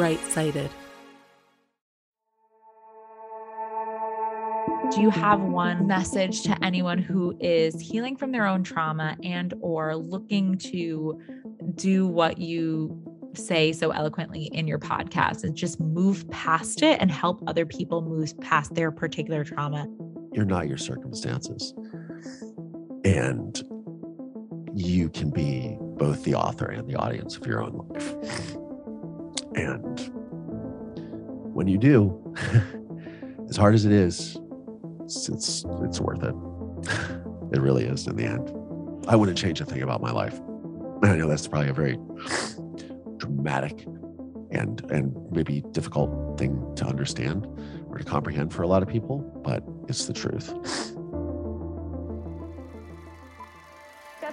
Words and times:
bright 0.00 0.20
sighted. 0.32 0.70
do 4.90 5.02
you 5.02 5.10
have 5.10 5.40
one 5.42 5.86
message 5.86 6.42
to 6.42 6.64
anyone 6.64 6.96
who 6.96 7.36
is 7.38 7.78
healing 7.78 8.16
from 8.16 8.32
their 8.32 8.46
own 8.46 8.64
trauma 8.64 9.14
and 9.22 9.52
or 9.60 9.94
looking 9.94 10.56
to 10.56 11.20
do 11.74 12.06
what 12.06 12.38
you 12.38 12.98
say 13.34 13.72
so 13.72 13.90
eloquently 13.90 14.44
in 14.44 14.66
your 14.66 14.78
podcast 14.78 15.44
and 15.44 15.54
just 15.54 15.78
move 15.78 16.28
past 16.30 16.82
it 16.82 16.98
and 16.98 17.10
help 17.10 17.42
other 17.46 17.66
people 17.66 18.00
move 18.00 18.32
past 18.40 18.74
their 18.74 18.90
particular 18.90 19.44
trauma? 19.44 19.86
You're 20.32 20.46
not 20.46 20.66
your 20.66 20.78
circumstances. 20.78 21.74
And 23.04 23.62
you 24.74 25.10
can 25.10 25.30
be 25.30 25.76
both 25.78 26.24
the 26.24 26.36
author 26.36 26.70
and 26.70 26.88
the 26.88 26.96
audience 26.96 27.36
of 27.36 27.46
your 27.46 27.62
own 27.62 27.86
life 27.90 28.56
and 29.60 30.10
when 31.54 31.68
you 31.68 31.78
do 31.78 32.34
as 33.48 33.56
hard 33.56 33.74
as 33.74 33.84
it 33.84 33.92
is 33.92 34.40
it's 35.10 35.28
it's 35.28 35.64
it's 35.82 36.00
worth 36.00 36.22
it. 36.22 36.34
it 37.52 37.60
really 37.60 37.84
is 37.84 38.06
in 38.06 38.16
the 38.16 38.24
end. 38.24 38.48
I 39.08 39.16
wouldn't 39.16 39.36
change 39.36 39.60
a 39.60 39.64
thing 39.64 39.82
about 39.82 40.00
my 40.00 40.12
life. 40.12 40.34
I 41.02 41.16
know 41.16 41.28
that's 41.28 41.48
probably 41.48 41.70
a 41.70 41.72
very 41.72 41.98
dramatic 43.16 43.86
and 44.52 44.88
and 44.90 45.16
maybe 45.32 45.62
difficult 45.72 46.38
thing 46.38 46.72
to 46.76 46.84
understand 46.84 47.46
or 47.88 47.98
to 47.98 48.04
comprehend 48.04 48.52
for 48.52 48.62
a 48.62 48.68
lot 48.68 48.82
of 48.82 48.88
people, 48.88 49.18
but 49.44 49.64
it's 49.88 50.06
the 50.06 50.12
truth. 50.12 50.54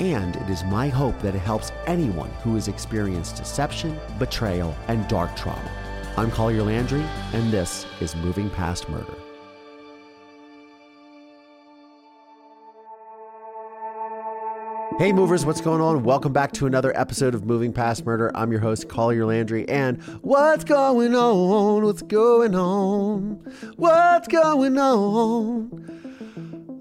and 0.00 0.34
it 0.36 0.48
is 0.48 0.64
my 0.64 0.88
hope 0.88 1.20
that 1.20 1.34
it 1.34 1.40
helps 1.40 1.72
anyone 1.86 2.30
who 2.42 2.54
has 2.54 2.68
experienced 2.68 3.36
deception, 3.36 4.00
betrayal, 4.18 4.74
and 4.88 5.06
dark 5.08 5.36
trauma. 5.36 5.70
I'm 6.16 6.30
Collier 6.30 6.62
Landry, 6.62 7.04
and 7.34 7.52
this 7.52 7.84
is 8.00 8.16
Moving 8.16 8.48
Past 8.48 8.88
Murder. 8.88 9.14
Hey 14.98 15.12
movers, 15.12 15.44
what's 15.46 15.60
going 15.60 15.82
on? 15.82 16.02
Welcome 16.02 16.32
back 16.32 16.52
to 16.52 16.66
another 16.66 16.98
episode 16.98 17.34
of 17.34 17.44
Moving 17.44 17.72
Past 17.72 18.04
Murder. 18.04 18.30
I'm 18.34 18.50
your 18.50 18.60
host, 18.60 18.88
Collier 18.88 19.26
Landry, 19.26 19.68
and 19.68 20.02
what's 20.22 20.64
going 20.64 21.14
on? 21.14 21.84
What's 21.84 22.02
going 22.02 22.54
on? 22.54 23.40
What's 23.76 24.28
going 24.28 24.78
on? 24.78 26.09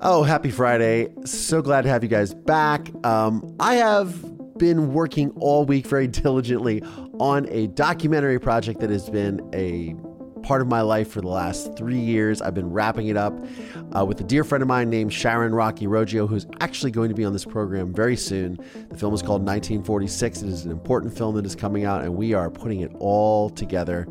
Oh, 0.02 0.24
happy 0.24 0.50
Friday. 0.50 1.10
So 1.26 1.62
glad 1.62 1.82
to 1.82 1.90
have 1.90 2.04
you 2.04 2.10
guys 2.10 2.34
back. 2.34 2.90
Um, 3.06 3.54
I 3.60 3.76
have 3.76 4.58
been 4.58 4.94
working 4.94 5.32
all 5.32 5.66
week 5.66 5.88
very 5.88 6.08
diligently 6.08 6.82
on 7.20 7.50
a 7.50 7.68
documentary 7.68 8.40
project 8.40 8.80
that 8.80 8.90
has 8.90 9.10
been 9.10 9.42
a 9.54 9.94
part 10.42 10.62
of 10.62 10.70
my 10.70 10.80
life 10.80 11.12
for 11.12 11.20
the 11.20 11.28
last 11.28 11.78
three 11.78 12.00
years. 12.00 12.42
I've 12.42 12.54
been 12.54 12.72
wrapping 12.72 13.08
it 13.08 13.18
up 13.18 13.34
uh, 13.94 14.06
with 14.06 14.22
a 14.22 14.24
dear 14.24 14.46
friend 14.46 14.62
of 14.62 14.70
mine 14.70 14.90
named 14.90 15.12
Sharon 15.12 15.54
Rocky 15.54 15.86
Roggio, 15.86 16.30
who's 16.30 16.48
actually 16.62 16.92
going 16.92 17.10
to 17.10 17.16
be 17.16 17.26
on 17.26 17.34
this 17.34 17.44
program 17.44 17.94
very 17.94 18.16
soon. 18.16 18.58
The 18.90 18.98
film 18.98 19.14
is 19.14 19.22
called 19.22 19.42
1946. 19.42 20.44
It 20.44 20.48
is 20.48 20.64
an 20.64 20.72
important 20.72 21.18
film 21.18 21.36
that 21.36 21.46
is 21.46 21.58
coming 21.58 21.84
out, 21.84 22.04
and 22.04 22.16
we 22.16 22.34
are 22.34 22.50
putting 22.50 22.80
it 22.80 22.92
all 23.00 23.50
together 23.50 24.08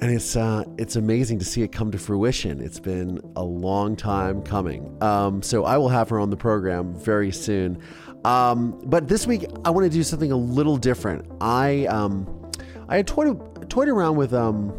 and 0.00 0.10
it's 0.10 0.36
uh, 0.36 0.64
it's 0.78 0.96
amazing 0.96 1.38
to 1.38 1.44
see 1.44 1.62
it 1.62 1.72
come 1.72 1.90
to 1.90 1.98
fruition. 1.98 2.60
It's 2.60 2.80
been 2.80 3.20
a 3.36 3.44
long 3.44 3.96
time 3.96 4.42
coming. 4.42 4.96
Um, 5.02 5.42
so 5.42 5.64
I 5.64 5.78
will 5.78 5.88
have 5.88 6.08
her 6.10 6.18
on 6.18 6.30
the 6.30 6.36
program 6.36 6.94
very 6.94 7.32
soon. 7.32 7.78
Um, 8.24 8.80
but 8.84 9.08
this 9.08 9.26
week 9.26 9.46
I 9.64 9.70
want 9.70 9.84
to 9.84 9.90
do 9.90 10.02
something 10.02 10.32
a 10.32 10.36
little 10.36 10.76
different. 10.76 11.30
I 11.40 11.86
um, 11.86 12.50
I 12.88 12.96
had 12.96 13.06
toyed 13.06 13.70
toyed 13.70 13.88
around 13.88 14.16
with 14.16 14.34
um, 14.34 14.72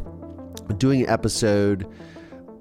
doing 0.77 1.01
an 1.03 1.09
episode 1.09 1.87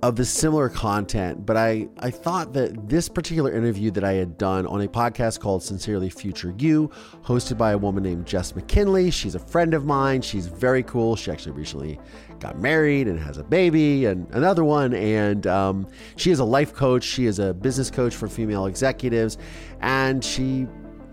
of 0.04 0.16
the 0.16 0.24
similar 0.24 0.68
content, 0.68 1.46
but 1.46 1.56
I, 1.56 1.88
I 1.98 2.10
thought 2.10 2.52
that 2.52 2.90
this 2.90 3.08
particular 3.08 3.50
interview 3.50 3.90
that 3.92 4.04
I 4.04 4.12
had 4.12 4.36
done 4.36 4.66
on 4.66 4.82
a 4.82 4.86
podcast 4.86 5.40
called 5.40 5.62
Sincerely 5.62 6.10
Future 6.10 6.54
You, 6.58 6.90
hosted 7.22 7.56
by 7.56 7.72
a 7.72 7.78
woman 7.78 8.02
named 8.02 8.26
Jess 8.26 8.54
McKinley. 8.54 9.10
She's 9.10 9.34
a 9.34 9.38
friend 9.38 9.72
of 9.72 9.86
mine. 9.86 10.20
She's 10.20 10.46
very 10.46 10.82
cool. 10.82 11.16
She 11.16 11.30
actually 11.30 11.52
recently 11.52 11.98
got 12.38 12.58
married 12.58 13.08
and 13.08 13.18
has 13.18 13.38
a 13.38 13.44
baby 13.44 14.04
and 14.04 14.28
another 14.34 14.62
one. 14.62 14.92
And 14.92 15.46
um, 15.46 15.88
she 16.16 16.30
is 16.30 16.38
a 16.38 16.44
life 16.44 16.74
coach. 16.74 17.02
She 17.02 17.24
is 17.24 17.38
a 17.38 17.54
business 17.54 17.90
coach 17.90 18.14
for 18.14 18.28
female 18.28 18.66
executives. 18.66 19.38
And 19.80 20.22
she 20.22 20.66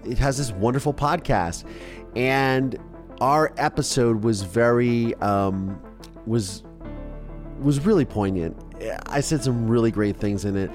it 0.03 0.17
has 0.17 0.37
this 0.37 0.51
wonderful 0.51 0.93
podcast. 0.93 1.63
And 2.17 2.77
our 3.21 3.53
episode 3.55 4.25
was 4.25 4.41
very, 4.41 5.15
um, 5.15 5.81
was 6.25 6.63
was 7.61 7.79
really 7.85 8.05
poignant 8.05 8.57
I 9.05 9.21
said 9.21 9.43
some 9.43 9.67
really 9.67 9.91
great 9.91 10.17
things 10.17 10.45
in 10.45 10.55
it. 10.55 10.71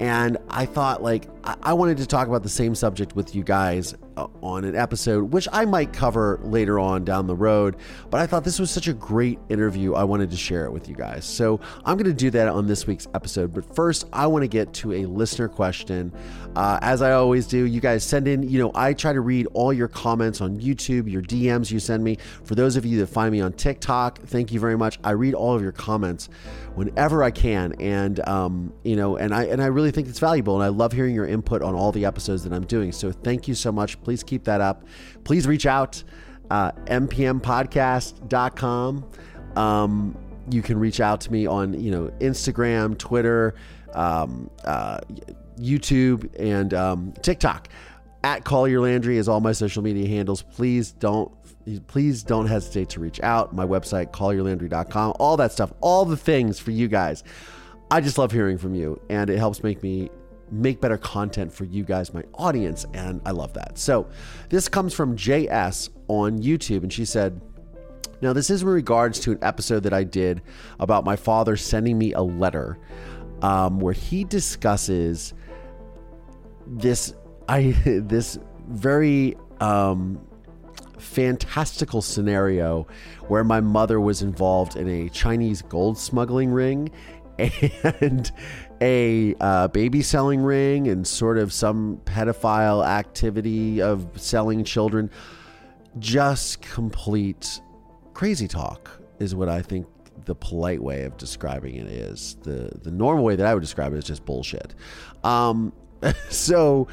And 0.00 0.38
I 0.48 0.66
thought, 0.66 1.02
like, 1.02 1.28
I 1.44 1.72
wanted 1.72 1.96
to 1.98 2.06
talk 2.06 2.28
about 2.28 2.44
the 2.44 2.48
same 2.48 2.74
subject 2.74 3.16
with 3.16 3.34
you 3.34 3.42
guys 3.42 3.94
on 4.42 4.64
an 4.64 4.76
episode, 4.76 5.32
which 5.32 5.48
I 5.52 5.64
might 5.64 5.92
cover 5.92 6.40
later 6.42 6.78
on 6.78 7.04
down 7.04 7.26
the 7.26 7.36
road. 7.36 7.76
But 8.10 8.20
I 8.20 8.26
thought 8.26 8.44
this 8.44 8.58
was 8.58 8.70
such 8.70 8.88
a 8.88 8.92
great 8.92 9.38
interview. 9.48 9.94
I 9.94 10.04
wanted 10.04 10.30
to 10.30 10.36
share 10.36 10.64
it 10.64 10.72
with 10.72 10.88
you 10.88 10.94
guys. 10.94 11.24
So 11.24 11.60
I'm 11.84 11.96
going 11.96 12.10
to 12.10 12.12
do 12.12 12.30
that 12.30 12.48
on 12.48 12.66
this 12.66 12.86
week's 12.86 13.06
episode. 13.14 13.52
But 13.52 13.74
first, 13.74 14.06
I 14.12 14.26
want 14.26 14.42
to 14.42 14.48
get 14.48 14.72
to 14.74 14.92
a 14.92 15.06
listener 15.06 15.48
question. 15.48 16.12
Uh, 16.56 16.78
as 16.82 17.02
I 17.02 17.12
always 17.12 17.46
do, 17.46 17.64
you 17.64 17.80
guys 17.80 18.04
send 18.04 18.26
in, 18.26 18.42
you 18.42 18.58
know, 18.58 18.72
I 18.74 18.92
try 18.92 19.12
to 19.12 19.20
read 19.20 19.46
all 19.54 19.72
your 19.72 19.88
comments 19.88 20.40
on 20.40 20.58
YouTube, 20.58 21.10
your 21.10 21.22
DMs 21.22 21.70
you 21.70 21.78
send 21.78 22.02
me. 22.02 22.18
For 22.44 22.54
those 22.54 22.76
of 22.76 22.84
you 22.84 22.98
that 22.98 23.06
find 23.06 23.32
me 23.32 23.40
on 23.40 23.52
TikTok, 23.52 24.20
thank 24.22 24.52
you 24.52 24.60
very 24.60 24.76
much. 24.76 24.98
I 25.04 25.12
read 25.12 25.34
all 25.34 25.54
of 25.54 25.62
your 25.62 25.72
comments 25.72 26.28
whenever 26.74 27.22
I 27.22 27.30
can. 27.30 27.74
And, 27.80 28.26
um, 28.28 28.72
you 28.84 28.96
know, 28.96 29.16
and 29.16 29.34
I, 29.34 29.44
and 29.44 29.62
I 29.62 29.66
really 29.66 29.90
think 29.90 30.08
it's 30.08 30.18
valuable. 30.18 30.54
And 30.54 30.64
I 30.64 30.68
love 30.68 30.92
hearing 30.92 31.14
your 31.14 31.26
input 31.26 31.62
on 31.62 31.74
all 31.74 31.92
the 31.92 32.04
episodes 32.04 32.44
that 32.44 32.52
I'm 32.52 32.64
doing. 32.64 32.92
So 32.92 33.12
thank 33.12 33.48
you 33.48 33.54
so 33.54 33.72
much. 33.72 34.00
Please 34.08 34.22
keep 34.22 34.44
that 34.44 34.62
up. 34.62 34.84
Please 35.22 35.46
reach 35.46 35.66
out, 35.66 36.02
uh, 36.50 36.72
mpmpodcast.com. 36.86 39.10
Um, 39.54 40.16
you 40.50 40.62
can 40.62 40.78
reach 40.78 40.98
out 40.98 41.20
to 41.20 41.30
me 41.30 41.46
on, 41.46 41.78
you 41.78 41.90
know, 41.90 42.10
Instagram, 42.20 42.96
Twitter, 42.96 43.54
um, 43.92 44.48
uh, 44.64 45.00
YouTube, 45.58 46.34
and 46.40 46.72
um, 46.72 47.12
TikTok. 47.20 47.68
At 48.24 48.44
Collier 48.44 48.80
Landry 48.80 49.18
is 49.18 49.28
all 49.28 49.40
my 49.40 49.52
social 49.52 49.82
media 49.82 50.08
handles. 50.08 50.40
Please 50.40 50.92
don't 50.92 51.30
please 51.86 52.22
don't 52.22 52.46
hesitate 52.46 52.88
to 52.88 53.00
reach 53.00 53.20
out. 53.20 53.54
My 53.54 53.66
website, 53.66 54.10
collierlandry.com, 54.10 55.16
all 55.20 55.36
that 55.36 55.52
stuff, 55.52 55.70
all 55.82 56.06
the 56.06 56.16
things 56.16 56.58
for 56.58 56.70
you 56.70 56.88
guys. 56.88 57.24
I 57.90 58.00
just 58.00 58.16
love 58.16 58.32
hearing 58.32 58.56
from 58.56 58.74
you, 58.74 59.02
and 59.10 59.28
it 59.28 59.36
helps 59.36 59.62
make 59.62 59.82
me 59.82 60.08
make 60.50 60.80
better 60.80 60.98
content 60.98 61.52
for 61.52 61.64
you 61.64 61.84
guys, 61.84 62.12
my 62.12 62.24
audience. 62.34 62.86
And 62.94 63.20
I 63.24 63.30
love 63.32 63.52
that. 63.54 63.78
So 63.78 64.08
this 64.48 64.68
comes 64.68 64.94
from 64.94 65.16
JS 65.16 65.90
on 66.08 66.38
YouTube. 66.38 66.82
And 66.82 66.92
she 66.92 67.04
said, 67.04 67.40
now, 68.20 68.32
this 68.32 68.50
is 68.50 68.62
in 68.62 68.68
regards 68.68 69.20
to 69.20 69.32
an 69.32 69.38
episode 69.42 69.84
that 69.84 69.92
I 69.92 70.02
did 70.02 70.42
about 70.80 71.04
my 71.04 71.14
father 71.14 71.56
sending 71.56 71.96
me 71.96 72.14
a 72.14 72.22
letter 72.22 72.78
um, 73.42 73.78
where 73.78 73.92
he 73.92 74.24
discusses 74.24 75.34
this 76.66 77.14
I 77.48 77.70
this 77.84 78.38
very 78.68 79.36
um, 79.60 80.20
fantastical 80.98 82.02
scenario 82.02 82.86
where 83.28 83.44
my 83.44 83.60
mother 83.60 84.00
was 84.00 84.22
involved 84.22 84.76
in 84.76 84.88
a 84.88 85.08
Chinese 85.10 85.62
gold 85.62 85.96
smuggling 85.96 86.50
ring 86.50 86.90
and 88.00 88.32
a 88.80 89.34
uh, 89.40 89.68
baby 89.68 90.02
selling 90.02 90.40
ring 90.40 90.88
and 90.88 91.06
sort 91.06 91.38
of 91.38 91.52
some 91.52 92.00
pedophile 92.04 92.86
activity 92.86 93.82
of 93.82 94.08
selling 94.16 94.64
children. 94.64 95.10
Just 95.98 96.60
complete 96.60 97.60
crazy 98.14 98.48
talk 98.48 98.90
is 99.18 99.34
what 99.34 99.48
I 99.48 99.62
think 99.62 99.86
the 100.24 100.34
polite 100.34 100.82
way 100.82 101.04
of 101.04 101.16
describing 101.16 101.76
it 101.76 101.86
is. 101.86 102.36
The 102.42 102.70
the 102.82 102.90
normal 102.90 103.24
way 103.24 103.36
that 103.36 103.46
I 103.46 103.54
would 103.54 103.60
describe 103.60 103.92
it 103.92 103.96
is 103.96 104.04
just 104.04 104.24
bullshit. 104.24 104.74
Um, 105.24 105.72
so 106.28 106.88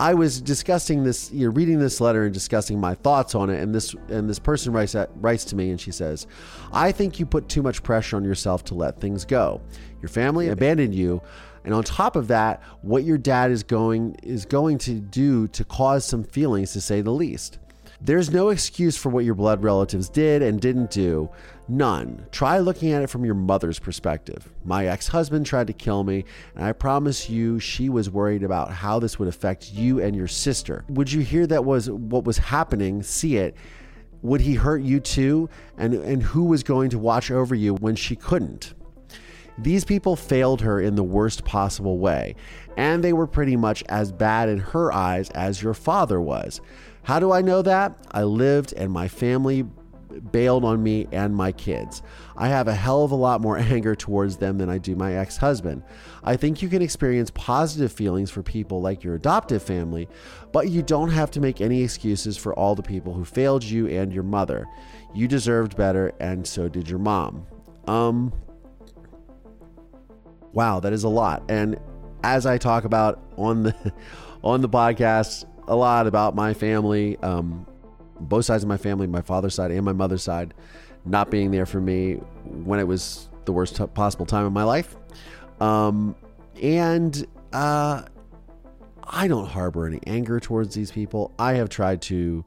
I 0.00 0.14
was 0.14 0.40
discussing 0.40 1.04
this, 1.04 1.30
you 1.32 1.46
know, 1.46 1.52
reading 1.52 1.78
this 1.78 2.00
letter 2.00 2.24
and 2.24 2.34
discussing 2.34 2.80
my 2.80 2.94
thoughts 2.94 3.34
on 3.34 3.48
it, 3.48 3.60
and 3.60 3.74
this 3.74 3.94
and 4.08 4.28
this 4.28 4.38
person 4.38 4.72
writes 4.72 4.96
writes 5.16 5.44
to 5.46 5.56
me 5.56 5.70
and 5.70 5.80
she 5.80 5.92
says, 5.92 6.26
"I 6.72 6.90
think 6.90 7.20
you 7.20 7.26
put 7.26 7.48
too 7.48 7.62
much 7.62 7.82
pressure 7.82 8.16
on 8.16 8.24
yourself 8.24 8.64
to 8.64 8.74
let 8.74 9.00
things 9.00 9.24
go. 9.24 9.60
Your 10.02 10.08
family 10.08 10.48
abandoned 10.48 10.94
you, 10.94 11.22
and 11.64 11.72
on 11.72 11.84
top 11.84 12.16
of 12.16 12.28
that, 12.28 12.60
what 12.82 13.04
your 13.04 13.18
dad 13.18 13.50
is 13.50 13.62
going 13.62 14.16
is 14.22 14.44
going 14.46 14.78
to 14.78 14.94
do 14.94 15.46
to 15.48 15.64
cause 15.64 16.04
some 16.04 16.24
feelings, 16.24 16.72
to 16.72 16.80
say 16.80 17.00
the 17.00 17.12
least." 17.12 17.58
There's 18.00 18.30
no 18.30 18.48
excuse 18.48 18.96
for 18.96 19.08
what 19.08 19.24
your 19.24 19.34
blood 19.34 19.62
relatives 19.62 20.08
did 20.08 20.42
and 20.42 20.60
didn't 20.60 20.90
do. 20.90 21.30
None. 21.68 22.26
Try 22.30 22.58
looking 22.58 22.92
at 22.92 23.02
it 23.02 23.08
from 23.08 23.24
your 23.24 23.34
mother's 23.34 23.78
perspective. 23.78 24.52
My 24.64 24.86
ex 24.86 25.08
husband 25.08 25.46
tried 25.46 25.68
to 25.68 25.72
kill 25.72 26.04
me, 26.04 26.24
and 26.54 26.64
I 26.64 26.72
promise 26.72 27.30
you 27.30 27.58
she 27.58 27.88
was 27.88 28.10
worried 28.10 28.42
about 28.42 28.70
how 28.70 28.98
this 28.98 29.18
would 29.18 29.28
affect 29.28 29.72
you 29.72 30.00
and 30.00 30.14
your 30.14 30.28
sister. 30.28 30.84
Would 30.88 31.10
you 31.10 31.20
hear 31.20 31.46
that 31.46 31.64
was 31.64 31.88
what 31.90 32.24
was 32.24 32.38
happening, 32.38 33.02
see 33.02 33.36
it? 33.36 33.56
Would 34.22 34.40
he 34.40 34.54
hurt 34.54 34.82
you 34.82 35.00
too? 35.00 35.48
And, 35.78 35.94
and 35.94 36.22
who 36.22 36.44
was 36.44 36.62
going 36.62 36.90
to 36.90 36.98
watch 36.98 37.30
over 37.30 37.54
you 37.54 37.74
when 37.74 37.96
she 37.96 38.16
couldn't? 38.16 38.74
These 39.56 39.84
people 39.84 40.16
failed 40.16 40.62
her 40.62 40.80
in 40.80 40.96
the 40.96 41.04
worst 41.04 41.44
possible 41.44 41.98
way, 41.98 42.34
and 42.76 43.04
they 43.04 43.12
were 43.12 43.26
pretty 43.26 43.56
much 43.56 43.84
as 43.88 44.10
bad 44.10 44.48
in 44.48 44.58
her 44.58 44.92
eyes 44.92 45.30
as 45.30 45.62
your 45.62 45.74
father 45.74 46.20
was. 46.20 46.60
How 47.04 47.20
do 47.20 47.32
I 47.32 47.42
know 47.42 47.62
that? 47.62 47.96
I 48.10 48.22
lived 48.24 48.72
and 48.72 48.90
my 48.90 49.08
family 49.08 49.64
bailed 50.32 50.64
on 50.64 50.82
me 50.82 51.06
and 51.12 51.34
my 51.34 51.52
kids. 51.52 52.02
I 52.36 52.48
have 52.48 52.66
a 52.66 52.74
hell 52.74 53.04
of 53.04 53.10
a 53.10 53.16
lot 53.16 53.40
more 53.40 53.58
anger 53.58 53.94
towards 53.94 54.36
them 54.38 54.58
than 54.58 54.70
I 54.70 54.78
do 54.78 54.96
my 54.96 55.14
ex 55.14 55.36
husband. 55.36 55.82
I 56.22 56.36
think 56.36 56.62
you 56.62 56.68
can 56.68 56.82
experience 56.82 57.30
positive 57.34 57.92
feelings 57.92 58.30
for 58.30 58.42
people 58.42 58.80
like 58.80 59.04
your 59.04 59.14
adoptive 59.14 59.62
family, 59.62 60.08
but 60.52 60.70
you 60.70 60.82
don't 60.82 61.10
have 61.10 61.30
to 61.32 61.40
make 61.40 61.60
any 61.60 61.82
excuses 61.82 62.36
for 62.36 62.54
all 62.54 62.74
the 62.74 62.82
people 62.82 63.12
who 63.12 63.24
failed 63.24 63.64
you 63.64 63.86
and 63.88 64.12
your 64.12 64.22
mother. 64.22 64.66
You 65.14 65.28
deserved 65.28 65.76
better, 65.76 66.12
and 66.20 66.46
so 66.46 66.68
did 66.68 66.88
your 66.88 66.98
mom. 66.98 67.46
Um, 67.86 68.32
wow, 70.52 70.80
that 70.80 70.92
is 70.92 71.04
a 71.04 71.08
lot. 71.08 71.42
And 71.48 71.78
as 72.22 72.46
I 72.46 72.56
talk 72.56 72.84
about 72.84 73.22
on 73.36 73.64
the 73.64 73.92
on 74.42 74.60
the 74.60 74.68
podcast, 74.68 75.44
a 75.68 75.76
lot 75.76 76.06
about 76.06 76.34
my 76.34 76.54
family, 76.54 77.16
um, 77.18 77.66
both 78.20 78.44
sides 78.44 78.62
of 78.62 78.68
my 78.68 78.76
family, 78.76 79.06
my 79.06 79.22
father's 79.22 79.54
side 79.54 79.70
and 79.70 79.84
my 79.84 79.92
mother's 79.92 80.22
side, 80.22 80.54
not 81.04 81.30
being 81.30 81.50
there 81.50 81.66
for 81.66 81.80
me 81.80 82.14
when 82.44 82.78
it 82.78 82.86
was 82.86 83.28
the 83.44 83.52
worst 83.52 83.76
t- 83.76 83.86
possible 83.86 84.26
time 84.26 84.44
of 84.44 84.52
my 84.52 84.64
life. 84.64 84.96
Um, 85.60 86.14
and 86.62 87.26
uh, 87.52 88.02
I 89.04 89.28
don't 89.28 89.46
harbor 89.46 89.86
any 89.86 90.00
anger 90.06 90.40
towards 90.40 90.74
these 90.74 90.90
people. 90.90 91.32
I 91.38 91.54
have 91.54 91.68
tried 91.68 92.02
to 92.02 92.44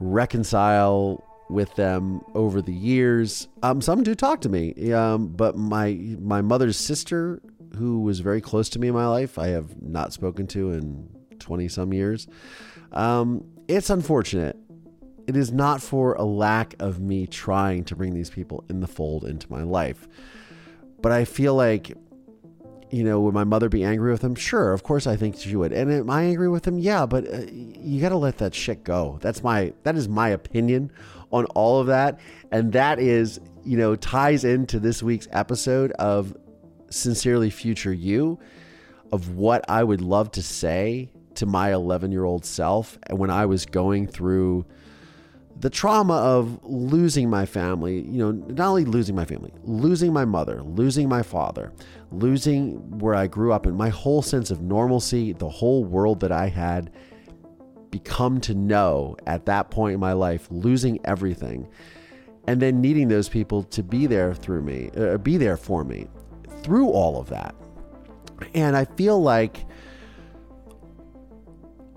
reconcile 0.00 1.24
with 1.48 1.74
them 1.76 2.20
over 2.34 2.60
the 2.60 2.72
years. 2.72 3.48
Um, 3.62 3.80
some 3.80 4.02
do 4.02 4.14
talk 4.14 4.40
to 4.42 4.48
me, 4.48 4.92
um, 4.92 5.28
but 5.28 5.56
my 5.56 6.16
my 6.20 6.42
mother's 6.42 6.76
sister, 6.76 7.40
who 7.76 8.00
was 8.00 8.20
very 8.20 8.40
close 8.40 8.68
to 8.70 8.78
me 8.78 8.88
in 8.88 8.94
my 8.94 9.06
life, 9.06 9.38
I 9.38 9.48
have 9.48 9.80
not 9.80 10.12
spoken 10.12 10.46
to 10.48 10.72
in 10.72 11.08
20 11.46 11.68
some 11.68 11.92
years. 11.92 12.26
Um, 12.90 13.44
it's 13.68 13.88
unfortunate. 13.88 14.56
It 15.28 15.36
is 15.36 15.52
not 15.52 15.80
for 15.80 16.14
a 16.14 16.24
lack 16.24 16.74
of 16.80 17.00
me 17.00 17.28
trying 17.28 17.84
to 17.84 17.94
bring 17.94 18.14
these 18.14 18.30
people 18.30 18.64
in 18.68 18.80
the 18.80 18.88
fold 18.88 19.24
into 19.24 19.50
my 19.50 19.62
life. 19.62 20.08
But 21.00 21.12
I 21.12 21.24
feel 21.24 21.54
like, 21.54 21.96
you 22.90 23.04
know, 23.04 23.20
would 23.20 23.34
my 23.34 23.44
mother 23.44 23.68
be 23.68 23.84
angry 23.84 24.10
with 24.10 24.22
them? 24.22 24.34
Sure, 24.34 24.72
of 24.72 24.82
course 24.82 25.06
I 25.06 25.14
think 25.14 25.36
she 25.36 25.54
would. 25.54 25.72
And 25.72 25.92
am 25.92 26.10
I 26.10 26.24
angry 26.24 26.48
with 26.48 26.64
them? 26.64 26.80
Yeah, 26.80 27.06
but 27.06 27.32
uh, 27.32 27.42
you 27.52 28.00
got 28.00 28.08
to 28.08 28.16
let 28.16 28.38
that 28.38 28.54
shit 28.54 28.82
go. 28.82 29.18
That's 29.22 29.44
my 29.44 29.72
that 29.84 29.94
is 29.96 30.08
my 30.08 30.30
opinion 30.30 30.90
on 31.30 31.44
all 31.46 31.80
of 31.80 31.86
that, 31.88 32.18
and 32.50 32.72
that 32.72 32.98
is, 32.98 33.40
you 33.64 33.76
know, 33.76 33.94
ties 33.94 34.44
into 34.44 34.80
this 34.80 35.00
week's 35.00 35.28
episode 35.30 35.92
of 35.92 36.36
Sincerely 36.90 37.50
Future 37.50 37.92
You 37.92 38.38
of 39.12 39.36
what 39.36 39.64
I 39.68 39.84
would 39.84 40.00
love 40.00 40.32
to 40.32 40.42
say 40.42 41.10
to 41.36 41.46
my 41.46 41.72
11 41.72 42.12
year 42.12 42.24
old 42.24 42.44
self 42.44 42.98
when 43.10 43.30
I 43.30 43.46
was 43.46 43.66
going 43.66 44.06
through 44.06 44.66
the 45.58 45.70
trauma 45.70 46.14
of 46.14 46.60
losing 46.64 47.30
my 47.30 47.46
family, 47.46 48.02
you 48.02 48.18
know, 48.18 48.30
not 48.32 48.68
only 48.68 48.84
losing 48.84 49.14
my 49.14 49.24
family, 49.24 49.52
losing 49.64 50.12
my 50.12 50.24
mother, 50.24 50.62
losing 50.62 51.08
my 51.08 51.22
father, 51.22 51.72
losing 52.12 52.98
where 52.98 53.14
I 53.14 53.26
grew 53.26 53.52
up 53.52 53.64
and 53.64 53.76
my 53.76 53.88
whole 53.88 54.20
sense 54.20 54.50
of 54.50 54.60
normalcy, 54.60 55.32
the 55.32 55.48
whole 55.48 55.84
world 55.84 56.20
that 56.20 56.32
I 56.32 56.48
had 56.48 56.92
become 57.90 58.40
to 58.42 58.54
know 58.54 59.16
at 59.26 59.46
that 59.46 59.70
point 59.70 59.94
in 59.94 60.00
my 60.00 60.12
life, 60.12 60.46
losing 60.50 61.00
everything, 61.04 61.66
and 62.46 62.60
then 62.60 62.82
needing 62.82 63.08
those 63.08 63.28
people 63.28 63.62
to 63.62 63.82
be 63.82 64.06
there 64.06 64.34
through 64.34 64.62
me, 64.62 64.90
uh, 64.96 65.16
be 65.16 65.38
there 65.38 65.56
for 65.56 65.84
me 65.84 66.06
through 66.62 66.88
all 66.88 67.18
of 67.18 67.30
that. 67.30 67.54
And 68.54 68.76
I 68.76 68.84
feel 68.84 69.22
like 69.22 69.64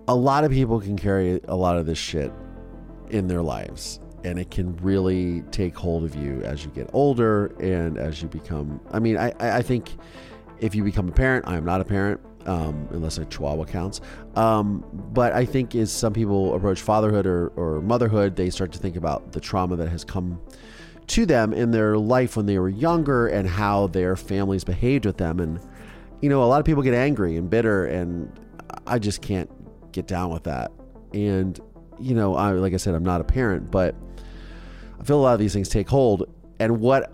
a 0.10 0.16
lot 0.16 0.44
of 0.44 0.52
people 0.52 0.82
can 0.82 0.98
carry 0.98 1.40
a 1.48 1.56
lot 1.56 1.78
of 1.78 1.86
this 1.86 2.00
shit 2.00 2.34
in 3.12 3.28
their 3.28 3.44
lives 3.44 4.00
and 4.24 4.40
it 4.40 4.50
can 4.50 4.76
really 4.78 5.42
take 5.52 5.78
hold 5.78 6.04
of 6.04 6.16
you 6.16 6.42
as 6.42 6.66
you 6.66 6.72
get 6.72 6.90
older 6.94 7.56
and 7.60 7.98
as 7.98 8.20
you 8.22 8.28
become 8.28 8.82
i 8.92 8.98
mean 8.98 9.16
i, 9.18 9.32
I 9.40 9.62
think 9.62 9.96
if 10.60 10.74
you 10.74 10.84
become 10.84 11.08
a 11.08 11.12
parent 11.12 11.48
i 11.48 11.56
am 11.56 11.64
not 11.64 11.80
a 11.80 11.86
parent 11.86 12.20
um, 12.48 12.88
unless 12.90 13.20
a 13.20 13.26
chihuahua 13.26 13.66
counts 13.66 14.02
um, 14.36 14.84
but 15.14 15.32
i 15.34 15.46
think 15.46 15.76
as 15.76 15.92
some 15.92 16.12
people 16.12 16.56
approach 16.56 16.82
fatherhood 16.82 17.28
or, 17.28 17.50
or 17.50 17.80
motherhood 17.82 18.36
they 18.36 18.50
start 18.50 18.72
to 18.72 18.80
think 18.80 18.96
about 18.96 19.32
the 19.32 19.40
trauma 19.40 19.76
that 19.76 19.90
has 19.90 20.04
come 20.04 20.42
to 21.06 21.28
them 21.28 21.54
in 21.54 21.70
their 21.70 21.98
life 21.98 22.36
when 22.36 22.48
they 22.48 22.58
were 22.58 22.70
younger 22.70 23.28
and 23.28 23.48
how 23.48 23.88
their 23.88 24.16
families 24.16 24.64
behaved 24.64 25.08
with 25.08 25.18
them. 25.18 25.40
And 25.40 25.60
you 26.22 26.30
know 26.30 26.44
a 26.44 26.46
lot 26.46 26.60
of 26.60 26.66
people 26.66 26.84
get 26.84 26.94
angry 26.94 27.36
and 27.36 27.50
bitter 27.50 27.86
and 27.86 28.32
i 28.86 29.00
just 29.00 29.22
can't 29.22 29.50
get 29.92 30.08
down 30.08 30.32
with 30.32 30.44
that. 30.44 30.72
And, 31.14 31.60
you 32.00 32.16
know, 32.16 32.36
I, 32.36 32.52
like 32.52 32.74
I 32.74 32.78
said, 32.78 32.96
I'm 32.96 33.04
not 33.04 33.22
a 33.22 33.24
parent, 33.24 33.72
but 33.72 33.96
I 35.00 35.04
feel 35.04 35.20
a 35.20 35.22
lot 35.22 35.34
of 35.34 35.40
these 35.40 35.54
things 35.54 35.70
take 35.70 35.90
hold. 35.90 36.30
And 36.60 36.80
what 36.80 37.12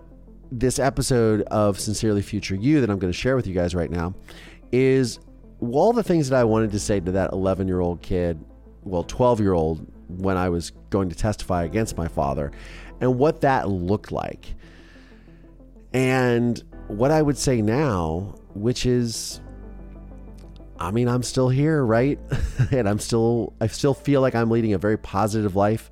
this 0.50 0.78
episode 0.78 1.42
of 1.42 1.78
Sincerely 1.78 2.22
Future 2.22 2.54
You 2.54 2.80
that 2.80 2.90
I'm 2.90 2.98
going 2.98 3.12
to 3.12 3.18
share 3.18 3.36
with 3.36 3.46
you 3.46 3.54
guys 3.54 3.74
right 3.74 3.90
now 3.90 4.14
is 4.72 5.18
all 5.60 5.92
the 5.92 6.02
things 6.02 6.28
that 6.28 6.38
I 6.38 6.44
wanted 6.44 6.72
to 6.72 6.78
say 6.78 7.00
to 7.00 7.12
that 7.12 7.32
11 7.32 7.66
year 7.66 7.80
old 7.80 8.02
kid, 8.02 8.42
well, 8.82 9.02
12 9.02 9.40
year 9.40 9.52
old, 9.52 9.86
when 10.08 10.36
I 10.36 10.48
was 10.48 10.70
going 10.90 11.08
to 11.08 11.16
testify 11.16 11.64
against 11.64 11.96
my 11.96 12.08
father, 12.08 12.52
and 13.00 13.18
what 13.18 13.40
that 13.40 13.68
looked 13.68 14.12
like. 14.12 14.54
And 15.92 16.62
what 16.88 17.10
I 17.10 17.22
would 17.22 17.38
say 17.38 17.62
now, 17.62 18.34
which 18.54 18.86
is 18.86 19.40
I 20.78 20.90
mean, 20.90 21.08
I'm 21.08 21.22
still 21.22 21.48
here, 21.48 21.84
right? 21.84 22.18
and 22.70 22.88
I'm 22.88 22.98
still, 22.98 23.54
I 23.60 23.66
still 23.66 23.94
feel 23.94 24.20
like 24.20 24.34
I'm 24.34 24.50
leading 24.50 24.72
a 24.72 24.78
very 24.78 24.98
positive 24.98 25.56
life 25.56 25.90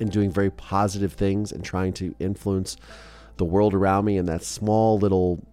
and 0.00 0.10
doing 0.10 0.30
very 0.30 0.50
positive 0.50 1.12
things 1.12 1.52
and 1.52 1.64
trying 1.64 1.92
to 1.94 2.14
influence 2.18 2.76
the 3.36 3.44
world 3.44 3.74
around 3.74 4.04
me 4.04 4.16
in 4.16 4.26
that 4.26 4.42
small 4.42 4.98
little, 4.98 5.44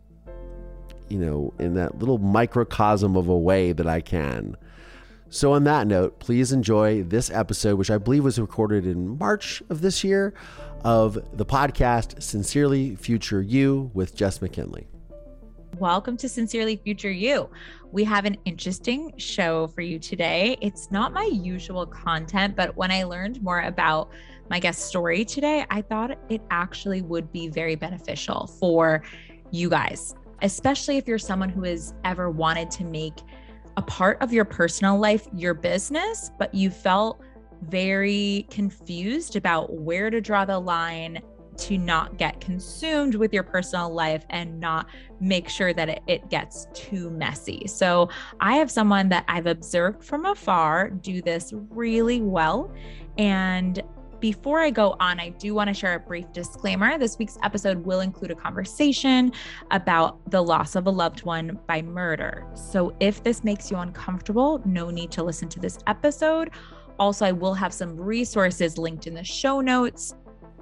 you 1.10 1.20
know, 1.20 1.54
in 1.60 1.76
that 1.76 2.00
little 2.00 2.18
microcosm 2.18 3.16
of 3.16 3.28
a 3.28 3.38
way 3.38 3.72
that 3.72 3.88
I 3.88 4.02
can. 4.02 4.56
So, 5.30 5.54
on 5.54 5.64
that 5.64 5.88
note, 5.88 6.20
please 6.20 6.52
enjoy 6.52 7.04
this 7.04 7.30
episode, 7.30 7.78
which 7.78 7.90
I 7.90 7.98
believe 7.98 8.24
was 8.24 8.38
recorded 8.38 8.86
in 8.86 9.18
March 9.18 9.64
of 9.70 9.80
this 9.80 10.04
year, 10.04 10.34
of 10.84 11.18
the 11.38 11.46
podcast 11.46 12.22
Sincerely 12.22 12.96
Future 12.96 13.42
You 13.42 13.92
with 13.94 14.14
Jess 14.14 14.42
McKinley. 14.42 14.88
Welcome 15.82 16.16
to 16.18 16.30
Sincerely 16.30 16.76
Future 16.76 17.10
You. 17.10 17.50
We 17.92 18.04
have 18.04 18.26
an 18.26 18.38
interesting 18.46 19.14
show 19.18 19.66
for 19.66 19.82
you 19.82 19.98
today. 19.98 20.56
It's 20.62 20.92
not 20.92 21.12
my 21.12 21.24
usual 21.24 21.88
content, 21.88 22.56
but 22.56 22.78
when 22.78 22.92
I 22.92 23.02
learned 23.02 23.42
more 23.42 23.62
about 23.62 24.12
my 24.48 24.60
guest 24.60 24.86
story 24.86 25.26
today, 25.26 25.66
I 25.72 25.82
thought 25.82 26.20
it 26.30 26.44
actually 26.52 27.02
would 27.02 27.32
be 27.32 27.48
very 27.48 27.74
beneficial 27.74 28.46
for 28.60 29.02
you 29.50 29.72
guys, 29.72 30.14
especially 30.44 30.98
if 30.98 31.08
you're 31.08 31.18
someone 31.18 31.50
who 31.50 31.64
has 31.64 31.96
ever 32.04 32.30
wanted 32.30 32.70
to 32.70 32.84
make 32.84 33.16
a 33.76 33.82
part 33.82 34.22
of 34.22 34.32
your 34.32 34.46
personal 34.46 35.00
life 35.00 35.28
your 35.34 35.56
business, 35.56 36.30
but 36.38 36.54
you 36.54 36.70
felt 36.70 37.24
very 37.64 38.46
confused 38.52 39.36
about 39.36 39.74
where 39.74 40.12
to 40.12 40.22
draw 40.22 40.46
the 40.46 40.60
line 40.60 41.22
to 41.58 41.78
not 41.78 42.18
get 42.18 42.40
consumed 42.42 43.16
with 43.16 43.34
your 43.34 43.44
personal 43.44 43.94
life 43.94 44.26
and 44.30 44.60
not 44.60 44.88
make 45.20 45.50
sure 45.50 45.74
that 45.74 45.90
it, 45.90 46.02
it, 46.08 46.30
gets 46.30 46.68
too 46.74 47.10
messy. 47.10 47.68
So, 47.68 48.10
I 48.40 48.56
have 48.56 48.72
someone 48.72 49.10
that 49.10 49.26
I've 49.28 49.48
observed 49.48 50.04
from 50.04 50.26
afar 50.26 50.90
do 50.90 51.22
this 51.22 51.54
really 51.70 52.22
well. 52.22 52.72
And 53.18 53.84
before 54.22 54.60
I 54.60 54.70
go 54.70 54.96
on, 55.00 55.20
I 55.20 55.30
do 55.30 55.54
want 55.54 55.68
to 55.68 55.74
share 55.74 55.96
a 55.96 56.00
brief 56.00 56.32
disclaimer. 56.32 56.98
This 56.98 57.18
week's 57.18 57.38
episode 57.44 57.84
will 57.84 58.02
include 58.02 58.32
a 58.32 58.36
conversation 58.36 59.34
about 59.72 60.20
the 60.30 60.42
loss 60.42 60.76
of 60.76 60.86
a 60.86 60.92
loved 60.92 61.26
one 61.26 61.60
by 61.68 61.82
murder. 61.82 62.46
So 62.54 62.96
if 63.00 63.24
this 63.24 63.44
makes 63.44 63.72
you 63.72 63.78
uncomfortable, 63.78 64.62
no 64.64 64.92
need 64.92 65.12
to 65.12 65.24
listen 65.24 65.50
to 65.50 65.60
this 65.60 65.80
episode. 65.88 66.52
Also, 67.00 67.26
I 67.26 67.32
will 67.32 67.56
have 67.56 67.74
some 67.74 68.00
resources 68.00 68.78
linked 68.78 69.08
in 69.08 69.16
the 69.16 69.24
show 69.24 69.60
notes, 69.60 70.14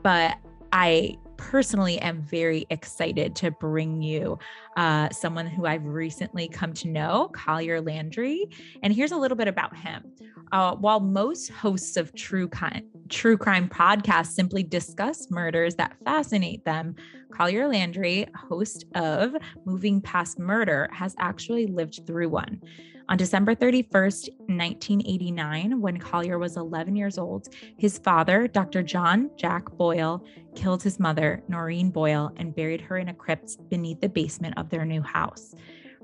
but 0.02 0.38
I 0.72 1.18
personally 1.38 2.00
am 2.00 2.22
very 2.22 2.66
excited 2.70 3.36
to 3.38 3.50
bring 3.50 4.02
you 4.02 4.38
uh, 4.78 5.10
someone 5.10 5.48
who 5.48 5.66
I've 5.66 5.86
recently 5.86 6.48
come 6.48 6.74
to 6.74 6.88
know, 6.90 7.30
Collier 7.34 7.82
Landry. 7.82 8.46
And 8.84 8.94
here's 8.94 9.12
a 9.12 9.18
little 9.18 9.38
bit 9.38 9.48
about 9.48 9.76
him. 9.76 10.04
Uh, 10.52 10.76
while 10.76 11.00
most 11.00 11.50
hosts 11.52 11.96
of 11.96 12.14
true 12.14 12.48
crime, 12.48 12.90
true 13.08 13.38
crime 13.38 13.70
podcasts 13.70 14.32
simply 14.32 14.64
discuss 14.64 15.30
murders 15.32 15.76
that 15.76 15.96
fascinate 16.04 16.66
them, 16.66 16.96
Collier 17.32 17.68
Landry, 17.68 18.28
host 18.36 18.86
of 18.96 19.36
Moving 19.66 20.02
Past 20.02 20.40
Murder, 20.40 20.90
has 20.92 21.16
actually 21.20 21.68
lived 21.68 22.02
through 22.06 22.30
one. 22.30 22.62
On 23.10 23.18
December 23.18 23.56
31st, 23.56 24.30
1989, 24.38 25.82
when 25.82 25.98
Collier 25.98 26.38
was 26.38 26.58
11 26.58 26.96
years 26.96 27.18
old, 27.18 27.48
his 27.76 27.98
father, 27.98 28.48
Dr. 28.48 28.84
John 28.84 29.32
Jack 29.36 29.72
Boyle, 29.72 30.24
killed 30.56 30.84
his 30.84 31.00
mother, 31.00 31.42
Noreen 31.48 31.90
Boyle, 31.90 32.32
and 32.38 32.56
buried 32.56 32.82
her 32.82 33.00
in 33.00 33.10
a 33.10 33.14
crypt 33.16 33.68
beneath 33.68 34.00
the 34.00 34.10
basement 34.10 34.60
of 34.60 34.70
their 34.70 34.86
new 34.86 35.02
house. 35.02 35.56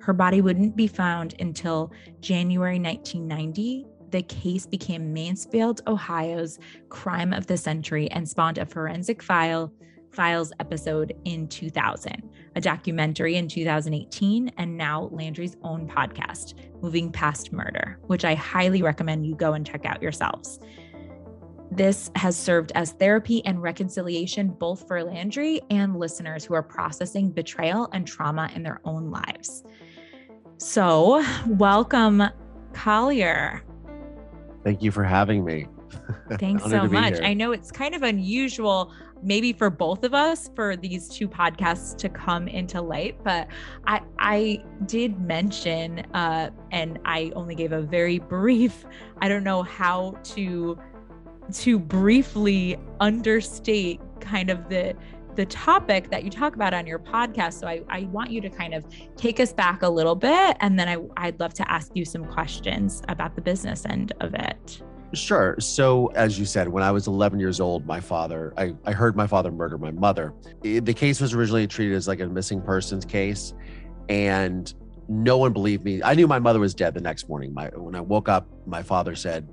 Her 0.01 0.13
body 0.13 0.41
wouldn't 0.41 0.75
be 0.75 0.87
found 0.87 1.35
until 1.39 1.91
January 2.21 2.79
1990. 2.79 3.85
The 4.09 4.23
case 4.23 4.65
became 4.65 5.13
Mansfield, 5.13 5.81
Ohio's 5.85 6.57
crime 6.89 7.33
of 7.33 7.45
the 7.45 7.57
century 7.57 8.09
and 8.09 8.27
spawned 8.27 8.57
a 8.57 8.65
forensic 8.65 9.21
file 9.21 9.71
Files 10.15 10.53
episode 10.61 11.13
in 11.25 11.45
2000, 11.49 12.29
a 12.55 12.61
documentary 12.61 13.35
in 13.35 13.49
2018, 13.49 14.49
and 14.57 14.77
now 14.77 15.09
Landry's 15.11 15.57
own 15.61 15.89
podcast, 15.89 16.53
Moving 16.85 17.11
Past 17.11 17.51
Murder, 17.51 17.97
which 18.05 18.23
I 18.23 18.35
highly 18.35 18.83
recommend 18.83 19.25
you 19.25 19.33
go 19.33 19.53
and 19.53 19.65
check 19.65 19.85
out 19.85 20.03
yourselves. 20.03 20.59
This 21.71 22.11
has 22.13 22.37
served 22.37 22.71
as 22.75 22.91
therapy 22.91 23.43
and 23.43 23.59
reconciliation 23.59 24.49
both 24.49 24.87
for 24.87 25.03
Landry 25.03 25.61
and 25.71 25.97
listeners 25.97 26.45
who 26.45 26.53
are 26.53 26.61
processing 26.61 27.31
betrayal 27.31 27.89
and 27.91 28.05
trauma 28.05 28.51
in 28.53 28.61
their 28.61 28.81
own 28.85 29.09
lives. 29.09 29.63
So, 30.57 31.25
welcome, 31.47 32.21
Collier. 32.73 33.63
Thank 34.63 34.83
you 34.83 34.91
for 34.91 35.03
having 35.03 35.43
me. 35.43 35.65
Thanks 36.39 36.63
so 36.63 36.87
much. 36.87 37.19
I 37.21 37.33
know 37.33 37.51
it's 37.51 37.71
kind 37.71 37.95
of 37.95 38.03
unusual 38.03 38.91
maybe 39.23 39.53
for 39.53 39.69
both 39.69 40.03
of 40.03 40.13
us 40.13 40.49
for 40.55 40.75
these 40.75 41.09
two 41.09 41.27
podcasts 41.27 41.97
to 41.97 42.09
come 42.09 42.47
into 42.47 42.81
light 42.81 43.17
but 43.23 43.47
i 43.87 43.99
i 44.19 44.63
did 44.85 45.19
mention 45.19 45.99
uh 46.13 46.49
and 46.71 46.99
i 47.05 47.31
only 47.35 47.55
gave 47.55 47.71
a 47.71 47.81
very 47.81 48.19
brief 48.35 48.85
i 49.21 49.27
don't 49.27 49.43
know 49.43 49.63
how 49.63 50.11
to 50.23 50.77
to 51.53 51.79
briefly 51.79 52.77
understate 52.99 53.99
kind 54.19 54.49
of 54.49 54.69
the 54.69 54.95
the 55.35 55.45
topic 55.45 56.09
that 56.09 56.23
you 56.23 56.29
talk 56.29 56.55
about 56.55 56.73
on 56.73 56.87
your 56.87 56.99
podcast. 56.99 57.59
So 57.59 57.67
I, 57.67 57.81
I 57.89 58.03
want 58.05 58.31
you 58.31 58.39
to 58.41 58.49
kind 58.49 58.73
of 58.73 58.85
take 59.17 59.41
us 59.41 59.51
back 59.51 59.81
a 59.81 59.89
little 59.89 60.15
bit. 60.15 60.55
And 60.61 60.79
then 60.79 60.87
I, 60.87 60.97
I'd 61.17 61.39
love 61.41 61.53
to 61.55 61.69
ask 61.69 61.91
you 61.93 62.05
some 62.05 62.23
questions 62.23 63.03
about 63.09 63.35
the 63.35 63.41
business 63.41 63.85
end 63.85 64.13
of 64.21 64.33
it. 64.33 64.81
Sure. 65.13 65.55
So, 65.59 66.07
as 66.15 66.37
you 66.37 66.45
said, 66.45 66.67
when 66.67 66.83
I 66.83 66.91
was 66.91 67.07
11 67.07 67.39
years 67.39 67.59
old, 67.59 67.85
my 67.85 67.99
father, 67.99 68.53
I, 68.57 68.75
I 68.85 68.91
heard 68.91 69.15
my 69.15 69.27
father 69.27 69.51
murder 69.51 69.77
my 69.77 69.91
mother. 69.91 70.33
the 70.61 70.93
case 70.93 71.21
was 71.21 71.33
originally 71.33 71.67
treated 71.67 71.95
as 71.95 72.07
like 72.07 72.19
a 72.19 72.27
missing 72.27 72.61
persons 72.61 73.05
case, 73.05 73.53
and 74.09 74.73
no 75.07 75.37
one 75.37 75.53
believed 75.53 75.83
me. 75.83 76.01
I 76.03 76.15
knew 76.15 76.27
my 76.27 76.39
mother 76.39 76.59
was 76.59 76.73
dead 76.73 76.93
the 76.93 77.01
next 77.01 77.29
morning. 77.29 77.53
My 77.53 77.67
when 77.75 77.95
I 77.95 78.01
woke 78.01 78.27
up, 78.27 78.47
my 78.65 78.81
father 78.81 79.15
said, 79.15 79.47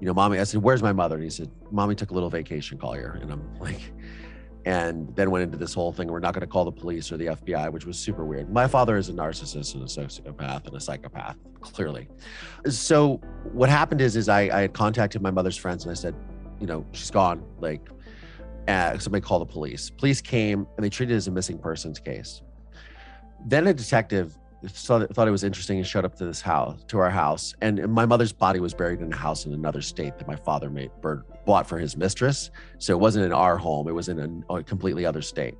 "You 0.00 0.06
know, 0.06 0.14
mommy." 0.14 0.38
I 0.38 0.44
said, 0.44 0.62
"Where's 0.62 0.82
my 0.82 0.92
mother?" 0.92 1.16
And 1.16 1.24
he 1.24 1.30
said, 1.30 1.50
"Mommy 1.70 1.94
took 1.94 2.10
a 2.10 2.14
little 2.14 2.30
vacation. 2.30 2.78
Collier." 2.78 3.18
And 3.20 3.32
I'm 3.32 3.42
like, 3.58 3.80
and 4.68 5.16
then 5.16 5.30
went 5.30 5.42
into 5.42 5.56
this 5.56 5.72
whole 5.72 5.94
thing. 5.94 6.08
We're 6.08 6.20
not 6.20 6.34
going 6.34 6.42
to 6.42 6.46
call 6.46 6.66
the 6.66 6.70
police 6.70 7.10
or 7.10 7.16
the 7.16 7.28
FBI, 7.28 7.72
which 7.72 7.86
was 7.86 7.98
super 7.98 8.26
weird. 8.26 8.52
My 8.52 8.68
father 8.68 8.98
is 8.98 9.08
a 9.08 9.14
narcissist 9.14 9.72
and 9.72 9.82
a 9.82 9.86
sociopath 9.86 10.66
and 10.66 10.76
a 10.76 10.80
psychopath, 10.80 11.36
clearly. 11.62 12.06
So 12.68 13.16
what 13.54 13.70
happened 13.70 14.02
is, 14.02 14.14
is 14.14 14.28
I, 14.28 14.40
I 14.40 14.60
had 14.60 14.74
contacted 14.74 15.22
my 15.22 15.30
mother's 15.30 15.56
friends 15.56 15.84
and 15.84 15.90
I 15.90 15.94
said, 15.94 16.14
you 16.60 16.66
know, 16.66 16.84
she's 16.92 17.10
gone. 17.10 17.42
Like, 17.60 17.88
uh, 18.68 18.98
somebody 18.98 19.22
call 19.22 19.38
the 19.38 19.46
police. 19.46 19.88
Police 19.88 20.20
came 20.20 20.66
and 20.76 20.84
they 20.84 20.90
treated 20.90 21.14
it 21.14 21.16
as 21.16 21.28
a 21.28 21.30
missing 21.30 21.56
persons 21.58 21.98
case. 21.98 22.42
Then 23.46 23.68
a 23.68 23.72
detective 23.72 24.36
saw, 24.66 25.06
thought 25.06 25.28
it 25.28 25.30
was 25.30 25.44
interesting 25.44 25.78
and 25.78 25.86
showed 25.86 26.04
up 26.04 26.16
to 26.16 26.24
this 26.24 26.40
house, 26.40 26.82
to 26.88 26.98
our 26.98 27.10
house. 27.10 27.54
And 27.60 27.86
my 27.88 28.06
mother's 28.06 28.32
body 28.32 28.60
was 28.60 28.74
buried 28.74 29.00
in 29.00 29.12
a 29.12 29.16
house 29.16 29.46
in 29.46 29.52
another 29.52 29.80
state 29.80 30.18
that 30.18 30.26
my 30.26 30.36
father 30.36 30.68
made, 30.70 30.90
bought 31.46 31.68
for 31.68 31.78
his 31.78 31.96
mistress. 31.96 32.50
So 32.78 32.92
it 32.92 33.00
wasn't 33.00 33.26
in 33.26 33.32
our 33.32 33.56
home; 33.56 33.88
it 33.88 33.92
was 33.92 34.08
in 34.08 34.44
a, 34.50 34.54
a 34.54 34.62
completely 34.62 35.06
other 35.06 35.22
state. 35.22 35.54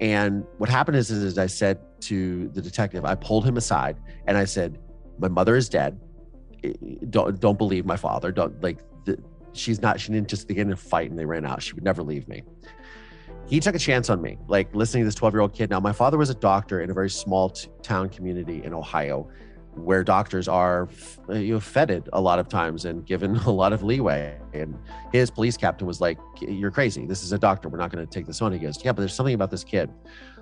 And 0.00 0.44
what 0.58 0.68
happened 0.68 0.96
is, 0.96 1.10
is, 1.10 1.22
is 1.22 1.38
I 1.38 1.46
said 1.46 1.78
to 2.02 2.48
the 2.48 2.62
detective, 2.62 3.04
I 3.04 3.14
pulled 3.14 3.44
him 3.44 3.56
aside 3.56 3.96
and 4.26 4.36
I 4.36 4.44
said, 4.44 4.78
"My 5.18 5.28
mother 5.28 5.56
is 5.56 5.68
dead. 5.68 6.00
Don't 7.10 7.40
don't 7.40 7.58
believe 7.58 7.86
my 7.86 7.96
father. 7.96 8.32
Don't 8.32 8.60
like." 8.62 8.78
The, 9.04 9.18
she's 9.52 9.80
not. 9.80 10.00
She 10.00 10.12
didn't 10.12 10.28
just 10.28 10.48
get 10.48 10.58
in 10.58 10.72
a 10.72 10.76
fight 10.76 11.10
and 11.10 11.18
they 11.18 11.24
ran 11.24 11.44
out. 11.44 11.62
She 11.62 11.72
would 11.74 11.84
never 11.84 12.02
leave 12.02 12.28
me 12.28 12.42
he 13.50 13.58
took 13.58 13.74
a 13.74 13.78
chance 13.80 14.08
on 14.08 14.22
me, 14.22 14.38
like 14.46 14.72
listening 14.76 15.02
to 15.02 15.06
this 15.06 15.16
12 15.16 15.34
year 15.34 15.40
old 15.40 15.52
kid. 15.52 15.70
Now, 15.70 15.80
my 15.80 15.92
father 15.92 16.16
was 16.16 16.30
a 16.30 16.34
doctor 16.34 16.80
in 16.80 16.90
a 16.90 16.94
very 16.94 17.10
small 17.10 17.50
t- 17.50 17.68
town 17.82 18.08
community 18.08 18.62
in 18.62 18.72
Ohio 18.72 19.28
where 19.74 20.04
doctors 20.04 20.46
are 20.46 20.88
uh, 21.28 21.34
you 21.34 21.54
know 21.54 21.60
feted 21.60 22.08
a 22.12 22.20
lot 22.20 22.38
of 22.38 22.48
times 22.48 22.84
and 22.84 23.04
given 23.04 23.36
a 23.46 23.50
lot 23.50 23.72
of 23.72 23.82
leeway. 23.82 24.38
And 24.54 24.78
his 25.12 25.32
police 25.32 25.56
captain 25.56 25.86
was 25.86 26.00
like 26.00 26.16
you're 26.40 26.70
crazy. 26.70 27.06
This 27.06 27.24
is 27.24 27.32
a 27.32 27.38
doctor. 27.38 27.68
We're 27.68 27.78
not 27.78 27.90
going 27.90 28.06
to 28.06 28.10
take 28.10 28.26
this 28.26 28.40
on. 28.40 28.52
He 28.52 28.58
goes 28.60 28.84
yeah 28.84 28.92
but 28.92 29.00
there's 29.00 29.14
something 29.14 29.34
about 29.34 29.50
this 29.50 29.64
kid. 29.64 29.90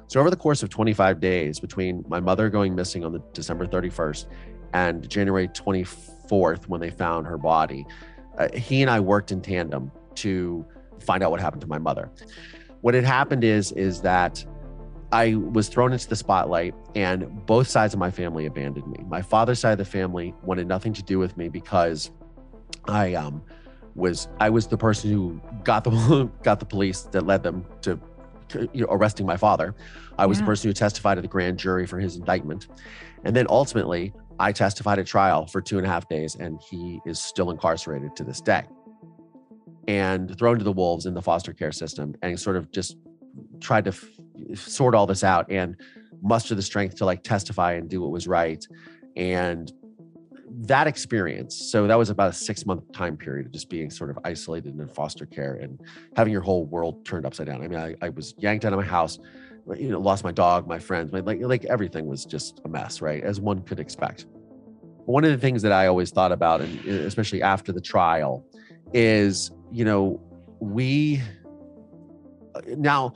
So 0.07 0.21
over 0.21 0.31
the 0.31 0.37
course 0.37 0.62
of 0.62 0.69
25 0.71 1.19
days 1.19 1.61
between 1.61 2.05
my 2.09 2.21
mother 2.21 2.49
going 2.50 2.75
missing 2.75 3.05
on 3.05 3.12
the 3.12 3.23
december 3.35 3.67
31st 3.67 4.27
and 4.73 5.07
january 5.09 5.49
24th 5.49 6.67
when 6.67 6.81
they 6.81 6.88
found 6.88 7.27
her 7.27 7.37
body 7.37 7.87
uh, 8.38 8.49
he 8.55 8.81
and 8.81 8.91
i 8.91 8.99
worked 8.99 9.33
in 9.33 9.43
tandem 9.43 9.93
to 10.15 10.65
find 10.99 11.23
out 11.23 11.31
what 11.31 11.41
happened 11.41 11.61
to 11.61 11.67
my 11.67 11.77
mother 11.77 12.11
what 12.80 12.94
had 12.94 13.04
happened 13.04 13.44
is 13.44 13.73
is 13.73 14.02
that 14.02 14.44
I 15.11 15.35
was 15.35 15.68
thrown 15.68 15.92
into 15.92 16.08
the 16.08 16.16
spotlight, 16.16 16.75
and 16.94 17.47
both 17.47 17.66
sides 17.68 17.94
of 17.94 18.00
my 18.00 18.11
family 18.11 18.44
abandoned 18.47 18.87
me. 18.87 19.04
My 19.08 19.23
father's 19.23 19.58
side 19.58 19.73
of 19.73 19.78
the 19.78 19.85
family 19.85 20.35
wanted 20.42 20.68
nothing 20.68 20.92
to 20.94 21.02
do 21.02 21.18
with 21.18 21.37
me 21.37 21.49
because 21.49 22.11
I 22.87 23.14
um 23.14 23.42
was 23.94 24.28
I 24.38 24.50
was 24.50 24.66
the 24.66 24.76
person 24.76 25.11
who 25.11 25.40
got 25.64 25.85
the 25.85 26.30
got 26.42 26.61
the 26.61 26.66
police 26.66 27.02
that 27.02 27.26
led 27.26 27.42
them 27.42 27.64
to 27.82 27.99
you 28.73 28.82
know, 28.82 28.88
arresting 28.90 29.26
my 29.26 29.37
father. 29.37 29.75
I 30.18 30.26
was 30.26 30.38
yeah. 30.38 30.42
the 30.42 30.47
person 30.47 30.68
who 30.68 30.73
testified 30.73 31.18
at 31.18 31.23
the 31.23 31.28
grand 31.28 31.58
jury 31.58 31.87
for 31.87 31.99
his 31.99 32.16
indictment, 32.16 32.68
and 33.25 33.35
then 33.35 33.47
ultimately 33.49 34.12
I 34.38 34.52
testified 34.52 34.99
at 34.99 35.06
trial 35.06 35.47
for 35.47 35.61
two 35.61 35.78
and 35.78 35.87
a 35.87 35.90
half 35.90 36.08
days, 36.08 36.37
and 36.37 36.61
he 36.61 37.00
is 37.06 37.18
still 37.18 37.50
incarcerated 37.50 38.14
to 38.16 38.25
this 38.25 38.40
day 38.40 38.64
and 39.88 40.38
thrown 40.38 40.59
to 40.59 40.64
the 40.64 40.73
wolves 40.73 41.07
in 41.07 41.14
the 41.14 41.23
foster 41.23 41.52
care 41.52 41.73
system 41.73 42.14
and 42.23 42.38
sort 42.38 42.57
of 42.57 42.71
just 42.71 42.99
tried 43.59 43.87
to 43.87 43.90
f- 43.90 44.57
sort 44.57 44.95
all 44.95 45.07
this 45.07 45.25
out 45.25 45.50
and 45.50 45.76
muster 46.23 46.54
the 46.54 46.62
strength 46.62 46.95
to 46.97 47.07
like 47.07 47.23
testify 47.23 47.73
and 47.73 47.88
do 47.88 48.02
what 48.02 48.11
was 48.11 48.28
right. 48.28 48.64
And 49.16 49.73
that 50.61 50.87
experience 50.87 51.54
so 51.71 51.87
that 51.87 51.97
was 51.97 52.11
about 52.11 52.30
a 52.30 52.33
six 52.33 52.66
month 52.66 52.90
time 52.92 53.16
period 53.16 53.47
of 53.47 53.52
just 53.52 53.68
being 53.68 53.90
sort 53.90 54.11
of 54.11 54.18
isolated 54.25 54.78
in 54.78 54.88
foster 54.88 55.25
care 55.25 55.54
and 55.54 55.80
having 56.16 56.33
your 56.33 56.42
whole 56.42 56.64
world 56.66 57.04
turned 57.04 57.25
upside 57.25 57.47
down. 57.47 57.62
I 57.62 57.68
mean 57.68 57.78
i, 57.78 57.95
I 58.02 58.09
was 58.09 58.35
yanked 58.38 58.64
out 58.64 58.73
of 58.73 58.78
my 58.78 58.85
house 58.85 59.18
you 59.76 59.90
know 59.90 60.00
lost 60.00 60.25
my 60.25 60.33
dog 60.33 60.66
my 60.66 60.78
friends 60.78 61.12
my, 61.12 61.21
like 61.21 61.38
like 61.42 61.64
everything 61.66 62.07
was 62.07 62.25
just 62.25 62.61
a 62.64 62.68
mess 62.68 63.00
right 63.00 63.23
as 63.23 63.40
one 63.40 63.62
could 63.62 63.78
expect. 63.78 64.26
One 65.04 65.23
of 65.23 65.30
the 65.30 65.38
things 65.38 65.62
that 65.62 65.71
i 65.71 65.87
always 65.87 66.11
thought 66.11 66.33
about 66.33 66.61
and 66.61 66.85
especially 66.87 67.42
after 67.42 67.71
the 67.71 67.80
trial 67.80 68.45
is 68.92 69.52
you 69.71 69.85
know, 69.85 70.21
we 70.61 71.23
now 72.77 73.15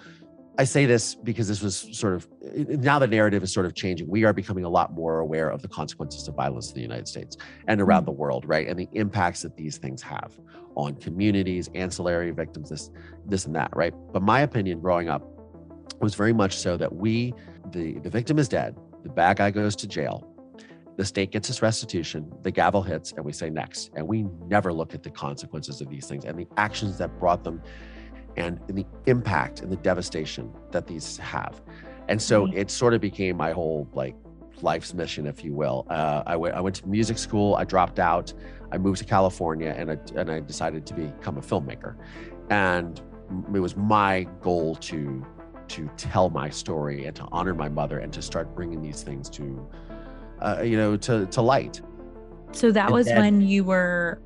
I 0.59 0.65
say 0.65 0.85
this 0.85 1.15
because 1.15 1.49
this 1.49 1.63
was 1.63 1.89
sort 1.93 2.15
of 2.15 2.29
now 2.55 2.99
the 2.99 3.07
narrative 3.07 3.43
is 3.43 3.53
sort 3.53 3.65
of 3.65 3.75
changing. 3.75 4.09
We 4.09 4.25
are 4.25 4.35
becoming 4.35 4.65
a 4.65 4.69
lot 4.69 4.93
more 4.93 5.21
aware 5.21 5.49
of 5.49 5.63
the 5.63 5.69
consequences 5.69 6.29
of 6.29 6.35
violence 6.35 6.69
in 6.69 6.75
the 6.75 6.83
United 6.83 7.09
States 7.09 7.39
and 7.69 7.81
around 7.81 8.03
mm. 8.03 8.07
the 8.07 8.13
world, 8.13 8.45
right? 8.47 8.69
And 8.69 8.79
the 8.79 8.89
impacts 8.93 9.43
that 9.43 9.57
these 9.57 9.79
things 9.79 10.03
have 10.03 10.39
on 10.75 10.97
communities, 10.97 11.71
ancillary 11.75 12.31
victims, 12.33 12.69
this, 12.69 12.91
this 13.27 13.47
and 13.47 13.55
that, 13.55 13.71
right? 13.75 13.95
But 14.13 14.23
my 14.23 14.41
opinion 14.41 14.81
growing 14.81 15.09
up 15.09 15.23
was 16.01 16.15
very 16.15 16.33
much 16.33 16.59
so 16.59 16.77
that 16.77 16.95
we, 16.95 17.33
the 17.71 17.99
the 18.01 18.11
victim 18.11 18.39
is 18.39 18.49
dead, 18.49 18.77
the 19.05 19.09
bad 19.09 19.39
guy 19.39 19.51
goes 19.51 19.75
to 19.77 19.87
jail, 19.87 20.32
the 20.97 21.05
state 21.05 21.31
gets 21.31 21.49
its 21.49 21.63
restitution, 21.63 22.31
the 22.43 22.51
gavel 22.51 22.83
hits, 22.83 23.13
and 23.13 23.25
we 23.25 23.33
say 23.33 23.49
next. 23.49 23.91
And 23.95 24.07
we 24.07 24.27
never 24.47 24.73
look 24.73 24.95
at 24.95 25.03
the 25.03 25.11
consequences 25.11 25.81
of 25.81 25.89
these 25.89 26.07
things 26.07 26.25
and 26.25 26.39
the 26.39 26.47
actions 26.57 26.99
that 26.99 27.19
brought 27.19 27.45
them 27.45 27.63
and 28.37 28.61
the 28.69 28.87
impact 29.07 29.61
and 29.61 29.71
the 29.71 29.77
devastation 29.77 30.53
that 30.71 30.87
these 30.87 31.17
have. 31.19 31.61
And 32.09 32.21
so 32.21 32.45
Right. 32.47 32.55
it 32.57 32.71
sort 32.71 32.95
of 32.95 33.01
became 33.01 33.37
my 33.37 33.53
whole 33.53 33.89
like 33.95 34.17
life's 34.61 34.95
mission, 34.95 35.27
if 35.27 35.45
you 35.45 35.55
will. 35.55 35.87
Uh, 35.89 36.23
I 36.27 36.37
went 36.37 36.55
I 36.55 36.61
went 36.61 36.77
to 36.77 36.89
music 36.89 37.19
school. 37.19 37.55
I 37.57 37.65
dropped 37.65 37.99
out. 37.99 38.33
I 38.71 38.79
moved 38.79 38.99
to 38.99 39.05
California, 39.05 39.75
and 39.77 39.91
I 39.93 39.99
and 40.15 40.31
I 40.31 40.41
decided 40.41 40.87
to 40.87 40.95
become 40.95 41.37
a 41.39 41.41
filmmaker. 41.43 41.97
And 42.51 43.01
it 43.55 43.61
was 43.61 43.77
my 43.77 44.27
goal 44.41 44.77
to 44.77 45.25
to 45.69 45.89
tell 45.97 46.29
my 46.29 46.51
story 46.51 47.07
and 47.07 47.17
to 47.17 47.27
honor 47.33 47.55
my 47.55 47.69
mother 47.69 47.99
and 48.01 48.13
to 48.13 48.21
start 48.23 48.55
bringing 48.55 48.83
these 48.83 49.03
things 49.03 49.31
to 49.31 49.67
uh, 50.43 50.63
you 50.63 50.77
know 50.77 50.97
to 50.97 51.27
to 51.27 51.41
light. 51.43 51.81
So 52.53 52.71
that 52.73 52.87
And 52.87 52.95
was 52.95 53.07
then- 53.07 53.19
when 53.21 53.41
you 53.43 53.65
were 53.65 54.21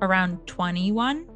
around 0.00 0.46
21 0.46 1.26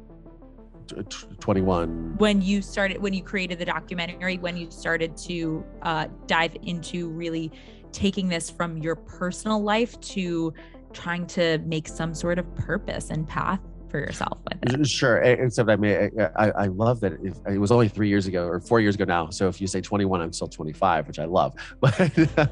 T- 0.87 0.95
t- 1.09 1.27
Twenty 1.39 1.61
one. 1.61 2.15
when 2.17 2.41
you 2.41 2.61
started 2.61 3.01
when 3.01 3.13
you 3.13 3.23
created 3.23 3.57
the 3.59 3.65
documentary 3.65 4.37
when 4.37 4.57
you 4.57 4.69
started 4.69 5.15
to 5.17 5.63
uh, 5.81 6.07
dive 6.27 6.55
into 6.63 7.09
really 7.09 7.51
taking 7.93 8.27
this 8.27 8.49
from 8.49 8.77
your 8.77 8.95
personal 8.95 9.61
life 9.61 9.99
to 10.01 10.53
trying 10.91 11.25
to 11.27 11.57
make 11.59 11.87
some 11.87 12.13
sort 12.13 12.37
of 12.37 12.53
purpose 12.55 13.09
and 13.11 13.27
path 13.27 13.59
for 13.93 13.99
yourself 13.99 14.39
with 14.43 14.73
it. 14.73 14.89
Sure. 14.89 15.19
Except 15.19 15.69
I 15.69 15.75
mean, 15.75 16.09
I, 16.19 16.47
I, 16.47 16.49
I 16.49 16.65
love 16.65 16.99
that 17.01 17.13
if, 17.21 17.37
it 17.45 17.59
was 17.59 17.71
only 17.71 17.87
three 17.87 18.09
years 18.09 18.25
ago 18.25 18.47
or 18.47 18.59
four 18.59 18.79
years 18.79 18.95
ago 18.95 19.05
now. 19.05 19.29
So 19.29 19.47
if 19.47 19.61
you 19.61 19.67
say 19.67 19.81
21, 19.81 20.19
I'm 20.19 20.33
still 20.33 20.47
25, 20.47 21.07
which 21.07 21.19
I 21.19 21.25
love. 21.25 21.53
But, 21.79 22.49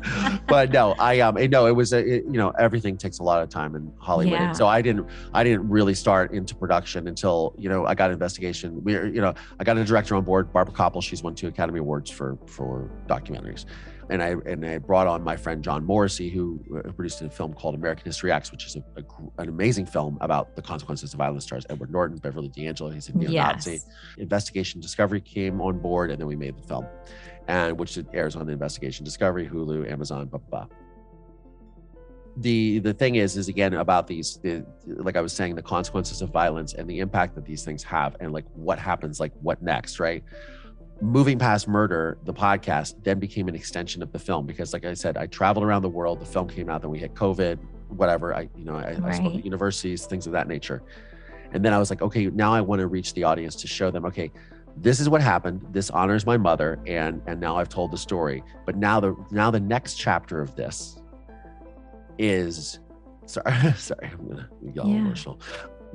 but 0.47 0.71
no, 0.71 0.93
I 0.99 1.21
um, 1.21 1.35
no, 1.49 1.65
it 1.65 1.71
was 1.71 1.93
a, 1.93 1.99
it, 1.99 2.25
you 2.25 2.37
know, 2.37 2.51
everything 2.59 2.95
takes 2.95 3.19
a 3.19 3.23
lot 3.23 3.41
of 3.41 3.49
time 3.49 3.75
in 3.75 3.91
Hollywood. 3.97 4.33
Yeah. 4.33 4.49
And 4.49 4.57
so 4.57 4.67
I 4.67 4.81
didn't, 4.81 5.07
I 5.33 5.43
didn't 5.43 5.67
really 5.67 5.95
start 5.95 6.31
into 6.31 6.53
production 6.53 7.07
until 7.07 7.55
you 7.57 7.69
know 7.69 7.87
I 7.87 7.95
got 7.95 8.11
investigation. 8.11 8.83
We, 8.83 8.93
you 8.93 9.21
know, 9.21 9.33
I 9.59 9.63
got 9.63 9.77
a 9.77 9.85
director 9.85 10.15
on 10.15 10.23
board, 10.23 10.53
Barbara 10.53 10.75
Kopple. 10.75 11.01
She's 11.01 11.23
won 11.23 11.33
two 11.33 11.47
Academy 11.47 11.79
Awards 11.79 12.11
for 12.11 12.37
for 12.45 12.89
documentaries. 13.07 13.65
And 14.09 14.21
I 14.21 14.35
and 14.45 14.65
I 14.65 14.77
brought 14.77 15.07
on 15.07 15.23
my 15.23 15.37
friend 15.37 15.63
John 15.63 15.85
Morrissey, 15.85 16.29
who 16.29 16.59
uh, 16.75 16.91
produced 16.91 17.21
a 17.21 17.29
film 17.29 17.53
called 17.53 17.75
American 17.75 18.05
History 18.05 18.31
X, 18.31 18.51
which 18.51 18.65
is 18.65 18.75
a, 18.75 18.83
a 18.97 19.41
an 19.41 19.49
amazing 19.49 19.85
film 19.85 20.17
about 20.21 20.55
the 20.55 20.61
consequences 20.61 21.13
of 21.13 21.17
violence. 21.17 21.45
Stars 21.45 21.65
Edward 21.69 21.91
Norton, 21.91 22.17
Beverly 22.17 22.49
D'Angelo. 22.49 22.89
He's 22.89 23.09
a 23.09 23.17
neo-Nazi. 23.17 23.71
Yes. 23.71 23.85
Investigation 24.17 24.81
Discovery 24.81 25.21
came 25.21 25.61
on 25.61 25.79
board, 25.79 26.11
and 26.11 26.19
then 26.19 26.27
we 26.27 26.35
made 26.35 26.57
the 26.57 26.67
film, 26.67 26.85
and 27.47 27.79
which 27.79 27.97
airs 28.13 28.35
on 28.35 28.49
Investigation 28.49 29.05
Discovery, 29.05 29.47
Hulu, 29.47 29.89
Amazon, 29.89 30.27
blah 30.27 30.39
blah. 30.39 30.65
blah. 30.65 30.77
The 32.37 32.79
the 32.79 32.93
thing 32.93 33.15
is, 33.15 33.35
is 33.35 33.49
again 33.49 33.73
about 33.73 34.07
these, 34.07 34.37
the, 34.37 34.65
like 34.85 35.17
I 35.17 35.21
was 35.21 35.33
saying, 35.33 35.55
the 35.55 35.61
consequences 35.61 36.21
of 36.21 36.29
violence 36.29 36.73
and 36.73 36.89
the 36.89 36.99
impact 36.99 37.35
that 37.35 37.45
these 37.45 37.65
things 37.65 37.83
have, 37.83 38.15
and 38.21 38.31
like 38.31 38.45
what 38.55 38.79
happens, 38.79 39.19
like 39.19 39.33
what 39.41 39.61
next, 39.61 39.99
right? 39.99 40.23
Moving 41.01 41.39
past 41.39 41.67
murder, 41.67 42.19
the 42.25 42.33
podcast 42.33 42.93
then 43.03 43.17
became 43.19 43.47
an 43.47 43.55
extension 43.55 44.03
of 44.03 44.11
the 44.11 44.19
film 44.19 44.45
because, 44.45 44.71
like 44.71 44.85
I 44.85 44.93
said, 44.93 45.17
I 45.17 45.25
traveled 45.25 45.65
around 45.65 45.81
the 45.81 45.89
world. 45.89 46.19
The 46.19 46.25
film 46.27 46.47
came 46.47 46.69
out, 46.69 46.81
then 46.83 46.91
we 46.91 46.99
hit 46.99 47.15
COVID, 47.15 47.57
whatever. 47.89 48.35
I, 48.35 48.49
you 48.55 48.65
know, 48.65 48.75
I, 48.75 48.99
I 49.03 49.11
spoke 49.13 49.33
at 49.33 49.43
universities, 49.43 50.05
things 50.05 50.27
of 50.27 50.33
that 50.33 50.47
nature. 50.47 50.83
And 51.53 51.65
then 51.65 51.73
I 51.73 51.79
was 51.79 51.89
like, 51.89 52.03
okay, 52.03 52.27
now 52.27 52.53
I 52.53 52.61
want 52.61 52.81
to 52.81 52.87
reach 52.87 53.15
the 53.15 53.23
audience 53.23 53.55
to 53.55 53.67
show 53.67 53.89
them, 53.89 54.05
okay, 54.05 54.31
this 54.77 54.99
is 54.99 55.09
what 55.09 55.21
happened. 55.21 55.65
This 55.71 55.89
honors 55.89 56.25
my 56.25 56.37
mother, 56.37 56.79
and 56.85 57.21
and 57.25 57.39
now 57.41 57.57
I've 57.57 57.67
told 57.67 57.91
the 57.91 57.97
story. 57.97 58.43
But 58.65 58.77
now 58.77 58.99
the 58.99 59.15
now 59.31 59.49
the 59.51 59.59
next 59.59 59.95
chapter 59.95 60.39
of 60.39 60.55
this 60.55 60.97
is 62.19 62.79
sorry, 63.25 63.73
sorry, 63.73 64.11
I'm 64.13 64.27
gonna 64.29 64.49
get 64.73 64.79
all 64.83 64.89
Yeah. 64.91 64.97
emotional. 64.99 65.41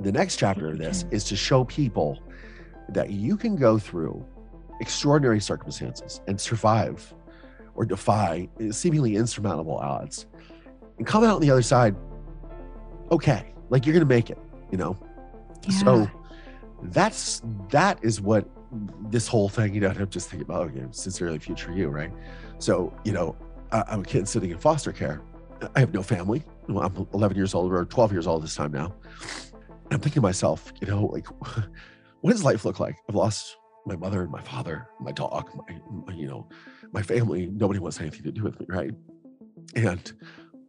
The 0.00 0.12
next 0.12 0.36
chapter 0.36 0.68
of 0.68 0.78
this 0.78 1.04
is 1.10 1.25
to 1.25 1.36
show 1.36 1.64
people 1.64 2.22
that 2.90 3.10
you 3.10 3.36
can 3.36 3.56
go 3.56 3.78
through 3.78 4.26
extraordinary 4.80 5.40
circumstances 5.40 6.21
and 6.26 6.40
survive 6.40 7.14
or 7.75 7.85
defy 7.85 8.49
seemingly 8.71 9.16
insurmountable 9.16 9.76
odds 9.76 10.26
and 10.99 11.06
come 11.06 11.25
out 11.25 11.37
on 11.37 11.40
the 11.40 11.50
other 11.50 11.62
side 11.62 11.95
okay 13.11 13.52
like 13.71 13.87
you're 13.87 13.92
gonna 13.92 14.04
make 14.04 14.30
it 14.30 14.38
you 14.71 14.78
know? 14.78 14.97
Yeah. 15.62 15.78
so 15.78 16.11
that's 16.83 17.42
that 17.71 17.99
is 18.02 18.21
what 18.21 18.49
this 19.11 19.26
whole 19.26 19.49
thing 19.49 19.75
you 19.75 19.80
know 19.80 19.88
and 19.88 19.99
i'm 19.99 20.11
just 20.11 20.28
thinking 20.28 20.47
about 20.47 20.68
okay 20.68 20.85
sincerely 20.90 21.38
future 21.38 21.73
you 21.73 21.88
right? 21.88 22.12
So 22.59 22.95
you 23.04 23.12
know 23.12 23.36
I, 23.73 23.84
i'm 23.89 24.00
a 24.00 24.04
kid 24.04 24.28
sitting 24.28 24.50
in 24.50 24.58
foster 24.58 24.93
care. 24.93 25.23
I 25.75 25.80
have 25.80 25.95
no 25.95 26.02
family. 26.02 26.43
Well, 26.69 26.84
i'm 26.84 27.06
11 27.15 27.36
years 27.36 27.54
old 27.54 27.73
or 27.73 27.84
12 27.84 28.12
years 28.12 28.26
old 28.26 28.43
this 28.43 28.54
time 28.54 28.73
now. 28.73 28.95
And 29.62 29.95
i'm 29.95 30.00
thinking 30.00 30.15
to 30.15 30.21
myself 30.21 30.73
you 30.80 30.86
know 30.86 31.06
like 31.06 31.26
what 32.21 32.32
does 32.32 32.45
life 32.45 32.65
look 32.65 32.80
like? 32.80 32.97
I've 33.08 33.15
lost 33.15 33.56
my 33.86 33.96
mother 33.96 34.22
and 34.22 34.30
my 34.30 34.42
father 34.42 34.88
my 35.00 35.12
dog 35.12 35.49
my, 35.54 35.78
my 36.06 36.12
you 36.12 36.26
know 36.26 36.49
my 36.92 37.02
family 37.02 37.46
nobody 37.46 37.78
wants 37.78 38.00
anything 38.00 38.22
to 38.22 38.32
do 38.32 38.42
with 38.42 38.58
me 38.60 38.66
right? 38.68 38.90
And 39.75 40.12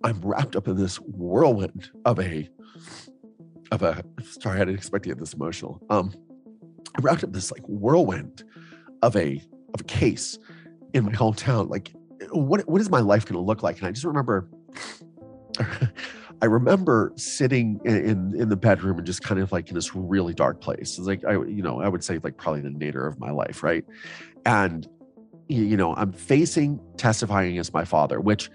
i'm 0.04 0.22
wrapped 0.22 0.56
up 0.56 0.68
in 0.68 0.78
this 0.78 0.98
whirlwind 0.98 1.90
of 2.06 2.20
a 2.20 2.48
of 3.72 3.82
a 3.82 4.04
sorry 4.24 4.58
i 4.58 4.60
didn't 4.60 4.76
expect 4.76 5.04
to 5.04 5.10
get 5.10 5.20
this 5.20 5.34
emotional. 5.34 5.82
Um 5.90 6.14
i'm 6.96 7.04
wrapped 7.04 7.24
up 7.24 7.30
in 7.30 7.34
this 7.34 7.52
like 7.52 7.64
whirlwind 7.68 8.44
of 9.02 9.16
a 9.16 9.42
of 9.74 9.82
a 9.82 9.84
case 9.84 10.38
in 10.94 11.06
my 11.06 11.12
hometown. 11.12 11.70
Like 11.70 11.92
what 12.32 12.68
what 12.68 12.82
is 12.82 12.90
my 12.90 13.02
life 13.02 13.26
going 13.26 13.36
to 13.36 13.42
look 13.42 13.64
like? 13.64 13.80
And 13.80 13.88
i 13.88 13.92
just 13.92 14.06
remember 14.06 14.50
I 16.42 16.46
remember 16.46 17.14
sitting 17.16 17.80
in, 17.84 18.40
in 18.40 18.50
the 18.50 18.56
bedroom 18.56 18.98
and 18.98 19.08
just 19.08 19.24
kind 19.24 19.40
of 19.40 19.52
like 19.52 19.70
in 19.70 19.76
this 19.76 19.96
really 19.96 20.34
dark 20.34 20.62
place. 20.62 20.98
It's 20.98 21.08
like 21.08 21.26
I, 21.26 21.34
you 21.34 21.64
know, 21.64 21.82
I 21.82 21.88
would 21.88 22.04
say 22.04 22.20
like 22.24 22.38
probably 22.38 22.62
the 22.62 22.70
nadir 22.70 23.08
of 23.08 23.20
my 23.20 23.32
life, 23.32 23.64
right? 23.64 23.84
And 24.46 24.88
you, 25.50 25.78
know, 25.78 25.96
I'm 25.96 26.12
facing 26.12 26.80
testifying 26.98 27.52
against 27.52 27.74
my 27.74 27.86
father, 27.86 28.20
which 28.20 28.50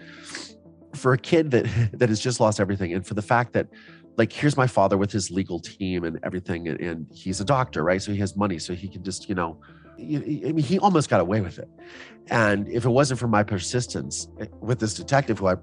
for 0.95 1.12
a 1.12 1.18
kid 1.18 1.51
that 1.53 1.66
that 1.95 2.09
has 2.09 2.21
just 2.21 2.38
lost 2.38 2.61
everything, 2.61 2.92
and 2.92 3.07
for 3.07 3.14
the 3.14 3.23
fact 3.23 3.53
that 3.55 3.68
like 4.16 4.33
here's 4.33 4.57
my 4.57 4.66
father 4.66 4.99
with 4.99 5.11
his 5.11 5.31
legal 5.31 5.59
team 5.59 6.05
and 6.05 6.21
everything, 6.23 6.68
and, 6.68 6.81
and 6.81 7.07
he's 7.12 7.40
a 7.40 7.45
doctor, 7.45 7.83
right? 7.83 8.01
So 8.01 8.12
he 8.12 8.18
has 8.18 8.37
money, 8.37 8.59
so 8.59 8.75
he 8.75 8.88
can 8.88 9.03
just 9.03 9.29
you 9.29 9.35
know, 9.35 9.59
I 9.99 10.03
mean, 10.03 10.59
he 10.59 10.79
almost 10.79 11.09
got 11.09 11.21
away 11.21 11.40
with 11.40 11.59
it. 11.59 11.68
And 12.29 12.68
if 12.68 12.85
it 12.85 12.90
wasn't 12.90 13.18
for 13.18 13.29
my 13.29 13.42
persistence 13.42 14.29
eh, 14.40 14.47
with 14.61 14.79
this 14.79 14.95
detective, 14.95 15.38
who 15.38 15.49
I 15.49 15.57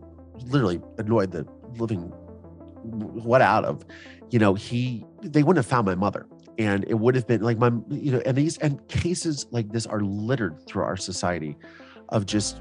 literally 0.47 0.82
annoyed 0.97 1.32
the 1.32 1.47
living 1.77 2.12
what 2.84 3.41
out 3.41 3.65
of 3.65 3.86
you 4.29 4.39
know 4.39 4.53
he 4.53 5.05
they 5.21 5.43
wouldn't 5.43 5.58
have 5.63 5.69
found 5.69 5.86
my 5.86 5.95
mother. 5.95 6.25
And 6.58 6.84
it 6.89 6.95
would 6.95 7.15
have 7.15 7.25
been 7.25 7.41
like 7.41 7.58
my 7.58 7.71
you 7.89 8.12
know 8.12 8.21
and 8.25 8.36
these 8.36 8.58
and 8.58 8.86
cases 8.88 9.47
like 9.51 9.71
this 9.71 9.86
are 9.86 10.01
littered 10.01 10.65
through 10.67 10.84
our 10.84 10.97
society 10.97 11.58
of 12.10 12.25
just 12.25 12.58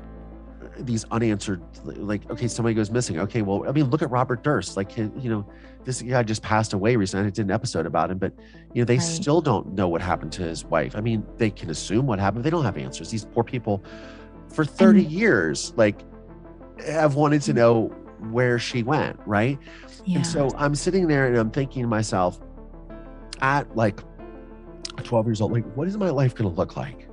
uh, 0.63 0.69
these 0.81 1.05
unanswered 1.11 1.63
like 1.85 2.29
okay 2.31 2.47
somebody 2.49 2.75
goes 2.75 2.91
missing. 2.91 3.19
Okay 3.19 3.43
well 3.43 3.69
i 3.69 3.73
mean 3.73 3.91
look 3.91 4.03
at 4.03 4.11
robert 4.11 4.43
durst. 4.45 4.77
Like 4.77 4.97
you 4.97 5.11
know 5.31 5.49
this 5.85 6.03
guy 6.03 6.23
just 6.23 6.43
passed 6.43 6.73
away 6.75 6.95
recently. 6.97 7.27
I 7.27 7.31
did 7.31 7.47
an 7.47 7.51
episode 7.51 7.87
about 7.87 8.11
him 8.11 8.19
but 8.19 8.33
you 8.73 8.83
know 8.83 8.85
they 8.87 8.99
Right. 8.99 9.03
still 9.03 9.41
don't 9.41 9.73
know 9.75 9.89
what 9.89 10.01
happened 10.01 10.33
to 10.33 10.43
his 10.43 10.65
wife. 10.65 10.95
I 10.97 11.01
mean 11.01 11.25
they 11.37 11.51
can 11.51 11.71
assume 11.71 12.07
what 12.07 12.19
happened 12.21 12.45
they 12.45 12.51
don't 12.51 12.65
have 12.65 12.77
answers. 12.77 13.11
These 13.11 13.25
poor 13.25 13.43
people 13.45 13.83
for 14.53 14.65
30 14.65 15.01
And- 15.03 15.11
years 15.13 15.73
like 15.77 16.03
have 16.87 17.17
wanted 17.17 17.43
to 17.43 17.53
mm. 17.53 17.57
know 17.57 17.95
where 18.21 18.59
she 18.59 18.83
went 18.83 19.19
right 19.27 19.59
yeah. 20.05 20.17
and 20.17 20.27
so 20.27 20.51
I'm 20.57 20.75
sitting 20.75 21.07
there 21.07 21.27
and 21.27 21.37
I'm 21.37 21.51
thinking 21.51 21.83
to 21.83 21.89
myself, 21.89 22.41
at 23.41 23.75
like 23.77 24.01
12 25.05 25.27
years 25.27 25.41
old, 25.41 25.53
like, 25.53 25.71
what 25.75 25.87
is 25.89 25.97
my 25.97 26.11
life 26.11 26.35
going 26.35 26.51
to 26.51 26.57
look 26.57 26.77
like? 26.77 27.09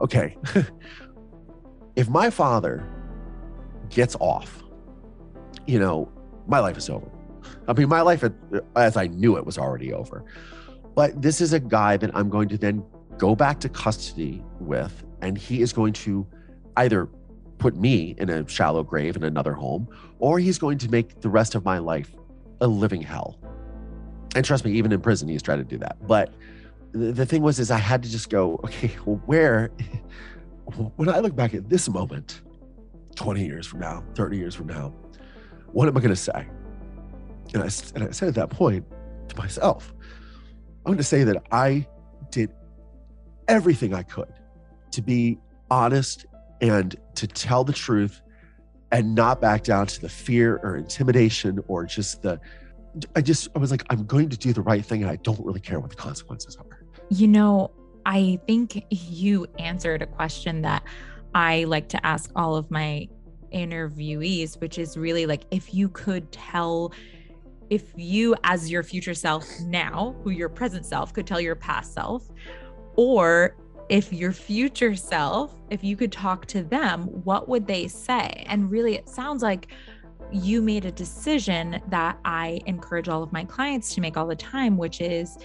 Okay. 0.00 0.36
if 1.96 2.08
my 2.08 2.30
father 2.30 2.86
gets 3.90 4.16
off, 4.20 4.62
you 5.66 5.78
know, 5.78 6.10
my 6.46 6.58
life 6.58 6.76
is 6.76 6.88
over. 6.88 7.10
I 7.68 7.72
mean, 7.74 7.88
my 7.88 8.00
life 8.00 8.24
uh, 8.24 8.30
as 8.76 8.96
I 8.96 9.06
knew 9.08 9.36
it 9.36 9.44
was 9.44 9.58
already 9.58 9.92
over. 9.92 10.24
But 10.94 11.20
this 11.20 11.40
is 11.40 11.52
a 11.52 11.60
guy 11.60 11.96
that 11.96 12.14
I'm 12.14 12.28
going 12.28 12.48
to 12.50 12.58
then 12.58 12.84
go 13.18 13.34
back 13.34 13.60
to 13.60 13.68
custody 13.68 14.42
with, 14.60 15.04
and 15.20 15.38
he 15.38 15.62
is 15.62 15.72
going 15.72 15.92
to 15.94 16.26
either 16.76 17.08
put 17.62 17.76
me 17.76 18.16
in 18.18 18.28
a 18.28 18.46
shallow 18.48 18.82
grave 18.82 19.14
in 19.14 19.22
another 19.22 19.52
home, 19.52 19.86
or 20.18 20.40
he's 20.40 20.58
going 20.58 20.78
to 20.78 20.90
make 20.90 21.20
the 21.20 21.28
rest 21.28 21.54
of 21.54 21.64
my 21.64 21.78
life 21.78 22.10
a 22.60 22.66
living 22.66 23.00
hell. 23.00 23.38
And 24.34 24.44
trust 24.44 24.64
me, 24.64 24.72
even 24.72 24.90
in 24.90 25.00
prison, 25.00 25.28
he's 25.28 25.42
tried 25.42 25.56
to 25.56 25.64
do 25.64 25.78
that. 25.78 25.96
But 26.04 26.34
the, 26.90 27.24
thing 27.24 27.40
was, 27.40 27.60
is 27.60 27.70
I 27.70 27.78
had 27.78 28.02
to 28.02 28.10
just 28.10 28.30
go, 28.30 28.60
okay, 28.64 28.88
where, 29.26 29.68
when 30.96 31.08
I 31.08 31.20
look 31.20 31.36
back 31.36 31.54
at 31.54 31.70
this 31.70 31.88
moment, 31.88 32.40
20 33.14 33.46
years 33.46 33.64
from 33.64 33.78
now, 33.78 34.02
30 34.16 34.36
years 34.36 34.56
from 34.56 34.66
now, 34.66 34.92
what 35.70 35.86
am 35.86 35.96
I 35.96 36.00
going 36.00 36.10
to 36.10 36.16
say? 36.16 36.48
And 37.54 37.62
I, 37.62 37.68
and 37.94 38.04
I 38.04 38.10
said 38.10 38.28
at 38.28 38.34
that 38.34 38.50
point 38.50 38.84
to 39.28 39.36
myself, 39.36 39.94
I'm 40.84 40.90
going 40.90 40.98
to 40.98 41.04
say 41.04 41.22
that 41.22 41.44
I 41.52 41.86
did 42.30 42.50
everything 43.46 43.94
I 43.94 44.02
could 44.02 44.32
to 44.90 45.00
be 45.00 45.38
honest 45.70 46.26
and 46.62 46.96
to 47.16 47.26
tell 47.26 47.64
the 47.64 47.72
truth 47.72 48.22
and 48.92 49.14
not 49.14 49.40
back 49.40 49.64
down 49.64 49.86
to 49.86 50.00
the 50.00 50.08
fear 50.08 50.60
or 50.62 50.76
intimidation 50.76 51.62
or 51.66 51.84
just 51.84 52.22
the 52.22 52.40
I 53.16 53.20
just 53.20 53.48
I 53.54 53.58
was 53.58 53.70
like 53.70 53.84
I'm 53.90 54.04
going 54.06 54.28
to 54.30 54.36
do 54.36 54.52
the 54.52 54.62
right 54.62 54.84
thing 54.84 55.02
and 55.02 55.10
I 55.10 55.16
don't 55.16 55.44
really 55.44 55.60
care 55.60 55.80
what 55.80 55.90
the 55.90 55.96
consequences 55.96 56.56
are. 56.56 56.84
You 57.10 57.28
know, 57.28 57.70
I 58.06 58.38
think 58.46 58.84
you 58.90 59.46
answered 59.58 60.02
a 60.02 60.06
question 60.06 60.62
that 60.62 60.82
I 61.34 61.64
like 61.64 61.88
to 61.90 62.06
ask 62.06 62.30
all 62.36 62.54
of 62.54 62.70
my 62.70 63.08
interviewees, 63.52 64.60
which 64.60 64.78
is 64.78 64.96
really 64.96 65.26
like 65.26 65.44
if 65.50 65.74
you 65.74 65.88
could 65.88 66.30
tell 66.32 66.92
if 67.70 67.92
you 67.96 68.36
as 68.44 68.70
your 68.70 68.82
future 68.82 69.14
self 69.14 69.46
now, 69.60 70.14
who 70.22 70.30
your 70.30 70.50
present 70.50 70.84
self 70.84 71.14
could 71.14 71.26
tell 71.26 71.40
your 71.40 71.56
past 71.56 71.94
self, 71.94 72.28
or 72.96 73.56
if 73.92 74.10
your 74.10 74.32
future 74.32 74.96
self, 74.96 75.54
if 75.68 75.84
you 75.84 75.96
could 75.98 76.10
talk 76.10 76.46
to 76.46 76.62
them, 76.62 77.02
what 77.24 77.46
would 77.46 77.66
they 77.66 77.86
say? 77.86 78.42
And 78.48 78.70
really, 78.70 78.94
it 78.94 79.06
sounds 79.06 79.42
like 79.42 79.68
you 80.32 80.62
made 80.62 80.86
a 80.86 80.90
decision 80.90 81.78
that 81.88 82.18
I 82.24 82.62
encourage 82.64 83.10
all 83.10 83.22
of 83.22 83.34
my 83.34 83.44
clients 83.44 83.94
to 83.94 84.00
make 84.00 84.16
all 84.16 84.26
the 84.26 84.34
time, 84.34 84.78
which 84.78 85.02
is 85.02 85.36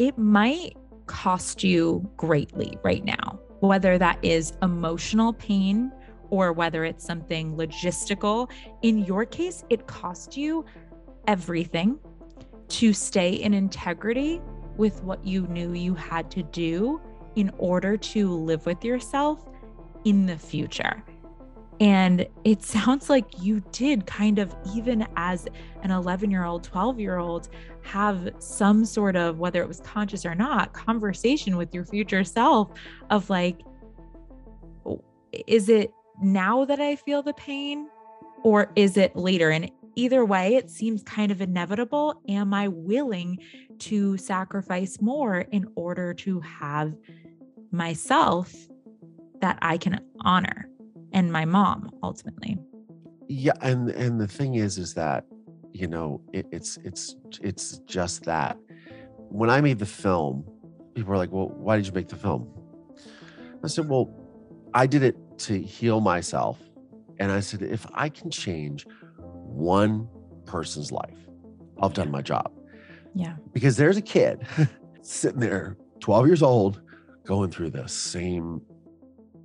it 0.00 0.18
might 0.18 0.76
cost 1.06 1.62
you 1.62 2.10
greatly 2.16 2.76
right 2.82 3.04
now, 3.04 3.38
whether 3.60 3.98
that 3.98 4.18
is 4.22 4.54
emotional 4.60 5.32
pain 5.32 5.92
or 6.30 6.52
whether 6.52 6.84
it's 6.84 7.04
something 7.04 7.56
logistical. 7.56 8.50
In 8.82 8.98
your 8.98 9.24
case, 9.26 9.62
it 9.70 9.86
cost 9.86 10.36
you 10.36 10.64
everything 11.28 12.00
to 12.66 12.92
stay 12.92 13.34
in 13.34 13.54
integrity 13.54 14.40
with 14.76 15.04
what 15.04 15.24
you 15.24 15.46
knew 15.46 15.72
you 15.72 15.94
had 15.94 16.28
to 16.32 16.42
do 16.42 17.00
in 17.36 17.52
order 17.58 17.96
to 17.96 18.30
live 18.34 18.66
with 18.66 18.84
yourself 18.84 19.48
in 20.04 20.26
the 20.26 20.36
future. 20.36 21.02
And 21.80 22.26
it 22.44 22.62
sounds 22.64 23.10
like 23.10 23.42
you 23.42 23.62
did 23.72 24.06
kind 24.06 24.38
of, 24.38 24.54
even 24.74 25.06
as 25.16 25.46
an 25.82 25.90
11 25.90 26.30
year 26.30 26.44
old, 26.44 26.64
12 26.64 27.00
year 27.00 27.18
old, 27.18 27.48
have 27.82 28.30
some 28.38 28.84
sort 28.84 29.16
of, 29.16 29.38
whether 29.38 29.60
it 29.60 29.68
was 29.68 29.80
conscious 29.80 30.24
or 30.24 30.34
not, 30.34 30.72
conversation 30.72 31.56
with 31.56 31.74
your 31.74 31.84
future 31.84 32.24
self 32.24 32.70
of 33.10 33.28
like, 33.28 33.60
oh, 34.86 35.02
is 35.46 35.68
it 35.68 35.92
now 36.22 36.64
that 36.64 36.80
I 36.80 36.96
feel 36.96 37.22
the 37.22 37.34
pain 37.34 37.88
or 38.44 38.70
is 38.76 38.96
it 38.96 39.16
later? 39.16 39.50
And 39.50 39.70
either 39.94 40.24
way, 40.24 40.56
it 40.56 40.70
seems 40.70 41.02
kind 41.02 41.30
of 41.32 41.40
inevitable. 41.40 42.20
Am 42.28 42.54
I 42.54 42.68
willing 42.68 43.38
to 43.80 44.16
sacrifice 44.16 45.00
more 45.00 45.40
in 45.50 45.66
order 45.74 46.14
to 46.14 46.40
have 46.40 46.94
myself 47.70 48.54
that 49.40 49.58
I 49.60 49.76
can 49.76 50.00
honor 50.20 50.68
and 51.12 51.32
my 51.32 51.44
mom 51.44 51.90
ultimately? 52.02 52.58
Yeah, 53.28 53.52
and 53.60 53.90
and 53.90 54.20
the 54.20 54.28
thing 54.28 54.54
is, 54.54 54.78
is 54.78 54.94
that 54.94 55.24
you 55.72 55.86
know 55.86 56.20
it, 56.32 56.46
it's 56.52 56.78
it's 56.84 57.16
it's 57.40 57.78
just 57.86 58.24
that 58.24 58.56
when 59.16 59.48
I 59.48 59.60
made 59.60 59.78
the 59.78 59.86
film, 59.86 60.44
people 60.94 61.10
were 61.10 61.16
like, 61.16 61.32
"Well, 61.32 61.48
why 61.48 61.76
did 61.76 61.86
you 61.86 61.92
make 61.92 62.08
the 62.08 62.16
film?" 62.16 62.48
I 63.64 63.68
said, 63.68 63.88
"Well, 63.88 64.12
I 64.74 64.86
did 64.86 65.02
it 65.02 65.16
to 65.38 65.58
heal 65.58 66.00
myself," 66.00 66.58
and 67.18 67.32
I 67.32 67.40
said, 67.40 67.62
"If 67.62 67.86
I 67.94 68.08
can 68.08 68.30
change 68.30 68.86
one 69.52 70.08
person's 70.46 70.90
life, 70.92 71.18
I've 71.80 71.94
done 71.94 72.10
my 72.10 72.22
job." 72.22 72.50
Yeah. 73.14 73.36
Because 73.52 73.76
there's 73.76 73.96
a 73.96 74.02
kid 74.02 74.46
sitting 75.02 75.40
there, 75.40 75.76
12 76.00 76.26
years 76.26 76.42
old, 76.42 76.80
going 77.24 77.50
through 77.50 77.70
the 77.70 77.86
same 77.88 78.62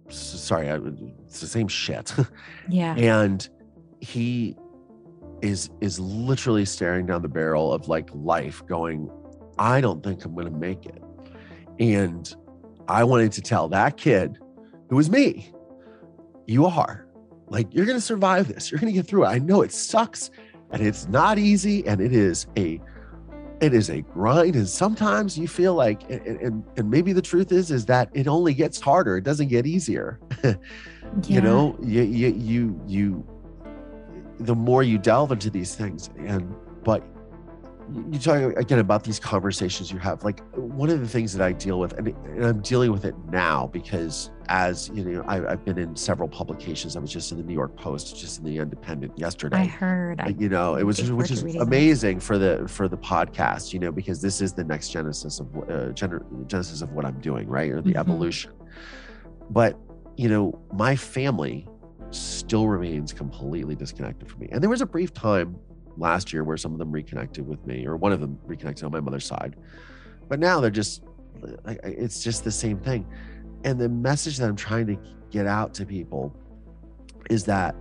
sorry 0.10 0.68
it's 0.68 1.42
the 1.42 1.48
same 1.48 1.68
shit. 1.68 2.14
Yeah. 2.70 2.96
And 2.96 3.48
he 4.00 4.56
is 5.42 5.70
is 5.82 6.00
literally 6.00 6.66
staring 6.66 7.06
down 7.06 7.22
the 7.22 7.28
barrel 7.28 7.72
of 7.72 7.88
like 7.88 8.10
life 8.14 8.66
going 8.66 9.10
i 9.60 9.80
don't 9.80 10.04
think 10.04 10.26
i'm 10.26 10.34
going 10.34 10.52
to 10.52 10.60
make 10.60 10.86
it. 10.86 11.02
And 11.80 12.34
i 12.88 13.04
wanted 13.04 13.32
to 13.34 13.42
tell 13.42 13.68
that 13.70 13.98
kid 13.98 14.40
who 14.90 14.96
was 14.96 15.10
me 15.10 15.52
you 16.48 16.66
are 16.66 17.07
like 17.50 17.74
you're 17.74 17.86
going 17.86 17.98
to 17.98 18.02
survive 18.02 18.48
this. 18.48 18.72
You're 18.72 18.80
going 18.80 18.92
to 18.92 18.98
get 18.98 19.08
through 19.08 19.26
it. 19.26 19.28
I 19.28 19.40
know 19.40 19.62
it 19.62 19.72
sucks 19.72 20.32
and 20.72 20.82
it's 20.82 21.08
not 21.08 21.38
easy 21.38 21.86
and 21.88 22.02
it 22.02 22.14
is 22.14 22.48
a 22.58 22.82
it 23.60 23.74
is 23.74 23.90
a 23.90 24.02
grind. 24.02 24.56
And 24.56 24.70
sometimes 24.70 25.38
you 25.38 25.48
feel 25.48 25.74
like 25.74 26.10
and, 26.10 26.22
and, 26.22 26.64
and 26.78 26.90
maybe 26.90 27.14
the 27.14 27.22
truth 27.22 27.52
is 27.52 27.72
is 27.72 27.86
that 27.88 28.10
it 28.14 28.28
only 28.28 28.54
gets 28.54 28.80
harder. 28.80 29.18
It 29.18 29.24
doesn't 29.24 29.48
get 29.48 29.66
easier. 29.66 30.20
Yeah. 30.44 30.56
you 31.24 31.42
know 31.42 31.78
you, 31.82 32.02
you 32.04 32.34
you 32.36 32.82
you 32.86 33.28
the 34.40 34.54
more 34.54 34.84
you 34.84 34.98
delve 34.98 35.32
into 35.32 35.50
these 35.50 35.74
things 35.74 36.10
and 36.18 36.54
but 36.84 37.04
you 38.12 38.20
talk 38.20 38.58
again 38.58 38.80
about 38.80 39.04
these 39.04 39.20
conversations 39.20 39.92
you 39.92 39.98
have 39.98 40.24
like 40.24 40.42
one 40.56 40.90
of 40.90 41.00
the 41.00 41.08
things 41.08 41.34
that 41.34 41.44
i 41.44 41.52
deal 41.52 41.80
with 41.80 41.94
and, 41.94 42.08
and 42.08 42.46
i'm 42.46 42.62
dealing 42.62 42.92
with 42.92 43.06
it 43.06 43.16
now 43.30 43.68
because 43.68 44.30
as 44.50 44.90
you 44.94 45.04
know 45.04 45.24
I, 45.28 45.36
have 45.50 45.66
been 45.66 45.78
in 45.78 45.96
several 45.96 46.28
publications. 46.30 46.96
I 46.96 47.00
was 47.00 47.12
just 47.12 47.32
in 47.32 47.38
the 47.38 47.44
new 47.44 47.54
york 47.54 47.76
post 47.76 48.18
just 48.18 48.40
in 48.40 48.46
the 48.46 48.58
independent 48.58 49.18
yesterday. 49.18 49.58
I 49.58 49.66
heard. 49.66 50.22
I 50.22 50.30
you 50.30 50.50
know 50.50 50.76
it 50.76 50.84
was 50.84 51.12
which 51.12 51.32
is 51.32 51.44
amazing 51.56 52.20
for 52.20 52.38
the 52.38 52.66
for 52.68 52.88
the 52.88 52.98
podcast 52.98 53.74
you 53.74 53.80
know 53.80 53.92
because 53.92 54.22
this 54.22 54.42
is 54.42 54.54
the 54.54 54.64
next 54.64 54.90
genesis 54.90 55.40
of 55.40 55.48
uh, 55.56 55.92
gener- 55.94 56.48
genesis 56.48 56.82
of 56.82 56.94
what 56.94 57.06
i'm 57.06 57.20
doing 57.20 57.48
right? 57.48 57.72
Or 57.72 57.82
the 57.82 57.92
mm-hmm. 57.92 58.00
evolution. 58.00 58.52
But 59.50 59.78
you 60.16 60.30
know 60.30 60.60
my 60.74 60.96
family 60.96 61.68
still 62.12 62.68
remains 62.68 63.12
completely 63.12 63.76
disconnected 63.76 64.30
from 64.30 64.40
me. 64.42 64.50
And 64.52 64.62
there 64.62 64.70
was 64.70 64.82
a 64.82 64.86
brief 64.86 65.14
time 65.14 65.60
last 65.98 66.32
year 66.32 66.44
where 66.44 66.58
some 66.58 66.74
of 66.74 66.80
them 66.80 66.92
reconnected 66.92 67.48
with 67.48 67.66
me, 67.66 67.86
or 67.86 67.98
one 67.98 68.12
of 68.12 68.22
them 68.22 68.40
reconnected 68.46 68.84
on 68.84 68.92
my 68.92 69.00
mother's 69.00 69.26
side. 69.26 69.56
But 70.28 70.40
now 70.40 70.60
they're 70.60 70.70
just, 70.70 71.04
it's 71.66 72.24
just 72.24 72.44
the 72.44 72.52
same 72.52 72.80
thing. 72.80 73.06
And 73.64 73.80
the 73.80 73.90
message 73.90 74.38
that 74.38 74.48
I'm 74.50 74.56
trying 74.56 74.88
to 74.88 74.98
get 75.32 75.48
out 75.48 75.74
to 75.76 75.86
people 75.86 76.36
is 77.30 77.44
that 77.46 77.76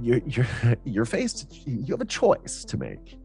you're 0.00 0.20
you're 0.26 0.46
you're 0.84 1.04
faced 1.04 1.66
you 1.66 1.92
have 1.92 2.00
a 2.00 2.06
choice 2.06 2.64
to 2.64 2.76
make 2.76 3.18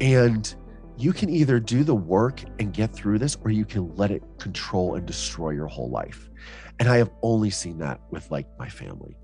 and 0.00 0.56
you 0.96 1.12
can 1.12 1.28
either 1.28 1.58
do 1.58 1.82
the 1.82 1.94
work 1.94 2.42
and 2.58 2.72
get 2.72 2.94
through 2.94 3.18
this 3.18 3.36
or 3.44 3.50
you 3.50 3.64
can 3.64 3.94
let 3.96 4.10
it 4.10 4.22
control 4.38 4.94
and 4.94 5.06
destroy 5.06 5.50
your 5.50 5.66
whole 5.66 5.90
life 5.90 6.30
and 6.78 6.88
i 6.88 6.96
have 6.96 7.10
only 7.22 7.50
seen 7.50 7.78
that 7.78 8.00
with 8.10 8.30
like 8.30 8.46
my 8.58 8.68
family 8.68 9.16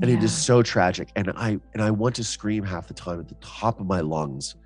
and 0.00 0.10
yeah. 0.10 0.16
it 0.16 0.24
is 0.24 0.32
so 0.32 0.62
tragic. 0.62 1.10
And 1.16 1.30
i 1.36 1.58
and 1.74 1.82
i 1.82 1.90
want 1.90 2.14
to 2.16 2.24
scream 2.24 2.64
half 2.64 2.88
the 2.88 2.94
time 2.94 3.20
at 3.20 3.28
the 3.28 3.34
top 3.36 3.80
of 3.80 3.86
my 3.86 4.00
lungs. 4.00 4.56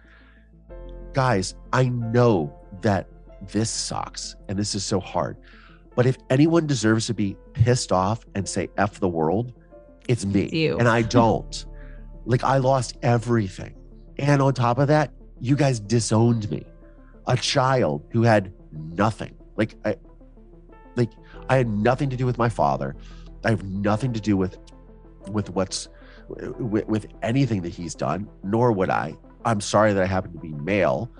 Guys 1.12 1.54
i 1.72 1.88
know 1.88 2.52
that 2.82 3.08
this 3.52 3.70
sucks 3.70 4.36
and 4.48 4.58
this 4.58 4.74
is 4.74 4.84
so 4.84 4.98
hard 4.98 5.36
but 5.94 6.06
if 6.06 6.16
anyone 6.30 6.66
deserves 6.66 7.06
to 7.06 7.14
be 7.14 7.36
pissed 7.52 7.92
off 7.92 8.24
and 8.34 8.48
say 8.48 8.68
f 8.78 8.98
the 8.98 9.08
world 9.08 9.52
it's 10.08 10.24
me 10.24 10.48
you. 10.48 10.78
and 10.78 10.88
i 10.88 11.02
don't. 11.18 11.66
Like 12.26 12.42
i 12.42 12.56
lost 12.58 12.96
everything. 13.02 13.74
And 14.18 14.40
on 14.40 14.54
top 14.54 14.78
of 14.78 14.88
that 14.88 15.12
you 15.40 15.56
guys 15.56 15.78
disowned 15.78 16.50
me 16.50 16.64
a 17.26 17.36
child 17.36 18.06
who 18.10 18.22
had 18.22 18.52
nothing. 18.72 19.36
Like 19.56 19.76
i 19.84 19.96
like 20.96 21.10
i 21.48 21.56
had 21.56 21.68
nothing 21.68 22.10
to 22.10 22.16
do 22.16 22.26
with 22.26 22.38
my 22.38 22.48
father. 22.48 22.96
I 23.44 23.50
have 23.50 23.64
nothing 23.64 24.12
to 24.14 24.20
do 24.20 24.36
with 24.36 24.58
with 25.30 25.50
what's 25.50 25.88
with, 26.28 26.86
with 26.86 27.06
anything 27.22 27.62
that 27.62 27.70
he's 27.70 27.94
done, 27.94 28.28
nor 28.42 28.72
would 28.72 28.90
I. 28.90 29.14
I'm 29.44 29.60
sorry 29.60 29.92
that 29.92 30.02
I 30.02 30.06
happen 30.06 30.32
to 30.32 30.38
be 30.38 30.52
male 30.52 31.10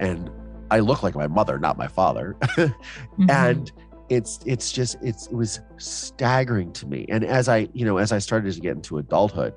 and 0.00 0.30
I 0.70 0.80
look 0.80 1.02
like 1.02 1.14
my 1.14 1.26
mother, 1.26 1.58
not 1.58 1.76
my 1.76 1.86
father. 1.86 2.36
mm-hmm. 2.42 3.30
And 3.30 3.70
it's 4.08 4.40
it's 4.44 4.72
just 4.72 4.96
it's 5.02 5.26
it 5.26 5.34
was 5.34 5.60
staggering 5.76 6.72
to 6.74 6.86
me. 6.86 7.06
And 7.08 7.24
as 7.24 7.48
I, 7.48 7.68
you 7.72 7.84
know, 7.84 7.98
as 7.98 8.12
I 8.12 8.18
started 8.18 8.52
to 8.54 8.60
get 8.60 8.72
into 8.72 8.98
adulthood, 8.98 9.54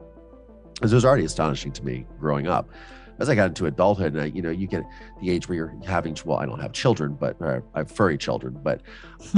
because 0.75 0.91
it 0.91 0.95
was 0.95 1.05
already 1.05 1.25
astonishing 1.25 1.71
to 1.73 1.83
me 1.83 2.05
growing 2.19 2.47
up. 2.47 2.69
As 3.19 3.29
I 3.29 3.35
got 3.35 3.47
into 3.47 3.65
adulthood, 3.65 4.13
and 4.13 4.21
I, 4.21 4.25
you 4.25 4.43
know, 4.43 4.51
you 4.51 4.67
get 4.67 4.83
the 5.19 5.31
age 5.31 5.49
where 5.49 5.55
you're 5.55 5.75
having, 5.83 6.15
well, 6.23 6.37
I 6.37 6.45
don't 6.45 6.59
have 6.59 6.71
children, 6.71 7.17
but 7.19 7.35
I 7.41 7.61
have 7.79 7.89
furry 7.89 8.15
children, 8.15 8.55
but 8.61 8.83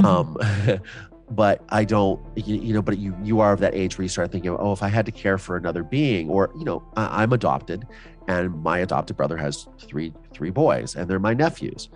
um, 0.04 0.36
but 1.30 1.62
I 1.68 1.84
don't, 1.84 2.20
you, 2.36 2.56
you, 2.56 2.74
know, 2.74 2.82
but 2.82 2.98
you 2.98 3.16
you 3.22 3.40
are 3.40 3.52
of 3.52 3.60
that 3.60 3.74
age 3.74 3.96
where 3.96 4.02
you 4.02 4.08
start 4.08 4.32
thinking, 4.32 4.50
oh, 4.50 4.72
if 4.72 4.82
I 4.82 4.88
had 4.88 5.06
to 5.06 5.12
care 5.12 5.38
for 5.38 5.56
another 5.56 5.84
being, 5.84 6.28
or 6.28 6.50
you 6.58 6.64
know, 6.64 6.82
I, 6.96 7.22
I'm 7.22 7.32
adopted, 7.32 7.86
and 8.26 8.62
my 8.62 8.78
adopted 8.78 9.16
brother 9.16 9.36
has 9.36 9.68
three 9.78 10.12
three 10.32 10.50
boys, 10.50 10.96
and 10.96 11.08
they're 11.08 11.20
my 11.20 11.34
nephews. 11.34 11.88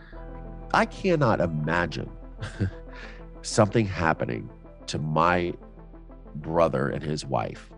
I 0.72 0.86
cannot 0.86 1.40
imagine 1.40 2.10
something 3.42 3.86
happening 3.86 4.48
to 4.86 4.98
my 4.98 5.54
brother 6.36 6.88
and 6.90 7.02
his 7.02 7.26
wife, 7.26 7.70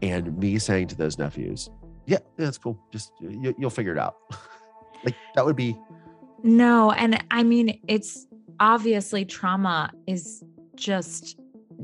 and 0.00 0.38
me 0.38 0.58
saying 0.58 0.88
to 0.88 0.96
those 0.96 1.18
nephews, 1.18 1.68
"Yeah, 2.06 2.18
that's 2.36 2.56
cool. 2.56 2.78
Just 2.90 3.12
you, 3.20 3.54
you'll 3.58 3.70
figure 3.70 3.92
it 3.92 3.98
out." 3.98 4.16
like 5.04 5.14
that 5.34 5.44
would 5.44 5.56
be. 5.56 5.78
No, 6.42 6.92
and 6.92 7.22
I 7.30 7.42
mean, 7.42 7.78
it's 7.88 8.26
obviously 8.58 9.26
trauma 9.26 9.92
is 10.06 10.42
just 10.78 11.38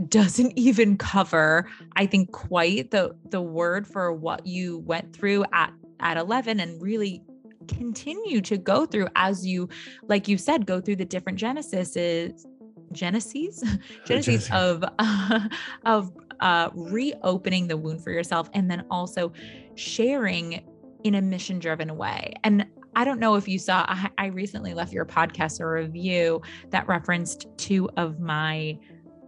doesn't 0.09 0.53
even 0.57 0.97
cover 0.97 1.69
i 1.97 2.07
think 2.07 2.33
quite 2.33 2.91
the 2.91 3.15
the 3.31 3.43
word 3.43 3.87
for 3.87 4.13
what 4.13 4.47
you 4.47 4.79
went 4.81 5.15
through 5.15 5.45
at 5.53 5.73
at 6.01 6.17
11 6.17 6.61
and 6.61 6.81
really 6.83 7.23
continue 7.69 8.41
to 8.41 8.59
go 8.59 8.85
through 8.85 9.09
as 9.17 9.47
you 9.47 9.69
like 10.09 10.29
you 10.29 10.37
said 10.37 10.67
go 10.67 10.81
through 10.81 10.97
the 10.97 11.05
different 11.05 11.39
genesis? 11.39 11.95
Genesis 12.93 13.61
genesis. 14.05 14.51
of 14.53 14.85
uh, 14.99 15.49
of 15.85 16.13
uh 16.39 16.71
reopening 16.75 17.67
the 17.67 17.77
wound 17.77 18.05
for 18.05 18.11
yourself 18.13 18.49
and 18.53 18.71
then 18.71 18.85
also 18.89 19.33
sharing 19.75 20.63
in 21.05 21.15
a 21.15 21.23
mission 21.23 21.59
driven 21.59 21.97
way. 21.97 22.33
And 22.43 22.67
I 22.97 23.05
don't 23.05 23.19
know 23.19 23.35
if 23.35 23.49
you 23.49 23.59
saw, 23.59 23.85
I, 23.89 24.11
I 24.19 24.27
recently 24.27 24.75
left 24.75 24.93
your 24.93 25.05
podcast 25.05 25.61
a 25.61 25.67
review 25.67 26.43
that 26.71 26.87
referenced 26.87 27.47
two 27.57 27.89
of 27.97 28.21
my 28.21 28.79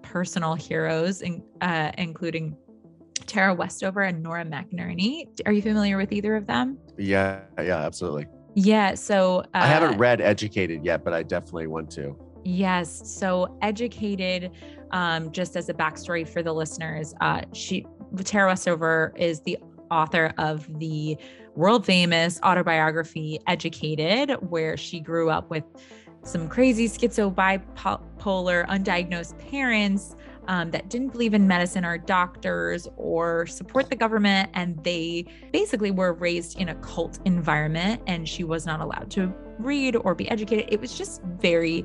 personal 0.02 0.54
heroes, 0.54 1.22
in, 1.22 1.42
uh, 1.60 1.90
including 1.98 2.56
Tara 3.26 3.54
Westover 3.54 4.02
and 4.02 4.22
Nora 4.22 4.44
McInerny. 4.44 5.26
Are 5.46 5.52
you 5.52 5.62
familiar 5.62 5.96
with 5.96 6.12
either 6.12 6.36
of 6.36 6.46
them? 6.46 6.78
Yeah, 6.96 7.40
yeah, 7.58 7.78
absolutely. 7.78 8.26
Yeah. 8.54 8.94
So 8.94 9.40
uh, 9.40 9.44
I 9.54 9.66
haven't 9.66 9.98
read 9.98 10.20
Educated 10.20 10.84
yet, 10.84 11.04
but 11.04 11.12
I 11.12 11.22
definitely 11.22 11.66
want 11.66 11.90
to. 11.92 12.16
Yes. 12.44 13.02
So 13.18 13.58
Educated, 13.60 14.52
um, 14.92 15.32
just 15.32 15.56
as 15.56 15.68
a 15.68 15.74
backstory 15.74 16.26
for 16.26 16.42
the 16.42 16.52
listeners, 16.52 17.12
uh, 17.20 17.42
she 17.52 17.84
Tara 18.24 18.50
Westover 18.50 19.12
is 19.16 19.40
the 19.40 19.58
author 19.90 20.32
of 20.38 20.66
the 20.78 21.18
world 21.56 21.84
famous 21.84 22.40
autobiography 22.42 23.40
Educated, 23.46 24.32
where 24.50 24.76
she 24.76 25.00
grew 25.00 25.30
up 25.30 25.50
with 25.50 25.64
some 26.22 26.48
crazy 26.48 26.88
schizo 26.88 27.32
bipolar 27.34 28.66
undiagnosed 28.66 29.38
parents 29.50 30.16
um, 30.48 30.70
that 30.70 30.88
didn't 30.90 31.08
believe 31.08 31.34
in 31.34 31.46
medicine 31.46 31.84
or 31.84 31.98
doctors 31.98 32.88
or 32.96 33.46
support 33.46 33.90
the 33.90 33.96
government. 33.96 34.50
And 34.54 34.82
they 34.84 35.24
basically 35.52 35.90
were 35.90 36.12
raised 36.12 36.58
in 36.58 36.68
a 36.68 36.74
cult 36.76 37.18
environment, 37.24 38.02
and 38.06 38.28
she 38.28 38.44
was 38.44 38.66
not 38.66 38.80
allowed 38.80 39.10
to 39.12 39.32
read 39.58 39.96
or 39.96 40.14
be 40.14 40.28
educated. 40.30 40.66
It 40.68 40.80
was 40.80 40.96
just 40.96 41.22
very 41.22 41.84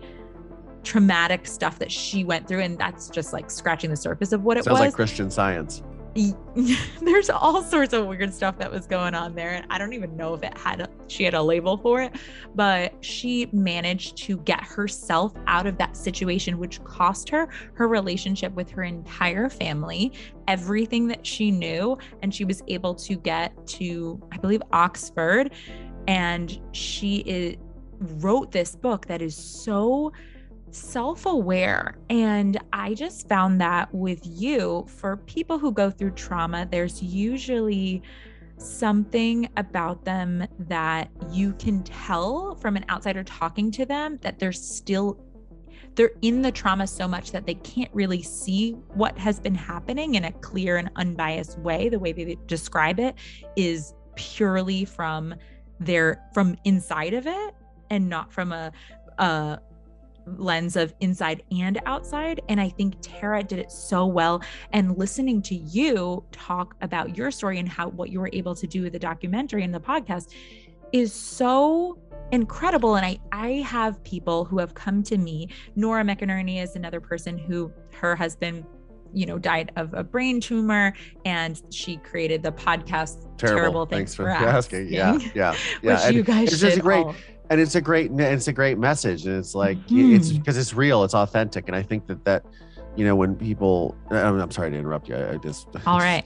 traumatic 0.83 1.45
stuff 1.45 1.79
that 1.79 1.91
she 1.91 2.23
went 2.23 2.47
through. 2.47 2.61
And 2.61 2.77
that's 2.77 3.09
just 3.09 3.33
like 3.33 3.51
scratching 3.51 3.89
the 3.89 3.95
surface 3.95 4.31
of 4.31 4.43
what 4.43 4.57
it 4.57 4.63
Sounds 4.63 4.79
was. 4.79 4.87
like 4.87 4.93
Christian 4.93 5.29
science. 5.29 5.83
there's 7.01 7.29
all 7.29 7.61
sorts 7.61 7.93
of 7.93 8.05
weird 8.05 8.33
stuff 8.33 8.57
that 8.57 8.69
was 8.69 8.85
going 8.85 9.15
on 9.15 9.33
there 9.33 9.51
and 9.51 9.65
i 9.69 9.77
don't 9.77 9.93
even 9.93 10.15
know 10.17 10.33
if 10.33 10.43
it 10.43 10.57
had 10.57 10.81
a, 10.81 10.89
she 11.07 11.23
had 11.23 11.33
a 11.33 11.41
label 11.41 11.77
for 11.77 12.01
it 12.01 12.13
but 12.53 12.93
she 12.99 13.47
managed 13.53 14.17
to 14.17 14.37
get 14.39 14.61
herself 14.61 15.31
out 15.47 15.65
of 15.65 15.77
that 15.77 15.95
situation 15.95 16.57
which 16.57 16.83
cost 16.83 17.29
her 17.29 17.47
her 17.73 17.87
relationship 17.87 18.53
with 18.55 18.69
her 18.69 18.83
entire 18.83 19.49
family 19.49 20.11
everything 20.49 21.07
that 21.07 21.25
she 21.25 21.49
knew 21.49 21.97
and 22.21 22.35
she 22.35 22.43
was 22.43 22.61
able 22.67 22.93
to 22.93 23.15
get 23.15 23.55
to 23.65 24.21
i 24.33 24.37
believe 24.37 24.61
oxford 24.73 25.53
and 26.07 26.59
she 26.73 27.17
is, 27.19 27.55
wrote 27.99 28.51
this 28.51 28.75
book 28.75 29.05
that 29.05 29.21
is 29.21 29.35
so 29.35 30.11
self 30.71 31.25
aware. 31.25 31.97
And 32.09 32.57
I 32.73 32.93
just 32.93 33.27
found 33.27 33.61
that 33.61 33.93
with 33.93 34.21
you, 34.23 34.85
for 34.87 35.17
people 35.17 35.59
who 35.59 35.71
go 35.71 35.89
through 35.89 36.11
trauma, 36.11 36.67
there's 36.69 37.01
usually 37.01 38.01
something 38.57 39.49
about 39.57 40.05
them 40.05 40.45
that 40.59 41.09
you 41.31 41.53
can 41.53 41.83
tell 41.83 42.55
from 42.55 42.75
an 42.75 42.85
outsider 42.89 43.23
talking 43.23 43.71
to 43.71 43.85
them 43.85 44.17
that 44.21 44.39
they're 44.39 44.51
still 44.51 45.19
they're 45.95 46.11
in 46.21 46.41
the 46.41 46.51
trauma 46.51 46.87
so 46.87 47.05
much 47.05 47.31
that 47.31 47.45
they 47.45 47.55
can't 47.55 47.89
really 47.93 48.21
see 48.21 48.71
what 48.93 49.17
has 49.17 49.39
been 49.39 49.55
happening 49.55 50.15
in 50.15 50.23
a 50.23 50.31
clear 50.31 50.77
and 50.77 50.89
unbiased 50.95 51.57
way 51.59 51.89
the 51.89 51.99
way 51.99 52.13
they 52.13 52.37
describe 52.45 52.99
it 52.99 53.15
is 53.55 53.93
purely 54.15 54.85
from 54.85 55.33
their 55.79 56.23
from 56.33 56.55
inside 56.63 57.13
of 57.13 57.27
it 57.27 57.55
and 57.89 58.07
not 58.07 58.31
from 58.31 58.51
a, 58.51 58.71
a 59.17 59.59
lens 60.37 60.75
of 60.75 60.93
inside 60.99 61.43
and 61.51 61.79
outside. 61.85 62.41
And 62.49 62.59
I 62.59 62.69
think 62.69 62.95
Tara 63.01 63.43
did 63.43 63.59
it 63.59 63.71
so 63.71 64.05
well. 64.05 64.41
And 64.73 64.97
listening 64.97 65.41
to 65.43 65.55
you 65.55 66.23
talk 66.31 66.75
about 66.81 67.17
your 67.17 67.31
story 67.31 67.59
and 67.59 67.67
how 67.67 67.89
what 67.89 68.09
you 68.09 68.19
were 68.19 68.29
able 68.33 68.55
to 68.55 68.67
do 68.67 68.83
with 68.83 68.93
the 68.93 68.99
documentary 68.99 69.63
and 69.63 69.73
the 69.73 69.79
podcast 69.79 70.33
is 70.91 71.13
so 71.13 71.97
incredible. 72.31 72.95
And 72.95 73.05
I 73.05 73.19
I 73.31 73.49
have 73.61 74.03
people 74.03 74.45
who 74.45 74.59
have 74.59 74.73
come 74.73 75.03
to 75.03 75.17
me. 75.17 75.49
Nora 75.75 76.03
McInerny 76.03 76.61
is 76.61 76.75
another 76.75 76.99
person 76.99 77.37
who 77.37 77.71
her 77.93 78.15
husband 78.15 78.65
you 79.13 79.25
know 79.25 79.37
died 79.37 79.71
of 79.75 79.93
a 79.93 80.03
brain 80.03 80.39
tumor 80.39 80.93
and 81.25 81.61
she 81.69 81.97
created 81.97 82.41
the 82.43 82.51
podcast 82.51 83.25
terrible, 83.37 83.57
terrible 83.59 83.85
thanks, 83.85 84.15
thanks 84.15 84.15
for, 84.15 84.23
for 84.23 84.29
asking, 84.29 84.87
yeah 84.87 85.17
yeah 85.35 85.55
yeah 85.81 86.05
which 86.07 86.15
you 86.15 86.23
guys 86.23 86.43
it's 86.43 86.57
should 86.59 86.67
just 86.67 86.77
a 86.77 86.81
great 86.81 87.05
all 87.05 87.15
and 87.49 87.59
it's 87.59 87.75
a 87.75 87.81
great 87.81 88.09
it's 88.11 88.47
a 88.47 88.53
great 88.53 88.77
message 88.77 89.25
and 89.25 89.37
it's 89.37 89.53
like 89.55 89.77
Mhm. 89.87 90.15
it's 90.15 90.31
because 90.31 90.57
it's 90.57 90.73
real 90.73 91.03
it's 91.03 91.13
authentic 91.13 91.67
and 91.67 91.75
i 91.75 91.81
think 91.81 92.07
that 92.07 92.23
that 92.25 92.43
you 92.95 93.03
know 93.05 93.15
when 93.15 93.35
people 93.35 93.95
i'm, 94.09 94.39
I'm 94.39 94.51
sorry 94.51 94.71
to 94.71 94.77
interrupt 94.77 95.09
you 95.09 95.15
i, 95.15 95.33
I 95.33 95.37
just 95.37 95.67
All 95.85 95.99
right. 95.99 96.23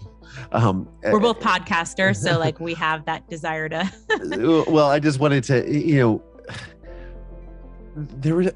um 0.52 0.88
We're 1.04 1.19
both 1.19 1.39
podcasters, 1.39 2.17
so 2.17 2.38
like 2.38 2.60
we 2.60 2.74
have 2.86 3.06
that 3.06 3.28
desire 3.30 3.69
to. 3.69 3.80
uh, 3.80 4.63
well 4.67 4.89
i 4.89 5.00
just 5.00 5.19
wanted 5.19 5.43
to 5.45 5.71
you 5.71 5.98
know 6.00 6.24
there 7.95 8.36
was 8.36 8.50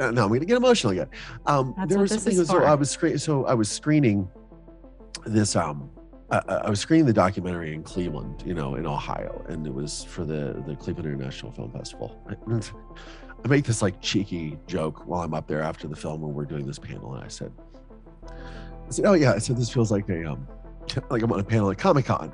no 0.00 0.24
i'm 0.24 0.28
gonna 0.32 0.44
get 0.44 0.56
emotional 0.56 0.92
again 0.92 1.08
um 1.46 1.74
That's 1.76 1.90
there 1.90 2.00
was 2.00 2.10
this 2.10 2.22
something 2.24 2.44
so 2.44 2.64
i 2.64 2.74
was 2.74 2.90
screen 2.90 3.18
so 3.18 3.44
i 3.46 3.54
was 3.54 3.70
screening 3.70 4.28
this 5.26 5.56
um 5.56 5.90
I, 6.30 6.38
I 6.46 6.70
was 6.70 6.80
screening 6.80 7.06
the 7.06 7.12
documentary 7.12 7.74
in 7.74 7.82
Cleveland, 7.82 8.44
you 8.46 8.54
know, 8.54 8.76
in 8.76 8.86
Ohio, 8.86 9.44
and 9.48 9.66
it 9.66 9.74
was 9.74 10.04
for 10.04 10.24
the 10.24 10.62
the 10.66 10.76
Cleveland 10.76 11.08
International 11.08 11.50
Film 11.50 11.72
Festival. 11.72 12.22
I 13.44 13.48
make 13.48 13.64
this 13.64 13.82
like 13.82 14.00
cheeky 14.00 14.58
joke 14.66 15.06
while 15.06 15.22
I'm 15.22 15.34
up 15.34 15.48
there 15.48 15.62
after 15.62 15.88
the 15.88 15.96
film 15.96 16.20
when 16.20 16.34
we're 16.34 16.44
doing 16.44 16.66
this 16.66 16.78
panel, 16.78 17.14
and 17.14 17.24
I 17.24 17.28
said, 17.28 17.52
I 18.24 18.90
said, 18.90 19.06
oh 19.06 19.14
yeah, 19.14 19.32
I 19.32 19.38
said 19.38 19.56
this 19.56 19.70
feels 19.70 19.90
like 19.90 20.08
a 20.08 20.24
um 20.24 20.46
like 21.10 21.22
I'm 21.22 21.32
on 21.32 21.40
a 21.40 21.44
panel 21.44 21.70
at 21.70 21.78
Comic 21.78 22.06
Con. 22.06 22.32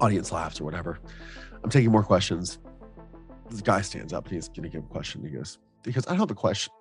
Audience 0.00 0.32
laughs 0.32 0.60
or 0.60 0.64
whatever. 0.64 0.98
I'm 1.62 1.70
taking 1.70 1.90
more 1.90 2.02
questions. 2.02 2.58
This 3.50 3.60
guy 3.60 3.80
stands 3.82 4.12
up 4.12 4.24
and 4.26 4.34
he's 4.34 4.48
gonna 4.48 4.68
give 4.68 4.82
a 4.82 4.86
question. 4.88 5.22
He 5.22 5.30
goes, 5.30 5.58
because 5.82 6.06
I 6.06 6.14
have 6.14 6.30
a 6.30 6.34
question. 6.34 6.72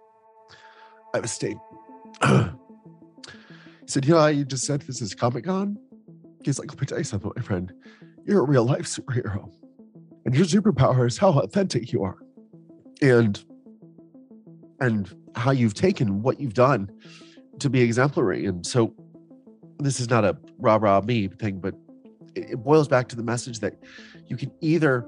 I 1.14 1.18
have 1.18 1.26
a 1.26 1.28
statement. 1.28 1.62
he 2.24 3.88
said, 3.88 4.06
you 4.06 4.14
know 4.14 4.28
you 4.28 4.46
just 4.46 4.66
said 4.66 4.82
this 4.82 5.02
is 5.02 5.14
Comic 5.14 5.46
Con? 5.46 5.78
He's 6.44 6.60
like, 6.60 6.70
let 6.70 6.82
me 6.82 6.88
tell 6.88 6.98
you 6.98 7.04
something, 7.04 7.32
my 7.36 7.42
friend. 7.42 7.72
You're 8.26 8.40
a 8.40 8.46
real 8.46 8.64
life 8.64 8.86
superhero. 8.86 9.52
And 10.26 10.36
your 10.36 10.46
superpower 10.46 11.08
is 11.08 11.18
how 11.18 11.32
authentic 11.32 11.92
you 11.92 12.04
are. 12.04 12.18
And 13.02 13.44
and 14.80 15.14
how 15.36 15.52
you've 15.52 15.76
taken 15.76 16.22
what 16.22 16.40
you've 16.40 16.54
done 16.54 16.90
to 17.60 17.70
be 17.70 17.82
exemplary. 17.82 18.46
And 18.46 18.66
so 18.66 18.94
this 19.80 20.00
is 20.00 20.10
not 20.10 20.26
a 20.26 20.38
rah 20.60 20.78
rah 20.82 21.02
me 21.02 21.28
thing, 21.28 21.60
but 21.60 21.76
it 22.36 22.58
boils 22.58 22.88
back 22.88 23.08
to 23.10 23.16
the 23.16 23.24
message 23.24 23.60
that 23.60 23.76
you 24.28 24.38
can 24.38 24.52
either 24.62 25.06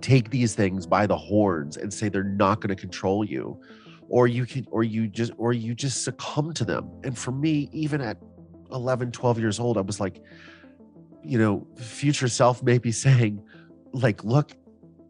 take 0.00 0.30
these 0.30 0.54
things 0.54 0.86
by 0.86 1.06
the 1.06 1.16
horns 1.16 1.76
and 1.76 1.92
say 1.92 2.08
they're 2.08 2.24
not 2.24 2.60
going 2.60 2.74
to 2.74 2.80
control 2.80 3.24
you 3.24 3.60
or 4.08 4.26
you 4.26 4.46
can 4.46 4.66
or 4.70 4.82
you 4.82 5.06
just 5.06 5.32
or 5.38 5.52
you 5.52 5.74
just 5.74 6.04
succumb 6.04 6.52
to 6.54 6.64
them. 6.64 6.90
And 7.04 7.16
for 7.16 7.32
me 7.32 7.68
even 7.72 8.00
at 8.00 8.16
11 8.70 9.12
12 9.12 9.38
years 9.38 9.60
old 9.60 9.76
i 9.76 9.82
was 9.82 10.00
like 10.00 10.22
you 11.22 11.38
know 11.38 11.66
future 11.76 12.26
self 12.26 12.62
may 12.62 12.78
be 12.78 12.90
saying 13.04 13.42
like 13.92 14.24
look 14.24 14.52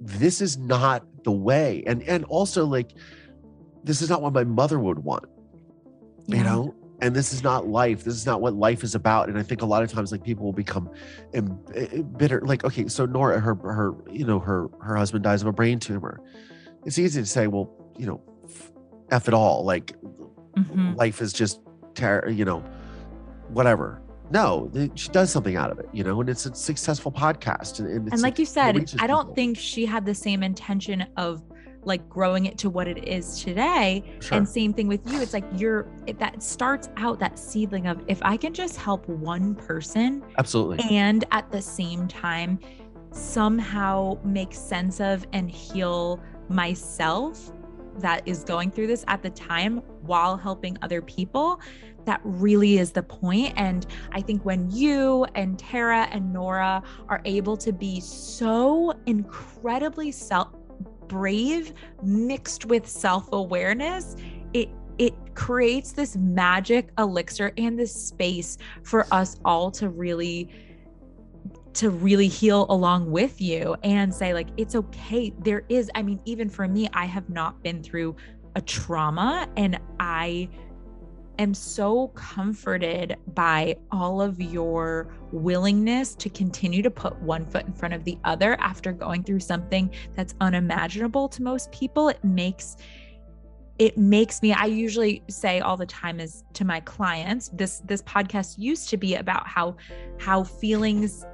this 0.03 0.41
is 0.41 0.59
not 0.59 1.05
the 1.25 1.31
way. 1.31 1.83
And 1.87 2.03
and 2.03 2.25
also 2.25 2.67
like 2.67 2.93
this 3.85 4.03
is 4.03 4.11
not 4.11 4.23
what 4.23 4.33
my 4.33 4.45
mother 4.45 4.79
would 4.79 5.01
want 5.01 5.25
you 6.29 6.43
know 6.45 6.75
and 7.03 7.15
this 7.15 7.33
is 7.35 7.43
not 7.43 7.67
life. 7.67 8.05
This 8.05 8.15
is 8.15 8.25
not 8.25 8.41
what 8.41 8.55
life 8.55 8.83
is 8.85 8.95
about. 8.95 9.29
And 9.29 9.37
i 9.39 9.43
think 9.43 9.61
a 9.63 9.67
lot 9.67 9.83
of 9.83 9.91
times 9.93 10.13
like 10.13 10.23
people 10.23 10.45
will 10.47 10.53
become 10.53 10.89
em- 11.35 11.59
eh, 11.75 12.01
bitter 12.17 12.41
like 12.43 12.65
okay 12.65 12.87
so 12.89 13.05
nora 13.05 13.39
her 13.41 13.55
her 13.57 13.95
you 14.11 14.25
know 14.25 14.39
her 14.39 14.69
her 14.81 14.97
husband 14.97 15.23
dies 15.25 15.43
of 15.43 15.49
a 15.49 15.53
brain 15.53 15.79
tumor. 15.79 16.21
It's 16.87 16.99
easy 16.99 17.21
to 17.21 17.27
say 17.27 17.47
well 17.49 17.69
you 17.99 18.07
know 18.07 18.21
f 19.11 19.29
it 19.29 19.35
all. 19.35 19.65
Like 19.65 19.95
Mhm. 20.57 20.97
life 20.97 21.21
is 21.21 21.33
just 21.33 21.61
ter- 21.95 22.29
you 22.29 22.45
know 22.45 22.63
whatever. 23.49 24.01
No 24.31 24.71
she 24.95 25.09
does 25.11 25.31
something 25.31 25.57
out 25.57 25.71
of 25.71 25.79
it 25.79 25.89
you 25.93 26.03
know 26.05 26.21
and 26.21 26.31
it's 26.31 26.47
a 26.47 26.55
successful 26.55 27.13
podcast 27.13 27.81
and, 27.81 27.89
and, 27.89 28.13
And 28.13 28.23
like 28.23 28.39
you 28.39 28.47
said, 28.47 28.77
I 28.99 29.07
don't 29.07 29.25
people. 29.27 29.35
think 29.35 29.59
she 29.59 29.85
had 29.87 30.07
the 30.07 30.15
same 30.15 30.43
intention 30.43 31.05
of 31.19 31.43
like 31.85 32.09
growing 32.09 32.47
it 32.47 32.59
to 32.59 32.71
what 32.71 32.87
it 32.87 33.09
is 33.09 33.43
today. 33.43 34.05
Sure. 34.21 34.39
And 34.39 34.49
same 34.49 34.73
thing 34.73 34.89
with 34.89 35.01
you. 35.11 35.21
It's 35.21 35.33
like 35.33 35.45
you're 35.57 35.87
it, 36.07 36.19
that 36.19 36.43
starts 36.43 36.89
out 36.97 37.19
that 37.21 37.39
seedling 37.39 37.87
of 37.87 38.03
if 38.07 38.21
I 38.23 38.37
can 38.37 38.55
just 38.55 38.77
help 38.77 39.09
one 39.09 39.55
person 39.55 40.23
absolutely 40.39 40.79
and 40.91 41.25
at 41.31 41.51
the 41.51 41.63
same 41.63 42.09
time 42.09 42.59
somehow 43.11 44.19
make 44.25 44.55
sense 44.55 45.01
of 45.01 45.27
and 45.33 45.51
heal 45.51 46.21
myself 46.49 47.53
that 47.99 48.27
is 48.27 48.43
going 48.45 48.71
through 48.71 48.87
this 48.87 49.05
at 49.09 49.23
the 49.23 49.31
time 49.31 49.79
while 50.03 50.37
helping 50.37 50.79
other 50.83 51.03
people 51.03 51.61
that 52.05 52.21
really 52.25 52.79
is 52.79 52.91
the 52.91 53.03
point 53.03 53.53
and 53.57 53.87
i 54.13 54.21
think 54.21 54.45
when 54.45 54.71
you 54.71 55.25
and 55.35 55.59
tara 55.59 56.09
and 56.11 56.33
nora 56.33 56.83
are 57.09 57.21
able 57.25 57.57
to 57.57 57.73
be 57.73 58.01
so 58.01 58.93
incredibly 59.07 60.11
self 60.11 60.49
brave 61.13 61.75
mixed 62.03 62.65
with 62.65 62.89
self-awareness 62.89 64.17
it 64.55 64.71
it 64.97 65.13
creates 65.35 65.93
this 65.93 66.17
magic 66.17 66.89
elixir 66.97 67.53
and 67.59 67.79
this 67.79 67.95
space 67.95 68.57
for 68.83 69.07
us 69.13 69.39
all 69.45 69.71
to 69.71 69.91
really 69.91 70.49
to 71.75 71.91
really 71.91 72.29
heal 72.29 72.65
along 72.71 73.11
with 73.11 73.43
you 73.43 73.77
and 73.83 74.15
say 74.15 74.33
like 74.33 74.49
it's 74.57 74.75
okay. 74.75 75.35
There 75.41 75.65
is 75.69 75.91
i 75.95 76.03
mean 76.03 76.19
even 76.25 76.49
for 76.49 76.67
me 76.67 76.89
i 76.95 77.05
have 77.05 77.29
not 77.29 77.63
been 77.63 77.83
through 77.83 78.17
a 78.57 78.63
trauma 78.63 79.49
and 79.59 79.79
i 80.01 80.49
am 81.39 81.55
so 81.55 82.09
comforted 82.09 83.17
by 83.35 83.77
all 83.91 84.21
of 84.21 84.41
your 84.41 85.15
willingness 85.33 86.15
to 86.17 86.29
continue 86.29 86.83
to 86.83 86.91
put 86.91 87.17
one 87.21 87.47
foot 87.47 87.67
in 87.67 87.73
front 87.73 87.95
of 87.95 88.05
the 88.05 88.19
other 88.25 88.57
after 88.61 88.93
going 88.93 89.23
through 89.25 89.41
something 89.41 89.91
that's 90.15 90.35
unimaginable 90.41 91.29
to 91.29 91.43
most 91.43 91.71
people. 91.73 92.09
It 92.09 92.23
makes 92.25 92.77
it 93.79 93.97
makes 93.97 94.43
me 94.43 94.53
i 94.53 94.67
usually 94.67 95.25
say 95.31 95.61
all 95.61 95.79
the 95.79 95.87
time 95.87 96.21
is 96.21 96.45
to 96.53 96.63
my 96.63 96.79
clients 96.81 97.49
this 97.55 97.81
this 97.87 98.03
podcast 98.03 98.59
used 98.59 98.91
to 98.91 98.99
be 98.99 99.15
about 99.15 99.47
how 99.47 99.75
how 100.19 100.45
feelings 100.45 101.25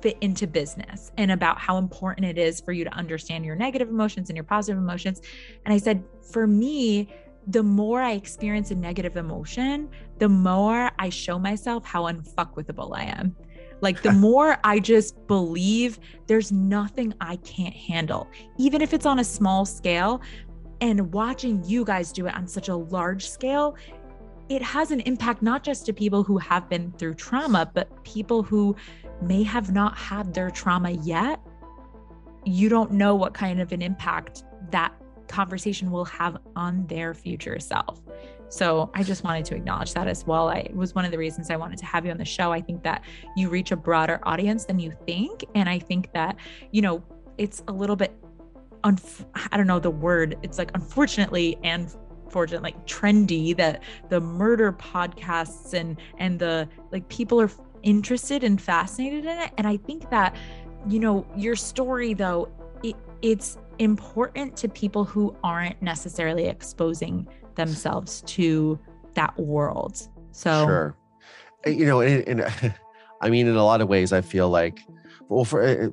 fit 0.00 0.16
into 0.20 0.46
business 0.46 1.12
and 1.16 1.30
about 1.30 1.58
how 1.58 1.76
important 1.76 2.26
it 2.26 2.38
is 2.38 2.60
for 2.60 2.72
you 2.72 2.84
to 2.84 2.92
understand 2.94 3.44
your 3.44 3.56
negative 3.56 3.88
emotions 3.88 4.30
and 4.30 4.36
your 4.36 4.44
positive 4.44 4.78
emotions. 4.78 5.20
And 5.64 5.74
i 5.74 5.78
said 5.78 6.02
for 6.32 6.46
me 6.46 7.12
the 7.46 7.62
more 7.62 8.00
I 8.00 8.12
experience 8.12 8.70
a 8.70 8.74
negative 8.74 9.16
emotion, 9.16 9.88
the 10.18 10.28
more 10.28 10.90
I 10.98 11.08
show 11.08 11.38
myself 11.38 11.84
how 11.84 12.04
unfuckwithable 12.04 12.96
I 12.96 13.04
am. 13.04 13.34
Like 13.80 14.02
the 14.02 14.12
more 14.28 14.58
I 14.64 14.78
just 14.78 15.26
believe 15.26 15.98
there's 16.26 16.52
nothing 16.52 17.14
I 17.20 17.36
can't 17.36 17.74
handle, 17.74 18.28
even 18.58 18.82
if 18.82 18.92
it's 18.92 19.06
on 19.06 19.18
a 19.18 19.24
small 19.24 19.64
scale. 19.64 20.20
And 20.82 21.12
watching 21.12 21.62
you 21.64 21.84
guys 21.84 22.10
do 22.10 22.26
it 22.26 22.34
on 22.34 22.46
such 22.46 22.68
a 22.68 22.76
large 22.76 23.28
scale, 23.28 23.76
it 24.48 24.62
has 24.62 24.90
an 24.90 25.00
impact 25.00 25.42
not 25.42 25.62
just 25.62 25.86
to 25.86 25.92
people 25.92 26.24
who 26.24 26.38
have 26.38 26.68
been 26.68 26.92
through 26.92 27.14
trauma, 27.14 27.70
but 27.72 28.02
people 28.02 28.42
who 28.42 28.74
may 29.22 29.42
have 29.42 29.72
not 29.72 29.96
had 29.96 30.34
their 30.34 30.50
trauma 30.50 30.90
yet. 30.90 31.40
You 32.44 32.68
don't 32.68 32.92
know 32.92 33.14
what 33.14 33.34
kind 33.34 33.60
of 33.60 33.72
an 33.72 33.82
impact 33.82 34.44
that 34.70 34.92
conversation 35.30 35.90
we'll 35.90 36.04
have 36.04 36.36
on 36.56 36.86
their 36.86 37.14
future 37.14 37.58
self. 37.58 38.02
So 38.48 38.90
I 38.94 39.04
just 39.04 39.22
wanted 39.22 39.44
to 39.46 39.54
acknowledge 39.54 39.94
that 39.94 40.08
as 40.08 40.26
well. 40.26 40.48
I 40.48 40.58
it 40.58 40.74
was 40.74 40.94
one 40.94 41.04
of 41.04 41.12
the 41.12 41.18
reasons 41.18 41.50
I 41.50 41.56
wanted 41.56 41.78
to 41.78 41.86
have 41.86 42.04
you 42.04 42.10
on 42.10 42.18
the 42.18 42.24
show. 42.24 42.52
I 42.52 42.60
think 42.60 42.82
that 42.82 43.04
you 43.36 43.48
reach 43.48 43.70
a 43.70 43.76
broader 43.76 44.18
audience 44.24 44.64
than 44.64 44.80
you 44.80 44.92
think. 45.06 45.44
And 45.54 45.68
I 45.68 45.78
think 45.78 46.12
that, 46.12 46.36
you 46.72 46.82
know, 46.82 47.02
it's 47.38 47.62
a 47.68 47.72
little 47.72 47.96
bit, 47.96 48.12
unf- 48.82 49.24
I 49.52 49.56
don't 49.56 49.68
know 49.68 49.78
the 49.78 49.90
word, 49.90 50.36
it's 50.42 50.58
like 50.58 50.72
unfortunately 50.74 51.58
and 51.62 51.94
fortunately 52.28 52.72
like 52.72 52.86
trendy 52.86 53.56
that 53.56 53.82
the 54.08 54.20
murder 54.20 54.72
podcasts 54.72 55.74
and 55.74 56.00
and 56.18 56.38
the 56.38 56.68
like 56.92 57.08
people 57.08 57.40
are 57.40 57.50
interested 57.82 58.44
and 58.44 58.60
fascinated 58.62 59.24
in 59.24 59.38
it 59.38 59.50
and 59.58 59.66
i 59.66 59.76
think 59.76 60.08
that 60.10 60.36
you 60.86 61.00
know 61.00 61.26
your 61.36 61.56
story 61.56 62.14
though 62.14 62.48
it, 62.82 62.94
it's 63.20 63.58
important 63.80 64.56
to 64.58 64.68
people 64.68 65.04
who 65.04 65.34
aren't 65.42 65.80
necessarily 65.82 66.46
exposing 66.46 67.26
themselves 67.56 68.22
to 68.26 68.78
that 69.14 69.36
world. 69.38 70.08
So, 70.32 70.66
sure. 70.66 70.96
You 71.66 71.86
know, 71.86 72.00
and, 72.00 72.40
and 72.42 72.74
I 73.20 73.30
mean, 73.30 73.46
in 73.46 73.56
a 73.56 73.64
lot 73.64 73.80
of 73.80 73.88
ways, 73.88 74.12
I 74.12 74.20
feel 74.20 74.48
like, 74.48 74.80
well, 75.28 75.44
for, 75.44 75.62
uh, 75.62 75.88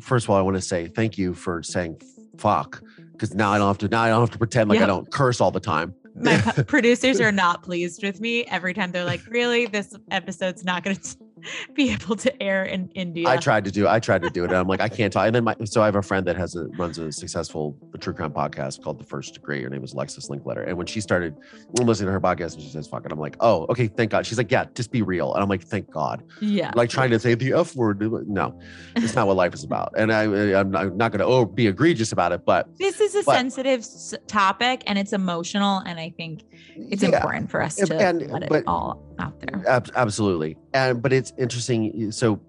first 0.00 0.26
of 0.26 0.30
all, 0.30 0.36
I 0.36 0.42
want 0.42 0.56
to 0.56 0.60
say 0.60 0.88
thank 0.88 1.16
you 1.16 1.32
for 1.34 1.62
saying 1.62 2.00
fuck 2.36 2.82
because 3.12 3.34
now 3.34 3.52
I 3.52 3.58
don't 3.58 3.66
have 3.66 3.78
to 3.78 3.88
now 3.88 4.02
I 4.02 4.08
don't 4.08 4.20
have 4.20 4.30
to 4.30 4.38
pretend 4.38 4.70
like 4.70 4.80
I 4.80 4.86
don't 4.86 5.10
curse 5.10 5.40
all 5.40 5.50
the 5.50 5.60
time. 5.60 5.94
my 6.14 6.36
producers 6.66 7.20
are 7.20 7.32
not 7.32 7.62
pleased 7.62 8.02
with 8.02 8.20
me 8.20 8.44
every 8.46 8.72
time 8.74 8.92
they're 8.92 9.04
like, 9.04 9.20
"Really, 9.28 9.66
this 9.66 9.94
episode's 10.10 10.64
not 10.64 10.84
going 10.84 10.96
to 11.02 11.16
be 11.74 11.90
able 11.92 12.16
to 12.16 12.42
air 12.42 12.64
in 12.64 12.88
India." 12.94 13.28
I 13.28 13.36
tried 13.36 13.64
to 13.64 13.70
do 13.70 13.86
I 13.88 14.00
tried 14.00 14.22
to 14.22 14.30
do 14.30 14.44
it. 14.44 14.48
And 14.50 14.56
I'm 14.56 14.68
like, 14.68 14.80
I 14.80 14.88
can't 14.88 15.12
talk. 15.12 15.26
And 15.26 15.34
then 15.34 15.44
my 15.44 15.54
so 15.64 15.82
I 15.82 15.86
have 15.86 15.96
a 15.96 16.02
friend 16.02 16.26
that 16.26 16.36
has 16.36 16.54
a 16.56 16.66
runs 16.78 16.98
a 16.98 17.12
successful 17.12 17.76
true 18.00 18.12
crime 18.14 18.32
podcast 18.32 18.82
called 18.82 18.98
The 18.98 19.04
First 19.04 19.34
Degree. 19.34 19.62
Her 19.62 19.68
name 19.70 19.84
is 19.84 19.92
Alexis 19.92 20.28
Linkletter. 20.28 20.66
And 20.66 20.76
when 20.76 20.86
she 20.86 21.00
started 21.00 21.36
listening 21.80 22.06
to 22.06 22.12
her 22.12 22.20
podcast 22.20 22.54
and 22.54 22.62
she 22.62 22.70
says 22.70 22.86
fuck 22.86 23.04
it, 23.04 23.12
I'm 23.12 23.18
like, 23.18 23.36
oh, 23.40 23.66
okay, 23.70 23.88
thank 23.88 24.10
God. 24.10 24.26
She's 24.26 24.38
like, 24.38 24.50
yeah, 24.50 24.66
just 24.74 24.90
be 24.90 25.02
real. 25.02 25.34
And 25.34 25.42
I'm 25.42 25.48
like, 25.48 25.62
thank 25.62 25.90
God. 25.90 26.22
Yeah. 26.40 26.72
Like 26.74 26.90
trying 26.90 27.10
to 27.10 27.18
say 27.18 27.34
the 27.34 27.52
F 27.52 27.74
word. 27.76 28.00
No, 28.28 28.58
it's 28.96 29.14
not 29.14 29.26
what 29.26 29.36
life 29.36 29.54
is 29.54 29.64
about. 29.64 29.92
And 29.96 30.12
I 30.12 30.22
I'm 30.58 30.70
not, 30.70 31.12
gonna 31.12 31.24
oh 31.26 31.44
be 31.44 31.66
egregious 31.66 32.12
about 32.12 32.32
it, 32.32 32.44
but 32.44 32.68
This 32.78 33.00
is 33.00 33.14
a 33.14 33.22
But- 33.22 33.34
sensitive 33.36 33.86
topic 34.26 34.82
and 34.86 34.98
it's 34.98 35.12
emotional, 35.12 35.78
and 35.78 35.98
I 35.98 36.10
think 36.16 36.44
it's 36.76 37.02
yeah. 37.02 37.10
important 37.16 37.50
for 37.50 37.62
us 37.62 37.76
to 37.76 37.94
and- 37.96 38.30
let 38.30 38.42
it 38.42 38.48
but- 38.48 38.64
all 38.66 39.02
out 39.18 39.40
there. 39.40 39.68
Ab- 39.68 39.90
absolutely. 39.96 40.56
And 40.74 41.02
but 41.02 41.12
it's 41.12 41.32
interesting 41.38 42.12
so 42.12 42.40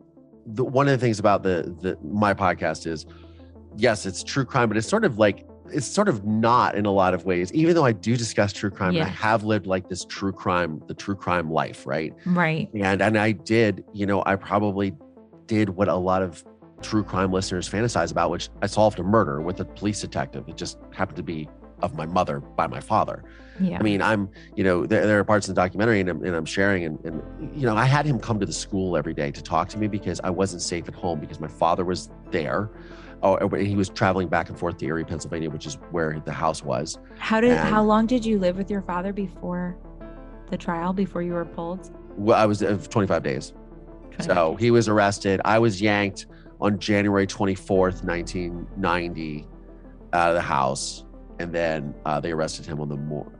the, 0.45 0.63
one 0.63 0.87
of 0.87 0.91
the 0.91 0.97
things 0.97 1.19
about 1.19 1.43
the 1.43 1.75
the 1.81 1.97
my 2.03 2.33
podcast 2.33 2.87
is 2.87 3.05
yes 3.77 4.05
it's 4.05 4.23
true 4.23 4.45
crime 4.45 4.67
but 4.67 4.77
it's 4.77 4.87
sort 4.87 5.05
of 5.05 5.17
like 5.17 5.45
it's 5.71 5.85
sort 5.85 6.09
of 6.09 6.25
not 6.25 6.73
in 6.73 6.87
a 6.87 6.91
lot 6.91 7.13
of 7.13 7.25
ways. 7.25 7.53
Even 7.53 7.75
though 7.75 7.85
i 7.85 7.91
do 7.91 8.17
discuss 8.17 8.51
true 8.51 8.71
crime 8.71 8.95
and 8.95 9.03
i 9.03 9.07
have 9.07 9.43
lived 9.43 9.67
like 9.67 9.89
this 9.89 10.05
true 10.05 10.31
crime 10.31 10.81
the 10.87 10.93
true 10.93 11.15
crime 11.15 11.51
life 11.51 11.85
right? 11.85 12.13
Right. 12.25 12.69
and 12.73 13.01
and 13.01 13.17
i 13.17 13.31
did 13.31 13.83
you 13.93 14.05
know 14.05 14.23
i 14.25 14.35
probably 14.35 14.93
did 15.45 15.69
what 15.69 15.87
a 15.87 15.95
lot 15.95 16.21
of 16.21 16.43
true 16.81 17.03
crime 17.03 17.31
listeners 17.31 17.69
fantasize 17.69 18.11
about 18.11 18.31
which 18.31 18.49
i 18.61 18.67
solved 18.67 18.99
a 18.99 19.03
murder 19.03 19.41
with 19.41 19.59
a 19.59 19.65
police 19.65 20.01
detective. 20.01 20.47
It 20.47 20.57
just 20.57 20.79
happened 20.91 21.17
to 21.17 21.23
be 21.23 21.47
of 21.81 21.95
my 21.95 22.05
mother 22.05 22.39
by 22.39 22.67
my 22.67 22.79
father 22.79 23.23
Yeah. 23.59 23.77
I 23.79 23.83
mean, 23.83 24.01
I'm, 24.01 24.29
you 24.55 24.63
know, 24.63 24.85
there, 24.85 25.05
there 25.05 25.19
are 25.19 25.23
parts 25.23 25.47
in 25.47 25.55
the 25.55 25.61
documentary 25.61 25.99
and 25.99 26.09
I'm, 26.09 26.23
and 26.23 26.35
I'm 26.35 26.45
sharing, 26.45 26.85
and, 26.85 26.99
and, 27.05 27.57
you 27.59 27.65
know, 27.65 27.75
I 27.75 27.85
had 27.85 28.05
him 28.05 28.19
come 28.19 28.39
to 28.39 28.45
the 28.45 28.53
school 28.53 28.95
every 28.97 29.13
day 29.13 29.31
to 29.31 29.41
talk 29.41 29.69
to 29.69 29.77
me 29.77 29.87
because 29.87 30.19
I 30.23 30.29
wasn't 30.29 30.61
safe 30.61 30.87
at 30.87 30.95
home 30.95 31.19
because 31.19 31.39
my 31.39 31.47
father 31.47 31.85
was 31.85 32.09
there. 32.31 32.69
Oh, 33.21 33.35
and 33.35 33.67
he 33.67 33.75
was 33.75 33.89
traveling 33.89 34.29
back 34.29 34.47
and 34.49 34.57
forth 34.57 34.77
to 34.77 34.85
Erie, 34.85 35.03
Pennsylvania, 35.03 35.49
which 35.49 35.65
is 35.65 35.75
where 35.91 36.21
the 36.23 36.31
house 36.31 36.63
was. 36.63 36.97
how 37.17 37.41
did 37.41 37.57
how 37.57 37.83
long 37.83 38.05
did 38.05 38.25
you 38.25 38.39
live 38.39 38.55
with 38.55 38.71
your 38.71 38.81
father 38.81 39.11
before 39.11 39.77
the 40.49 40.57
trial? 40.57 40.93
Before 40.93 41.21
you 41.21 41.33
were 41.33 41.43
pulled? 41.43 41.91
Well, 42.15 42.37
I 42.37 42.45
was 42.45 42.63
uh, 42.63 42.77
25 42.89 43.23
days. 43.23 43.53
So 44.21 44.55
he 44.55 44.69
was 44.71 44.89
arrested. 44.89 45.39
I 45.45 45.59
was 45.59 45.81
yanked 45.81 46.27
on 46.59 46.77
January 46.77 47.25
24th, 47.25 48.03
1990, 48.03 49.47
out 50.11 50.29
of 50.29 50.35
the 50.35 50.41
house. 50.41 51.05
And 51.39 51.53
then 51.53 51.95
uh, 52.05 52.19
they 52.19 52.31
arrested 52.31 52.65
him 52.65 52.81
on 52.81 52.89
the, 52.89 52.97
mor- 52.97 53.31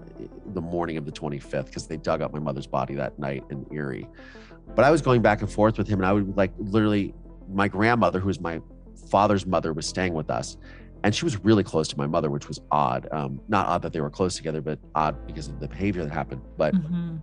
the 0.53 0.61
morning 0.61 0.97
of 0.97 1.05
the 1.05 1.11
25th 1.11 1.65
because 1.67 1.87
they 1.87 1.97
dug 1.97 2.21
up 2.21 2.33
my 2.33 2.39
mother's 2.39 2.67
body 2.67 2.95
that 2.95 3.17
night 3.19 3.43
in 3.49 3.65
Erie. 3.71 4.07
But 4.75 4.85
I 4.85 4.91
was 4.91 5.01
going 5.01 5.21
back 5.21 5.41
and 5.41 5.51
forth 5.51 5.77
with 5.77 5.87
him, 5.87 5.99
and 5.99 6.05
I 6.05 6.13
would 6.13 6.35
like 6.37 6.51
literally, 6.57 7.13
my 7.51 7.67
grandmother, 7.67 8.19
who 8.19 8.27
was 8.27 8.39
my 8.39 8.61
father's 9.09 9.45
mother, 9.45 9.73
was 9.73 9.87
staying 9.87 10.13
with 10.13 10.29
us. 10.29 10.57
And 11.03 11.15
she 11.15 11.23
was 11.25 11.43
really 11.43 11.63
close 11.63 11.87
to 11.87 11.97
my 11.97 12.07
mother, 12.07 12.29
which 12.29 12.47
was 12.47 12.59
odd. 12.71 13.07
Um, 13.11 13.39
not 13.47 13.67
odd 13.67 13.81
that 13.83 13.93
they 13.93 14.01
were 14.01 14.09
close 14.09 14.35
together, 14.35 14.61
but 14.61 14.79
odd 14.95 15.25
because 15.25 15.47
of 15.47 15.59
the 15.59 15.67
behavior 15.67 16.03
that 16.03 16.11
happened. 16.11 16.41
But 16.57 16.75
Mhm. 16.75 17.21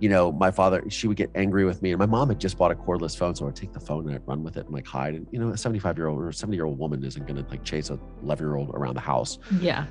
you 0.00 0.08
know, 0.08 0.30
my 0.30 0.48
father, 0.50 0.82
she 0.88 1.08
would 1.08 1.16
get 1.16 1.28
angry 1.34 1.64
with 1.64 1.82
me. 1.82 1.90
And 1.90 1.98
my 1.98 2.06
mom 2.06 2.28
had 2.28 2.38
just 2.38 2.56
bought 2.56 2.70
a 2.70 2.74
cordless 2.76 3.16
phone. 3.16 3.34
So 3.34 3.48
I'd 3.48 3.56
take 3.56 3.72
the 3.72 3.80
phone 3.80 4.06
and 4.06 4.14
I'd 4.14 4.26
run 4.28 4.44
with 4.44 4.56
it 4.56 4.64
and 4.66 4.72
like 4.72 4.86
hide. 4.86 5.14
And, 5.16 5.26
you 5.32 5.40
know, 5.40 5.48
a 5.48 5.56
75 5.56 5.98
year 5.98 6.06
old 6.06 6.22
or 6.22 6.30
70 6.30 6.56
year 6.56 6.66
old 6.66 6.78
woman 6.78 7.02
isn't 7.04 7.26
going 7.26 7.42
to 7.42 7.48
like 7.50 7.64
chase 7.64 7.90
a 7.90 7.98
11 8.22 8.46
year 8.46 8.54
old 8.54 8.70
around 8.74 8.94
the 8.94 9.00
house 9.00 9.38
Yeah. 9.60 9.86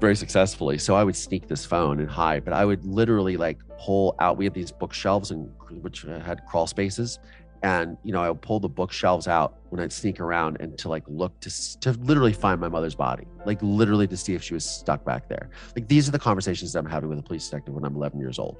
Very 0.00 0.16
successfully. 0.16 0.78
So 0.78 0.94
I 0.94 1.02
would 1.04 1.16
sneak 1.16 1.48
this 1.48 1.64
phone 1.64 2.00
and 2.00 2.08
hide, 2.10 2.44
but 2.44 2.52
I 2.52 2.64
would 2.64 2.84
literally 2.86 3.36
like 3.36 3.58
pull 3.78 4.14
out, 4.20 4.36
we 4.36 4.44
had 4.44 4.54
these 4.54 4.70
bookshelves 4.72 5.30
and 5.30 5.50
which 5.80 6.04
uh, 6.06 6.20
had 6.20 6.44
crawl 6.46 6.66
spaces. 6.66 7.18
And, 7.62 7.96
you 8.04 8.12
know, 8.12 8.22
I 8.22 8.28
would 8.28 8.42
pull 8.42 8.60
the 8.60 8.68
bookshelves 8.68 9.26
out 9.26 9.56
when 9.70 9.80
I'd 9.80 9.92
sneak 9.92 10.20
around 10.20 10.58
and 10.60 10.76
to 10.78 10.88
like 10.88 11.02
look 11.08 11.38
to, 11.40 11.80
to 11.80 11.92
literally 11.92 12.32
find 12.34 12.60
my 12.60 12.68
mother's 12.68 12.94
body, 12.94 13.26
like 13.46 13.58
literally 13.62 14.06
to 14.08 14.16
see 14.16 14.34
if 14.34 14.42
she 14.42 14.54
was 14.54 14.64
stuck 14.64 15.04
back 15.04 15.28
there. 15.28 15.48
Like 15.74 15.88
these 15.88 16.06
are 16.08 16.12
the 16.12 16.18
conversations 16.18 16.72
that 16.74 16.80
I'm 16.80 16.90
having 16.90 17.08
with 17.08 17.18
a 17.18 17.22
police 17.22 17.46
detective 17.48 17.74
when 17.74 17.84
I'm 17.84 17.96
11 17.96 18.20
years 18.20 18.38
old 18.38 18.58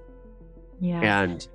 Yeah. 0.80 1.00
and 1.00 1.46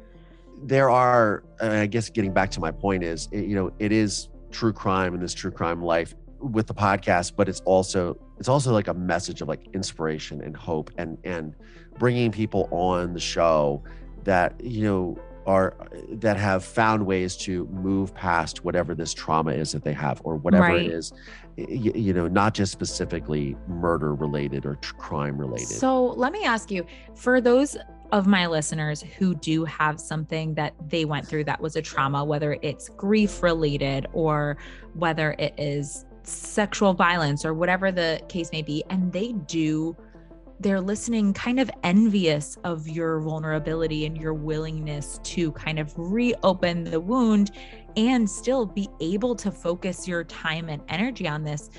there 0.63 0.91
are 0.91 1.43
i 1.59 1.87
guess 1.87 2.07
getting 2.11 2.31
back 2.31 2.51
to 2.51 2.59
my 2.59 2.69
point 2.69 3.01
is 3.03 3.27
it- 3.31 3.45
you 3.45 3.55
know 3.55 3.71
it 3.79 3.91
is 3.91 4.29
true 4.51 4.71
crime 4.71 5.15
and 5.15 5.23
this 5.23 5.33
true 5.33 5.49
crime 5.49 5.81
life 5.81 6.13
with 6.39 6.67
the 6.67 6.73
podcast 6.73 7.33
but 7.35 7.49
it's 7.49 7.61
also 7.61 8.15
it's 8.41 8.49
also 8.49 8.73
like 8.73 8.87
a 8.87 8.93
message 8.95 9.43
of 9.43 9.47
like 9.47 9.67
inspiration 9.75 10.41
and 10.41 10.57
hope 10.57 10.89
and 10.97 11.15
and 11.23 11.53
bringing 11.99 12.31
people 12.31 12.67
on 12.71 13.13
the 13.13 13.19
show 13.19 13.83
that 14.23 14.59
you 14.63 14.83
know 14.83 15.15
are 15.45 15.75
that 16.09 16.37
have 16.37 16.65
found 16.65 17.05
ways 17.05 17.37
to 17.37 17.67
move 17.67 18.15
past 18.15 18.65
whatever 18.65 18.95
this 18.95 19.13
trauma 19.13 19.51
is 19.51 19.73
that 19.73 19.83
they 19.83 19.93
have 19.93 20.19
or 20.23 20.37
whatever 20.37 20.63
Right. 20.63 20.87
it 20.87 20.91
is 20.91 21.13
you, 21.55 21.91
you 21.93 22.13
know 22.13 22.27
not 22.27 22.55
just 22.55 22.71
specifically 22.71 23.55
murder 23.67 24.15
related 24.15 24.65
or 24.65 24.75
crime 24.97 25.37
related 25.37 25.67
So 25.67 26.07
let 26.07 26.33
me 26.33 26.43
ask 26.43 26.71
you 26.71 26.83
for 27.13 27.41
those 27.41 27.77
of 28.11 28.25
my 28.25 28.47
listeners 28.47 29.03
who 29.19 29.35
do 29.35 29.65
have 29.65 29.99
something 29.99 30.55
that 30.55 30.73
they 30.89 31.05
went 31.05 31.27
through 31.27 31.45
that 31.45 31.61
was 31.61 31.75
a 31.77 31.81
trauma, 31.81 32.25
whether 32.25 32.57
it's 32.61 32.89
grief 32.89 33.41
related 33.41 34.05
or 34.13 34.57
whether 34.95 35.33
it 35.39 35.53
is 35.57 36.05
sexual 36.31 36.93
violence 36.93 37.45
or 37.45 37.53
whatever 37.53 37.91
the 37.91 38.21
case 38.29 38.51
may 38.51 38.61
be, 38.61 38.83
and 38.89 39.11
they 39.11 39.33
do. 39.33 39.95
They're 40.59 40.81
listening 40.81 41.33
kind 41.33 41.59
of 41.59 41.71
envious 41.83 42.57
of 42.63 42.87
your 42.87 43.19
vulnerability 43.19 44.05
and 44.05 44.15
your 44.15 44.33
willingness 44.33 45.19
to 45.23 45.51
kind 45.53 45.79
of 45.79 45.91
reopen 45.97 46.83
the 46.83 46.99
wound 46.99 47.51
and 47.97 48.29
still 48.29 48.65
be 48.65 48.87
able 48.99 49.35
to 49.35 49.51
focus 49.51 50.07
your 50.07 50.23
time 50.23 50.69
and 50.69 50.81
energy 50.87 51.27
on 51.27 51.43
this 51.43 51.69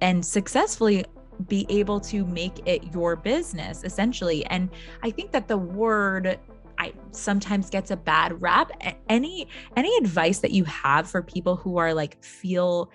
and 0.00 0.24
successfully 0.24 1.04
be 1.48 1.66
able 1.68 2.00
to 2.00 2.24
make 2.26 2.66
it 2.66 2.92
your 2.92 3.16
business 3.16 3.82
essentially 3.84 4.44
and 4.46 4.68
i 5.02 5.10
think 5.10 5.32
that 5.32 5.48
the 5.48 5.56
word 5.56 6.38
i 6.78 6.92
sometimes 7.12 7.70
gets 7.70 7.90
a 7.90 7.96
bad 7.96 8.40
rap 8.42 8.70
any 9.08 9.48
any 9.76 9.96
advice 9.96 10.40
that 10.40 10.50
you 10.50 10.64
have 10.64 11.08
for 11.08 11.22
people 11.22 11.56
who 11.56 11.78
are 11.78 11.94
like 11.94 12.22
feel 12.22 12.90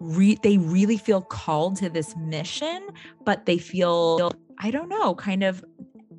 re- 0.00 0.38
they 0.42 0.58
really 0.58 0.96
feel 0.96 1.22
called 1.22 1.76
to 1.76 1.88
this 1.88 2.14
mission 2.16 2.86
but 3.24 3.46
they 3.46 3.58
feel 3.58 4.30
i 4.58 4.70
don't 4.70 4.88
know 4.88 5.14
kind 5.14 5.42
of 5.42 5.64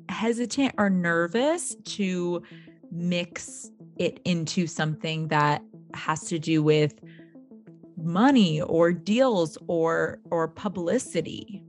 hesitant 0.08 0.74
or 0.78 0.90
nervous 0.90 1.76
to 1.84 2.42
mix 2.90 3.70
it 3.98 4.20
into 4.24 4.66
something 4.66 5.28
that 5.28 5.62
has 5.94 6.24
to 6.24 6.38
do 6.38 6.62
with 6.62 6.94
money 7.96 8.60
or 8.62 8.92
deals 8.92 9.58
or 9.66 10.20
or 10.30 10.48
publicity. 10.48 11.62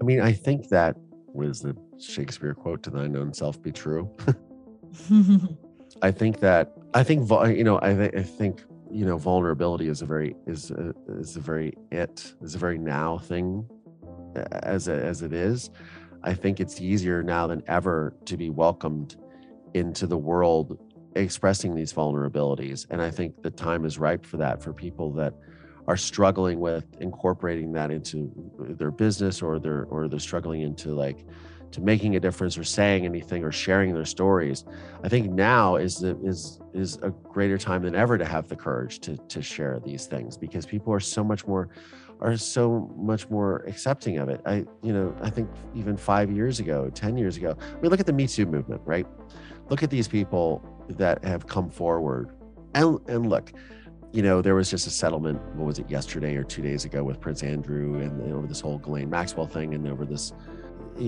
I 0.00 0.04
mean 0.04 0.20
i 0.20 0.32
think 0.32 0.68
that 0.68 0.96
was 1.32 1.60
the 1.60 1.76
shakespeare 1.98 2.54
quote 2.54 2.82
to 2.84 2.90
thine 2.90 3.16
own 3.16 3.32
self 3.32 3.60
be 3.62 3.72
true. 3.72 4.10
I 6.02 6.10
think 6.10 6.40
that 6.40 6.76
I 6.94 7.02
think 7.02 7.30
you 7.56 7.64
know 7.64 7.78
I, 7.80 7.94
thi- 7.94 8.18
I 8.18 8.22
think 8.22 8.64
you 8.90 9.04
know 9.04 9.18
vulnerability 9.18 9.88
is 9.88 10.02
a 10.02 10.06
very 10.06 10.34
is 10.46 10.70
a, 10.70 10.94
is 11.08 11.36
a 11.36 11.40
very 11.40 11.74
it 11.90 12.34
is 12.42 12.54
a 12.54 12.58
very 12.58 12.78
now 12.78 13.18
thing 13.18 13.68
as 14.62 14.88
a, 14.88 14.94
as 14.94 15.22
it 15.22 15.32
is. 15.32 15.70
I 16.22 16.34
think 16.34 16.60
it's 16.60 16.80
easier 16.80 17.22
now 17.22 17.46
than 17.46 17.62
ever 17.66 18.14
to 18.24 18.36
be 18.36 18.50
welcomed 18.50 19.16
into 19.74 20.06
the 20.06 20.18
world 20.18 20.78
expressing 21.14 21.74
these 21.74 21.92
vulnerabilities, 21.92 22.86
and 22.90 23.00
I 23.00 23.10
think 23.10 23.42
the 23.42 23.50
time 23.50 23.84
is 23.84 23.98
ripe 23.98 24.24
for 24.24 24.36
that 24.38 24.62
for 24.62 24.72
people 24.72 25.12
that 25.12 25.34
are 25.88 25.96
struggling 25.96 26.58
with 26.58 26.84
incorporating 27.00 27.72
that 27.72 27.90
into 27.90 28.32
their 28.58 28.90
business 28.90 29.40
or 29.40 29.58
they're 29.58 29.84
or 29.84 30.08
they're 30.08 30.18
struggling 30.18 30.62
into 30.62 30.94
like 30.94 31.24
to 31.76 31.80
making 31.80 32.16
a 32.16 32.20
difference 32.20 32.58
or 32.58 32.64
saying 32.64 33.04
anything 33.04 33.44
or 33.44 33.52
sharing 33.52 33.94
their 33.94 34.04
stories 34.04 34.64
I 35.04 35.08
think 35.08 35.30
now 35.30 35.76
is 35.76 35.98
the, 35.98 36.18
is 36.24 36.60
is 36.74 36.98
a 37.02 37.10
greater 37.10 37.56
time 37.56 37.82
than 37.82 37.94
ever 37.94 38.18
to 38.18 38.24
have 38.24 38.48
the 38.48 38.56
courage 38.56 38.98
to 39.00 39.16
to 39.16 39.40
share 39.40 39.80
these 39.80 40.06
things 40.06 40.36
because 40.36 40.66
people 40.66 40.92
are 40.92 41.00
so 41.00 41.22
much 41.22 41.46
more 41.46 41.68
are 42.20 42.36
so 42.36 42.92
much 42.96 43.28
more 43.28 43.64
accepting 43.66 44.18
of 44.18 44.28
it. 44.28 44.40
I 44.46 44.64
you 44.82 44.92
know 44.92 45.14
I 45.22 45.30
think 45.30 45.50
even 45.74 45.96
five 45.96 46.30
years 46.30 46.60
ago, 46.60 46.90
ten 46.90 47.16
years 47.16 47.36
ago. 47.36 47.56
I 47.60 47.80
mean, 47.80 47.90
look 47.90 48.00
at 48.00 48.06
the 48.06 48.12
Me 48.12 48.26
Too 48.26 48.46
movement, 48.46 48.80
right? 48.84 49.06
Look 49.68 49.82
at 49.82 49.90
these 49.90 50.08
people 50.08 50.62
that 50.88 51.24
have 51.24 51.46
come 51.46 51.70
forward, 51.70 52.30
and 52.74 52.98
and 53.08 53.28
look, 53.28 53.52
you 54.12 54.22
know 54.22 54.40
there 54.40 54.54
was 54.54 54.70
just 54.70 54.86
a 54.86 54.90
settlement. 54.90 55.40
What 55.56 55.66
was 55.66 55.78
it 55.78 55.90
yesterday 55.90 56.36
or 56.36 56.44
two 56.44 56.62
days 56.62 56.84
ago 56.84 57.04
with 57.04 57.20
Prince 57.20 57.42
Andrew 57.42 58.00
and, 58.00 58.20
and 58.22 58.34
over 58.34 58.46
this 58.46 58.60
whole 58.60 58.78
Ghislaine 58.78 59.10
Maxwell 59.10 59.46
thing 59.46 59.74
and 59.74 59.86
over 59.86 60.04
this 60.04 60.32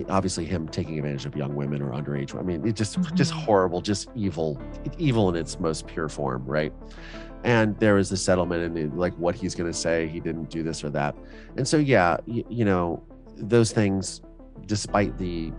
obviously 0.08 0.44
him 0.44 0.68
taking 0.68 0.98
advantage 0.98 1.26
of 1.26 1.36
young 1.36 1.54
women 1.54 1.82
or 1.82 1.90
underage. 1.92 2.38
I 2.38 2.42
mean, 2.42 2.66
it 2.66 2.74
just 2.76 2.98
just 3.14 3.32
Mhm. 3.32 3.44
horrible, 3.44 3.80
just 3.80 4.08
evil, 4.14 4.60
evil 4.98 5.28
in 5.28 5.36
its 5.36 5.58
most 5.60 5.86
pure 5.86 6.08
form, 6.08 6.44
right? 6.46 6.72
And 7.44 7.78
there 7.78 7.94
was 7.94 8.08
the 8.10 8.16
settlement 8.16 8.76
and 8.76 8.98
like 8.98 9.14
what 9.14 9.34
he's 9.34 9.54
going 9.54 9.70
to 9.70 9.76
say, 9.78 10.08
he 10.08 10.20
didn't 10.20 10.50
do 10.50 10.62
this 10.62 10.82
or 10.82 10.90
that, 10.90 11.14
and 11.56 11.66
so 11.66 11.76
yeah, 11.76 12.16
you, 12.26 12.44
you 12.48 12.64
know, 12.64 13.02
those 13.36 13.70
things, 13.72 14.20
despite 14.66 15.16
the 15.18 15.52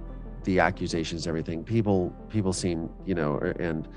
the 0.44 0.60
accusations, 0.60 1.28
everything, 1.28 1.64
people 1.64 2.14
people 2.30 2.54
seem, 2.54 2.90
you 3.06 3.16
know, 3.16 3.38
and 3.60 3.88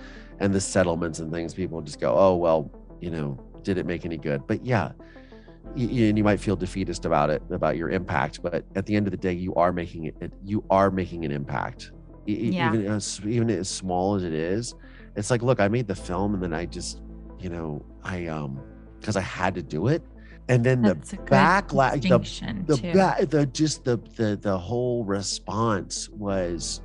and 0.40 0.52
the 0.54 0.60
settlements 0.60 1.18
and 1.20 1.32
things, 1.32 1.54
people 1.54 1.80
just 1.82 2.00
go, 2.00 2.14
oh 2.16 2.36
well, 2.36 2.70
you 3.00 3.10
know, 3.10 3.38
did 3.62 3.78
it 3.78 3.86
make 3.86 4.04
any 4.04 4.16
good? 4.16 4.46
But 4.46 4.64
yeah, 4.64 4.92
and 5.76 6.18
you 6.18 6.24
might 6.24 6.40
feel 6.40 6.56
defeatist 6.56 7.04
about 7.04 7.30
it 7.30 7.42
about 7.50 7.76
your 7.76 7.88
impact 7.90 8.42
but 8.42 8.64
at 8.74 8.86
the 8.86 8.94
end 8.94 9.06
of 9.06 9.10
the 9.10 9.16
day 9.16 9.32
you 9.32 9.54
are 9.54 9.72
making 9.72 10.04
it 10.04 10.32
you 10.44 10.64
are 10.70 10.90
making 10.90 11.24
an 11.24 11.30
impact. 11.32 11.92
Yeah. 12.26 12.68
even 12.68 12.86
as 12.86 13.20
even 13.26 13.50
as 13.50 13.68
small 13.68 14.14
as 14.14 14.22
it 14.22 14.32
is 14.32 14.74
it's 15.16 15.30
like 15.30 15.42
look 15.42 15.60
i 15.60 15.68
made 15.68 15.88
the 15.88 15.94
film 15.94 16.34
and 16.34 16.42
then 16.42 16.54
i 16.54 16.66
just 16.66 17.02
you 17.40 17.48
know 17.48 17.84
i 18.04 18.26
um 18.26 18.60
because 19.00 19.16
i 19.16 19.20
had 19.20 19.54
to 19.56 19.62
do 19.62 19.88
it. 19.88 20.02
And 20.48 20.64
then 20.64 20.82
the 20.82 20.94
That's 20.94 21.12
good 21.12 21.26
backlash 21.26 22.02
the, 22.66 22.74
the 22.76 22.92
ba- 22.92 23.26
the 23.26 23.46
just 23.46 23.84
the 23.84 23.96
the 24.16 24.36
the 24.36 24.58
whole 24.58 25.04
response 25.04 26.08
was 26.10 26.82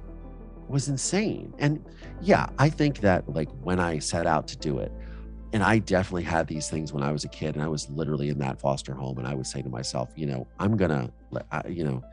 was 0.68 0.88
insane. 0.90 1.54
And 1.60 1.84
yeah 2.22 2.48
i 2.58 2.70
think 2.70 3.00
that 3.02 3.28
like 3.30 3.50
when 3.62 3.80
i 3.80 4.00
set 4.00 4.26
out 4.26 4.48
to 4.48 4.58
do 4.58 4.80
it 4.80 4.92
and 5.54 5.64
I 5.64 5.80
definitely 5.80 6.24
had 6.24 6.48
these 6.48 6.70
things 6.70 6.92
when 6.94 7.04
I 7.04 7.12
was 7.12 7.24
a 7.24 7.28
kid, 7.30 7.56
and 7.56 7.64
I 7.64 7.68
was 7.68 7.90
literally 7.90 8.30
in 8.30 8.40
that 8.40 8.60
foster 8.60 8.94
home, 8.94 9.18
and 9.18 9.28
I 9.28 9.34
would 9.34 9.48
say 9.48 9.62
to 9.62 9.70
myself, 9.70 10.10
you 10.16 10.26
know, 10.26 10.48
I'm 10.60 10.76
gonna, 10.78 11.10
I- 11.52 11.68
you 11.68 11.84
know, 11.84 12.04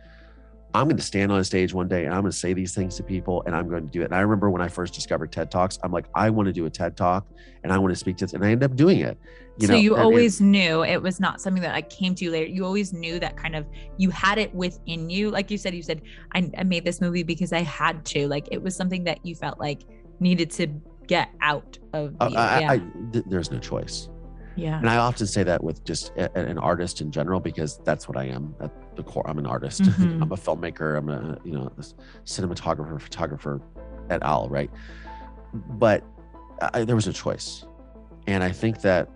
I'm 0.77 0.89
to 0.89 1.01
stand 1.03 1.31
on 1.31 1.39
a 1.39 1.45
stage 1.45 1.73
one 1.73 1.87
day 1.87 2.05
and 2.05 2.13
I'm 2.13 2.25
to 2.25 2.33
say 2.33 2.53
these 2.53 2.75
things 2.75 2.97
to 2.97 3.05
people, 3.05 3.45
and 3.47 3.55
I'm 3.55 3.69
going 3.69 3.85
to 3.85 3.91
do 3.93 4.03
it. 4.03 4.07
And 4.07 4.15
I 4.15 4.21
remember 4.23 4.51
when 4.51 4.61
I 4.61 4.67
first 4.67 4.93
discovered 4.93 5.31
TED 5.31 5.49
Talks, 5.49 5.79
I'm 5.85 5.93
like, 5.93 6.07
I 6.17 6.31
want 6.31 6.47
to 6.49 6.53
do 6.53 6.67
a 6.67 6.71
TED 6.71 6.97
Talk, 6.97 7.29
and 7.63 7.73
I 7.73 7.79
want 7.79 7.93
to 7.93 7.97
speak 7.97 8.17
to 8.19 8.25
this, 8.25 8.33
and 8.33 8.45
I 8.45 8.51
ended 8.51 8.69
up 8.71 8.77
doing 8.77 8.99
it. 8.99 9.17
You 9.61 9.69
so 9.69 9.75
know, 9.75 9.79
you 9.79 9.95
and 9.95 10.01
it- 10.03 10.05
always 10.05 10.41
knew 10.41 10.83
it 10.83 11.01
was 11.01 11.21
not 11.21 11.41
something 11.41 11.63
that 11.63 11.73
like 11.75 11.91
came 11.91 12.17
to 12.17 12.25
you 12.25 12.33
later. 12.33 12.51
You 12.51 12.65
always 12.65 12.93
knew 12.93 13.21
that 13.21 13.37
kind 13.37 13.55
of 13.55 13.67
you 13.99 14.11
had 14.11 14.39
it 14.39 14.53
within 14.53 15.09
you. 15.09 15.31
Like 15.31 15.49
you 15.49 15.59
said, 15.59 15.75
you 15.77 15.83
said 15.83 16.03
I, 16.35 16.51
I 16.59 16.65
made 16.65 16.85
this 16.85 17.01
movie 17.01 17.23
because 17.23 17.53
I 17.53 17.61
had 17.61 18.05
to. 18.07 18.27
Like 18.27 18.49
it 18.51 18.61
was 18.61 18.75
something 18.75 19.05
that 19.05 19.25
you 19.25 19.37
felt 19.37 19.61
like 19.61 19.83
needed 20.19 20.51
to 20.53 20.67
get 21.07 21.31
out 21.41 21.79
of 21.93 22.15
uh. 22.21 22.31
I, 22.35 22.61
yeah. 22.61 22.71
I, 22.73 22.79
th- 23.13 23.25
there's 23.29 23.51
no 23.51 23.59
choice. 23.59 24.09
yeah. 24.57 24.79
And 24.79 24.89
I 24.89 24.97
often 24.97 25.27
say 25.27 25.43
that 25.45 25.63
with 25.63 25.85
just 25.85 26.11
a, 26.17 26.37
an 26.39 26.59
artist 26.59 27.01
in 27.01 27.11
general 27.11 27.41
because 27.41 27.79
that's 27.85 28.09
what 28.09 28.17
I 28.17 28.25
am 28.25 28.55
at 28.61 28.73
the 28.97 29.03
core. 29.03 29.29
I'm 29.29 29.39
an 29.39 29.47
artist. 29.47 29.83
Mhm. 29.99 30.23
I'm 30.23 30.33
a 30.33 30.37
filmmaker. 30.37 30.97
I'm 30.99 31.09
a 31.09 31.39
you 31.45 31.53
know 31.53 31.71
cinematographer, 32.25 33.01
photographer, 33.01 33.61
et 34.11 34.23
al. 34.23 34.49
Right? 34.49 34.71
But 35.55 36.05
I, 36.73 36.85
there 36.85 36.97
was 36.97 37.07
a 37.07 37.13
choice, 37.13 37.65
and 38.27 38.43
I 38.43 38.51
think 38.51 38.81
that 38.83 39.09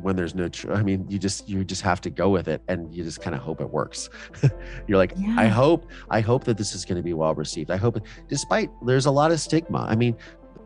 when 0.00 0.16
there's 0.16 0.34
no, 0.34 0.48
cho- 0.48 0.72
I 0.72 0.82
mean, 0.82 1.04
you 1.08 1.18
just 1.18 1.48
you 1.48 1.64
just 1.64 1.82
have 1.82 2.00
to 2.02 2.10
go 2.10 2.30
with 2.30 2.48
it, 2.48 2.62
and 2.68 2.94
you 2.94 3.04
just 3.04 3.20
kind 3.20 3.36
of 3.36 3.42
hope 3.42 3.60
it 3.60 3.68
works. 3.70 4.08
You're 4.86 4.96
like, 4.98 5.12
I 5.36 5.48
hope, 5.48 5.90
I 6.10 6.20
hope 6.20 6.44
that 6.44 6.56
this 6.56 6.74
is 6.74 6.84
going 6.86 6.96
to 6.96 7.02
be 7.02 7.12
well 7.12 7.34
received. 7.34 7.70
I 7.70 7.76
hope, 7.76 7.98
despite 8.28 8.70
there's 8.86 9.04
a 9.06 9.10
lot 9.10 9.32
of 9.32 9.40
stigma. 9.40 9.86
I 9.88 9.94
mean, 9.96 10.16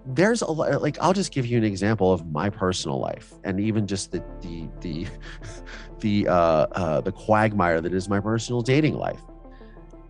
there's 0.09 0.41
a 0.43 0.47
lot 0.51 0.81
like 0.81 0.97
i'll 1.01 1.13
just 1.13 1.33
give 1.33 1.45
you 1.45 1.59
an 1.59 1.65
example 1.65 2.13
of 2.13 2.31
my 2.31 2.49
personal 2.49 3.01
life 3.01 3.35
and 3.45 3.59
even 3.59 3.87
just 3.87 4.13
the 4.13 4.23
the 4.41 4.69
the 4.81 5.07
the 6.01 6.29
uh, 6.29 6.33
uh 6.33 7.01
the 7.01 7.13
quagmire 7.13 7.81
that 7.81 7.93
is 7.93 8.09
my 8.09 8.21
personal 8.21 8.61
dating 8.61 8.97
life. 8.97 9.21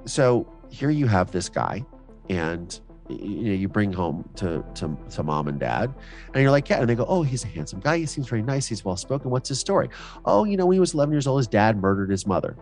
So 0.05 0.51
here 0.71 0.91
you 0.91 1.07
have 1.07 1.31
this 1.31 1.49
guy 1.49 1.85
and 2.29 2.79
you 3.09 3.51
know 3.51 3.55
you 3.55 3.69
bring 3.69 3.93
home 3.93 4.29
to 4.37 4.65
to, 4.75 4.97
to 5.11 5.23
mom 5.23 5.47
and 5.47 5.61
dad 5.61 5.95
and 6.35 6.43
you're 6.43 6.51
like 6.51 6.69
yeah 6.69 6.81
and 6.81 6.89
they 6.89 6.97
go 6.97 7.07
oh 7.09 7.23
he's 7.23 7.45
a 7.45 7.49
handsome 7.49 7.81
guy. 7.81 7.99
He 7.99 8.07
seems 8.07 8.29
very 8.29 8.43
nice. 8.43 8.67
He's 8.67 8.85
well 8.85 8.97
spoken 8.97 9.31
what's 9.31 9.49
his 9.49 9.61
story? 9.61 9.89
Oh 10.25 10.45
you 10.45 10.57
know 10.57 10.67
when 10.67 10.75
he 10.75 10.81
was 10.81 10.95
11 10.95 11.13
years 11.13 11.27
old 11.27 11.41
his 11.41 11.49
dad 11.49 11.81
murdered 11.81 12.11
his 12.11 12.27
mother. 12.27 12.57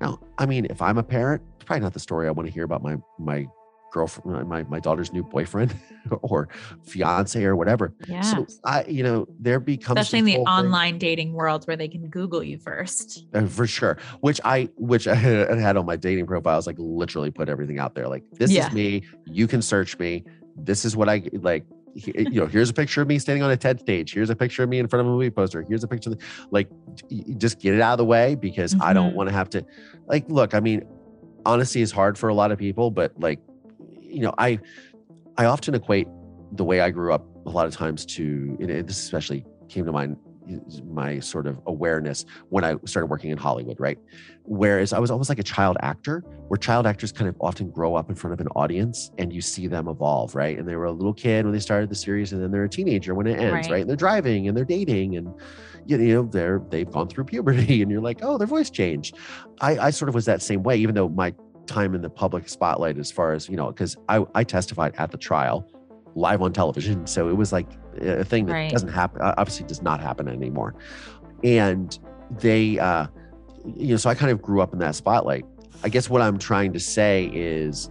Now 0.00 0.20
i 0.38 0.46
mean 0.46 0.66
if 0.70 0.80
i'm 0.80 0.98
a 0.98 1.02
parent 1.02 1.42
it's 1.56 1.64
probably 1.64 1.82
not 1.82 1.92
the 1.92 2.00
story 2.00 2.26
i 2.26 2.30
want 2.30 2.46
to 2.46 2.52
hear 2.52 2.64
about 2.64 2.82
my 2.82 2.96
my 3.18 3.46
girlfriend 3.92 4.48
my, 4.48 4.62
my 4.64 4.78
daughter's 4.80 5.12
new 5.12 5.22
boyfriend 5.22 5.74
or 6.22 6.48
fiance 6.84 7.42
or 7.44 7.56
whatever 7.56 7.92
yeah. 8.08 8.20
so 8.20 8.46
I, 8.64 8.84
you 8.84 9.02
know, 9.02 9.26
there 9.38 9.60
becomes 9.60 10.00
Especially 10.00 10.18
in 10.20 10.24
the 10.24 10.32
whole 10.34 10.44
thing- 10.46 10.66
online 10.66 10.98
dating 10.98 11.32
world 11.32 11.64
where 11.66 11.76
they 11.76 11.88
can 11.88 12.08
Google 12.08 12.42
you 12.42 12.58
first. 12.58 13.26
uh, 13.34 13.46
for 13.46 13.66
sure. 13.66 13.98
Which 14.20 14.40
I, 14.44 14.68
which 14.76 15.06
I 15.08 15.14
had 15.14 15.76
on 15.76 15.86
my 15.86 15.96
dating 15.96 16.26
profiles, 16.26 16.66
like 16.66 16.76
literally 16.78 17.30
put 17.30 17.48
everything 17.48 17.78
out 17.78 17.94
there. 17.94 18.08
Like 18.08 18.24
this 18.32 18.50
Yeah. 18.50 18.68
is 18.68 18.72
me. 18.72 19.02
You 19.26 19.46
can 19.46 19.62
search 19.62 19.98
me. 19.98 20.24
This 20.56 20.84
is 20.84 20.96
what 20.96 21.08
I 21.08 21.22
like. 21.32 21.64
he- 21.94 22.12
You 22.16 22.40
know, 22.40 22.46
here's 22.46 22.70
a 22.70 22.74
picture 22.74 23.02
of 23.02 23.08
me 23.08 23.18
standing 23.18 23.42
on 23.42 23.50
a 23.50 23.56
TED 23.56 23.80
stage. 23.80 24.12
Here's 24.14 24.30
a 24.30 24.36
picture 24.36 24.62
of 24.62 24.68
me 24.68 24.78
in 24.78 24.88
front 24.88 25.00
of 25.00 25.06
a 25.06 25.10
movie 25.10 25.30
poster. 25.30 25.64
Here's 25.68 25.84
a 25.84 25.88
picture. 25.88 26.10
Of, 26.10 26.18
like, 26.50 26.68
just 27.38 27.60
get 27.60 27.74
it 27.74 27.80
out 27.80 27.92
of 27.94 27.98
the 27.98 28.04
way 28.04 28.34
because 28.36 28.74
I 28.80 28.92
don't 28.92 29.12
Mhm. 29.12 29.16
want 29.16 29.28
to 29.28 29.34
have 29.34 29.50
to. 29.50 29.64
Like, 30.06 30.24
look, 30.28 30.54
I 30.54 30.60
mean, 30.60 30.82
honesty 31.46 31.80
is 31.82 31.90
hard 31.90 32.16
for 32.18 32.28
a 32.28 32.34
lot 32.34 32.52
of 32.52 32.58
people, 32.58 32.90
but 32.90 33.12
like, 33.18 33.40
you 34.10 34.20
know, 34.20 34.34
I, 34.38 34.58
I 35.36 35.44
often 35.46 35.74
equate 35.74 36.08
the 36.52 36.64
way 36.64 36.80
I 36.80 36.90
grew 36.90 37.12
up 37.12 37.24
a 37.46 37.50
lot 37.50 37.66
of 37.66 37.74
times 37.74 38.04
to 38.04 38.56
and 38.60 38.68
this 38.68 38.98
especially 38.98 39.44
came 39.68 39.84
to 39.86 39.92
mind 39.92 40.16
my 40.88 41.20
sort 41.20 41.46
of 41.46 41.60
awareness 41.66 42.24
when 42.48 42.64
I 42.64 42.76
started 42.84 43.06
working 43.06 43.30
in 43.30 43.38
Hollywood, 43.38 43.78
right? 43.78 43.98
Whereas 44.44 44.92
I 44.92 44.98
was 44.98 45.10
almost 45.10 45.28
like 45.28 45.38
a 45.38 45.44
child 45.44 45.76
actor, 45.80 46.20
where 46.48 46.58
child 46.58 46.86
actors 46.86 47.12
kind 47.12 47.28
of 47.28 47.36
often 47.40 47.70
grow 47.70 47.94
up 47.94 48.08
in 48.08 48.16
front 48.16 48.34
of 48.34 48.40
an 48.40 48.48
audience 48.48 49.10
and 49.18 49.32
you 49.32 49.40
see 49.40 49.66
them 49.66 49.86
evolve, 49.88 50.34
right? 50.34 50.58
And 50.58 50.66
they 50.66 50.76
were 50.76 50.86
a 50.86 50.92
little 50.92 51.14
kid 51.14 51.44
when 51.44 51.52
they 51.52 51.60
started 51.60 51.88
the 51.88 51.94
series, 51.94 52.32
and 52.32 52.42
then 52.42 52.50
they're 52.50 52.64
a 52.64 52.68
teenager 52.68 53.14
when 53.14 53.26
it 53.26 53.38
ends, 53.38 53.52
right? 53.52 53.70
Right. 53.70 53.80
And 53.82 53.88
they're 53.88 53.96
driving 53.96 54.48
and 54.48 54.56
they're 54.56 54.64
dating 54.64 55.16
and 55.16 55.32
you 55.86 55.96
know 55.96 56.22
they're 56.24 56.60
they've 56.68 56.90
gone 56.90 57.08
through 57.08 57.24
puberty 57.24 57.82
and 57.82 57.90
you're 57.90 58.00
like, 58.00 58.20
oh, 58.22 58.38
their 58.38 58.46
voice 58.46 58.70
changed. 58.70 59.16
I, 59.60 59.78
I 59.78 59.90
sort 59.90 60.08
of 60.08 60.14
was 60.14 60.24
that 60.24 60.42
same 60.42 60.62
way, 60.62 60.76
even 60.78 60.94
though 60.94 61.08
my 61.08 61.34
time 61.70 61.94
in 61.94 62.02
the 62.02 62.10
public 62.10 62.48
spotlight 62.48 62.98
as 62.98 63.10
far 63.12 63.32
as 63.32 63.48
you 63.48 63.56
know, 63.56 63.68
because 63.68 63.96
I, 64.08 64.24
I 64.34 64.44
testified 64.44 64.94
at 64.98 65.10
the 65.12 65.18
trial 65.18 65.66
live 66.14 66.42
on 66.42 66.52
television. 66.52 67.06
So 67.06 67.28
it 67.28 67.36
was 67.36 67.52
like 67.52 67.68
a 68.00 68.24
thing 68.24 68.46
that 68.46 68.52
Right. 68.52 68.70
doesn't 68.70 68.88
happen, 68.88 69.22
obviously 69.22 69.66
does 69.66 69.80
not 69.80 70.00
happen 70.00 70.28
anymore. 70.28 70.74
And 71.44 71.96
they, 72.30 72.78
uh, 72.78 73.06
you 73.76 73.88
know, 73.92 73.96
so 73.96 74.10
I 74.10 74.14
kind 74.14 74.32
of 74.32 74.42
grew 74.42 74.60
up 74.60 74.72
in 74.72 74.80
that 74.80 74.96
spotlight. 74.96 75.44
I 75.84 75.88
guess 75.88 76.10
what 76.10 76.20
I'm 76.20 76.38
trying 76.38 76.72
to 76.72 76.80
say 76.80 77.30
is, 77.32 77.90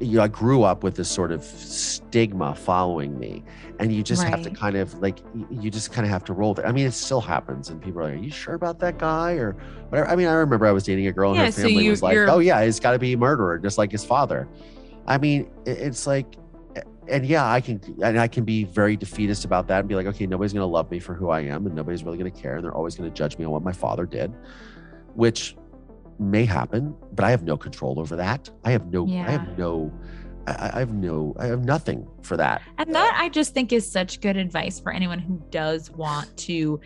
you 0.00 0.16
know, 0.18 0.22
I 0.22 0.28
grew 0.28 0.62
up 0.62 0.82
with 0.82 0.94
this 0.96 1.10
sort 1.10 1.32
of 1.32 1.44
stigma 1.44 2.54
following 2.54 3.18
me, 3.18 3.42
and 3.78 3.92
you 3.92 4.02
just 4.02 4.22
have 4.22 4.42
to 4.42 4.50
kind 4.50 4.76
of 4.76 4.94
like, 5.00 5.18
you 5.50 5.70
just 5.70 5.92
kind 5.92 6.06
of 6.06 6.10
have 6.10 6.24
to 6.24 6.32
roll 6.32 6.50
with 6.54 6.60
it. 6.60 6.68
I 6.68 6.72
mean, 6.72 6.86
it 6.86 6.92
still 6.92 7.20
happens, 7.20 7.70
and 7.70 7.80
people 7.82 8.00
are 8.00 8.04
like, 8.04 8.14
"Are 8.14 8.16
you 8.22 8.30
sure 8.30 8.54
about 8.54 8.78
that 8.80 8.98
guy?" 8.98 9.32
Or 9.34 9.52
whatever. 9.88 10.08
I 10.10 10.16
mean, 10.16 10.26
I 10.26 10.32
remember 10.34 10.66
I 10.66 10.72
was 10.72 10.84
dating 10.84 11.06
a 11.06 11.12
girl, 11.12 11.30
and 11.30 11.38
Yeah, 11.40 11.46
her 11.46 11.52
so 11.52 11.62
family 11.62 11.84
you- 11.84 11.90
was 11.90 12.02
like, 12.02 12.16
"Oh 12.18 12.38
yeah, 12.38 12.64
he's 12.64 12.80
got 12.80 12.92
to 12.92 12.98
be 12.98 13.12
a 13.12 13.18
murderer, 13.18 13.58
just 13.58 13.78
like 13.78 13.92
his 13.92 14.04
father." 14.04 14.48
I 15.06 15.18
mean, 15.18 15.50
it's 15.64 16.06
like, 16.06 16.26
and 17.08 17.24
yeah, 17.24 17.50
I 17.50 17.60
can, 17.60 17.80
and 18.02 18.20
I 18.20 18.28
can 18.28 18.44
be 18.44 18.64
very 18.64 18.96
defeatist 18.96 19.44
about 19.46 19.66
that 19.68 19.80
and 19.80 19.88
be 19.88 19.94
like, 19.94 20.06
okay, 20.06 20.26
nobody's 20.26 20.52
going 20.52 20.60
to 20.62 20.66
love 20.66 20.90
me 20.90 20.98
for 20.98 21.14
who 21.14 21.30
I 21.30 21.40
am, 21.40 21.64
and 21.66 21.74
nobody's 21.74 22.04
really 22.04 22.18
going 22.18 22.30
to 22.30 22.38
care, 22.38 22.56
and 22.56 22.64
they're 22.64 22.74
always 22.74 22.94
going 22.96 23.08
to 23.10 23.14
judge 23.14 23.38
me 23.38 23.44
on 23.46 23.50
what 23.50 23.62
my 23.62 23.72
father 23.72 24.04
did, 24.04 24.34
which 25.14 25.56
may 26.18 26.44
happen, 26.44 26.94
but 27.12 27.24
I 27.24 27.30
have 27.30 27.42
no 27.42 27.56
control 27.56 27.98
over 28.00 28.16
that. 28.16 28.50
I 28.64 28.70
have 28.72 28.86
no, 28.92 29.06
I 29.06 29.30
have 29.30 29.58
no, 29.58 29.92
I, 30.46 30.70
I 30.74 30.78
have 30.80 30.92
no, 30.92 31.34
I 31.38 31.46
have 31.46 31.64
nothing 31.64 32.08
for 32.22 32.36
that. 32.36 32.62
And 32.78 32.94
that 32.94 33.16
I 33.20 33.28
just 33.28 33.54
think 33.54 33.72
is 33.72 33.90
such 33.90 34.20
good 34.20 34.36
advice 34.36 34.80
for 34.80 34.92
anyone 34.92 35.18
who 35.18 35.42
does 35.50 35.90
want 35.90 36.36
to 36.38 36.80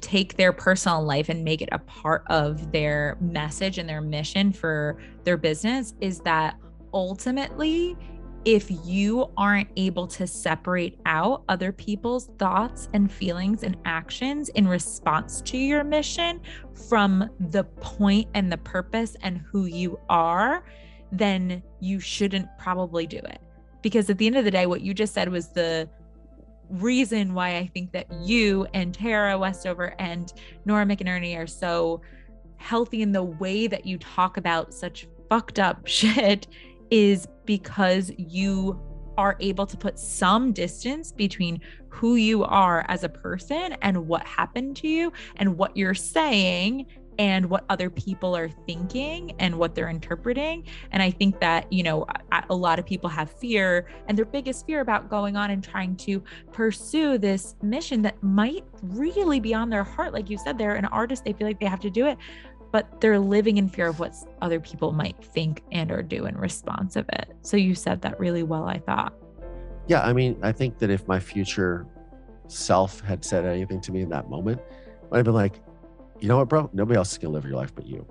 take 0.00 0.36
their 0.36 0.52
personal 0.52 1.02
life 1.02 1.28
and 1.28 1.44
make 1.44 1.60
it 1.60 1.68
a 1.72 1.78
part 1.78 2.24
of 2.28 2.72
their 2.72 3.18
message 3.20 3.78
and 3.78 3.88
their 3.88 4.00
mission 4.00 4.52
for 4.52 4.98
their 5.24 5.36
business 5.36 5.94
is 6.00 6.20
that 6.20 6.56
ultimately 6.92 7.96
if 8.44 8.70
you 8.84 9.30
aren't 9.36 9.68
able 9.76 10.06
to 10.06 10.26
separate 10.26 10.98
out 11.04 11.42
other 11.48 11.72
people's 11.72 12.30
thoughts 12.38 12.88
and 12.94 13.12
feelings 13.12 13.62
and 13.62 13.76
actions 13.84 14.48
in 14.50 14.66
response 14.66 15.42
to 15.42 15.58
your 15.58 15.84
mission 15.84 16.40
from 16.88 17.28
the 17.50 17.64
point 17.64 18.28
and 18.34 18.50
the 18.50 18.56
purpose 18.58 19.14
and 19.22 19.38
who 19.38 19.66
you 19.66 19.98
are, 20.08 20.64
then 21.12 21.62
you 21.80 22.00
shouldn't 22.00 22.48
probably 22.58 23.06
do 23.06 23.18
it. 23.18 23.40
Because 23.82 24.08
at 24.08 24.18
the 24.18 24.26
end 24.26 24.36
of 24.36 24.44
the 24.44 24.50
day, 24.50 24.66
what 24.66 24.80
you 24.80 24.94
just 24.94 25.12
said 25.12 25.28
was 25.28 25.48
the 25.48 25.88
reason 26.70 27.34
why 27.34 27.56
I 27.56 27.66
think 27.66 27.92
that 27.92 28.06
you 28.22 28.66
and 28.72 28.94
Tara 28.94 29.36
Westover 29.36 29.94
and 29.98 30.32
Nora 30.64 30.86
McInerney 30.86 31.36
are 31.36 31.46
so 31.46 32.00
healthy 32.56 33.02
in 33.02 33.12
the 33.12 33.24
way 33.24 33.66
that 33.66 33.84
you 33.86 33.98
talk 33.98 34.36
about 34.36 34.72
such 34.72 35.06
fucked 35.28 35.58
up 35.58 35.82
shit 35.86 36.46
is 36.90 37.26
because 37.44 38.12
you 38.16 38.80
are 39.18 39.36
able 39.40 39.66
to 39.66 39.76
put 39.76 39.98
some 39.98 40.52
distance 40.52 41.12
between 41.12 41.60
who 41.88 42.14
you 42.14 42.44
are 42.44 42.84
as 42.88 43.04
a 43.04 43.08
person 43.08 43.76
and 43.82 44.06
what 44.06 44.24
happened 44.26 44.76
to 44.76 44.88
you 44.88 45.12
and 45.36 45.58
what 45.58 45.76
you're 45.76 45.94
saying 45.94 46.86
and 47.18 47.44
what 47.50 47.64
other 47.68 47.90
people 47.90 48.34
are 48.34 48.48
thinking 48.48 49.32
and 49.38 49.54
what 49.54 49.74
they're 49.74 49.90
interpreting. 49.90 50.64
And 50.92 51.02
i 51.02 51.10
think 51.10 51.38
that 51.40 51.70
you 51.70 51.82
know 51.82 52.06
a, 52.48 52.54
lot 52.54 52.78
of 52.78 52.86
people 52.86 53.10
have 53.10 53.30
fear 53.30 53.90
and 54.08 54.16
their 54.16 54.24
biggest 54.24 54.64
fear 54.66 54.80
about 54.80 55.10
going 55.10 55.36
on 55.36 55.50
and 55.50 55.62
trying 55.62 55.96
to 55.96 56.22
pursue 56.50 57.18
this 57.18 57.56
mission 57.62 58.00
that 58.02 58.22
might 58.22 58.64
really 58.82 59.38
be 59.38 59.52
on 59.52 59.68
their 59.68 59.84
heart. 59.84 60.14
Like 60.14 60.30
you 60.30 60.38
said 60.38 60.56
they're 60.56 60.76
an 60.76 60.86
artist. 60.86 61.24
They 61.24 61.34
feel 61.34 61.46
like 61.46 61.60
they 61.60 61.66
have 61.66 61.80
to 61.80 61.90
do 61.90 62.06
it 62.06 62.16
but 62.72 63.00
they're 63.00 63.18
living 63.18 63.56
in 63.56 63.68
fear 63.68 63.88
of 63.88 63.98
what 63.98 64.14
other 64.42 64.60
people 64.60 64.92
might 64.92 65.16
think 65.24 65.62
and 65.72 65.90
or 65.90 66.02
do 66.02 66.26
in 66.26 66.36
response 66.36 66.96
of 66.96 67.06
it 67.10 67.32
so 67.42 67.56
you 67.56 67.74
said 67.74 68.00
that 68.02 68.18
really 68.20 68.42
well 68.42 68.64
i 68.64 68.78
thought 68.78 69.12
Yeah, 69.88 70.02
I 70.02 70.12
mean, 70.12 70.38
I 70.42 70.52
think 70.52 70.78
that 70.78 70.90
if 70.90 71.08
my 71.08 71.18
future 71.18 71.84
self 72.46 73.00
had 73.00 73.24
said 73.24 73.44
anything 73.44 73.80
to 73.82 73.92
me 73.92 74.02
in 74.02 74.08
that 74.10 74.28
moment, 74.30 74.60
I'd 75.10 75.24
been 75.24 75.34
like, 75.34 75.56
you 76.20 76.28
know 76.28 76.36
what, 76.36 76.48
bro? 76.48 76.70
Nobody 76.72 76.96
else 76.96 77.10
is 77.12 77.18
gonna 77.18 77.32
live 77.34 77.44
your 77.44 77.56
life 77.56 77.74
but 77.74 77.86
you. 77.86 78.06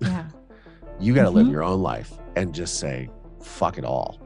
yeah 0.00 0.26
You 1.00 1.12
got 1.14 1.24
to 1.24 1.30
live 1.30 1.48
your 1.48 1.64
own 1.64 1.80
life 1.82 2.12
and 2.36 2.54
just 2.54 2.78
say, 2.78 3.08
fuck 3.42 3.78
it 3.78 3.84
all. 3.84 4.20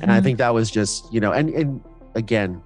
And 0.00 0.10
I 0.10 0.20
Mhm. 0.20 0.24
think 0.24 0.38
that 0.38 0.54
was 0.54 0.70
just, 0.70 1.12
you 1.12 1.20
know, 1.20 1.32
and 1.32 1.50
and 1.50 1.80
again, 2.14 2.62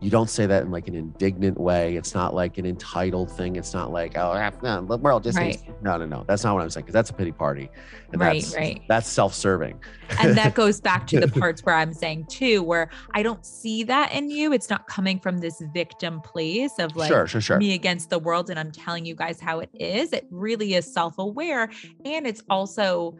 you 0.00 0.10
don't 0.10 0.28
say 0.28 0.44
that 0.44 0.62
in 0.62 0.70
like 0.70 0.88
an 0.88 0.94
indignant 0.94 1.58
way. 1.58 1.96
It's 1.96 2.14
not 2.14 2.34
like 2.34 2.58
an 2.58 2.66
entitled 2.66 3.30
thing. 3.30 3.56
It's 3.56 3.72
not 3.72 3.92
like, 3.92 4.16
oh, 4.16 4.50
no, 4.62 4.84
the 4.84 4.98
world 4.98 5.22
just 5.22 5.38
needs-" 5.38 5.62
no, 5.82 5.96
no, 5.96 6.04
no. 6.04 6.24
That's 6.28 6.44
not 6.44 6.54
what 6.54 6.62
I'm 6.62 6.70
saying. 6.70 6.84
Because 6.84 6.92
that's 6.92 7.10
a 7.10 7.14
pity 7.14 7.32
party, 7.32 7.70
and 8.12 8.20
Right, 8.20 8.42
that's 8.42 8.54
right. 8.54 8.82
that's 8.88 9.08
self-serving. 9.08 9.80
and 10.20 10.36
that 10.36 10.54
goes 10.62 10.80
back 10.80 11.06
to 11.08 11.20
the 11.20 11.28
parts 11.28 11.62
where 11.64 11.74
I'm 11.74 11.94
saying 11.94 12.26
too, 12.26 12.62
where 12.62 12.90
I 13.14 13.22
don't 13.22 13.44
see 13.44 13.84
that 13.84 14.12
in 14.12 14.30
you. 14.30 14.52
It's 14.52 14.68
not 14.68 14.86
coming 14.86 15.18
from 15.18 15.38
this 15.38 15.62
victim 15.72 16.20
place 16.20 16.78
of 16.78 16.94
like 16.94 17.08
sure, 17.08 17.26
sure, 17.26 17.40
sure. 17.40 17.58
me 17.58 17.74
against 17.74 18.10
the 18.10 18.18
world 18.18 18.50
and 18.50 18.58
I'm 18.58 18.72
telling 18.72 19.06
you 19.06 19.14
guys 19.14 19.40
how 19.40 19.60
it 19.60 19.70
is. 19.74 20.12
It 20.12 20.26
really 20.30 20.74
is 20.74 20.92
self 20.92 21.18
aware. 21.18 21.70
And 22.04 22.26
it's 22.26 22.42
also 22.50 23.16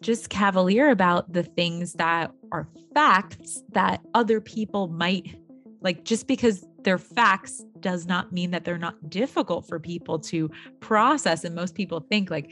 just 0.00 0.30
cavalier 0.30 0.90
about 0.90 1.32
the 1.32 1.42
things 1.42 1.94
that 1.94 2.32
are 2.52 2.68
facts 2.94 3.62
that 3.72 4.00
other 4.14 4.40
people 4.40 4.88
might 4.88 5.39
like, 5.80 6.04
just 6.04 6.26
because 6.26 6.66
they're 6.82 6.98
facts 6.98 7.64
does 7.80 8.06
not 8.06 8.32
mean 8.32 8.50
that 8.50 8.64
they're 8.64 8.78
not 8.78 9.10
difficult 9.10 9.66
for 9.66 9.78
people 9.78 10.18
to 10.18 10.50
process. 10.80 11.44
And 11.44 11.54
most 11.54 11.74
people 11.74 12.00
think 12.00 12.30
like, 12.30 12.50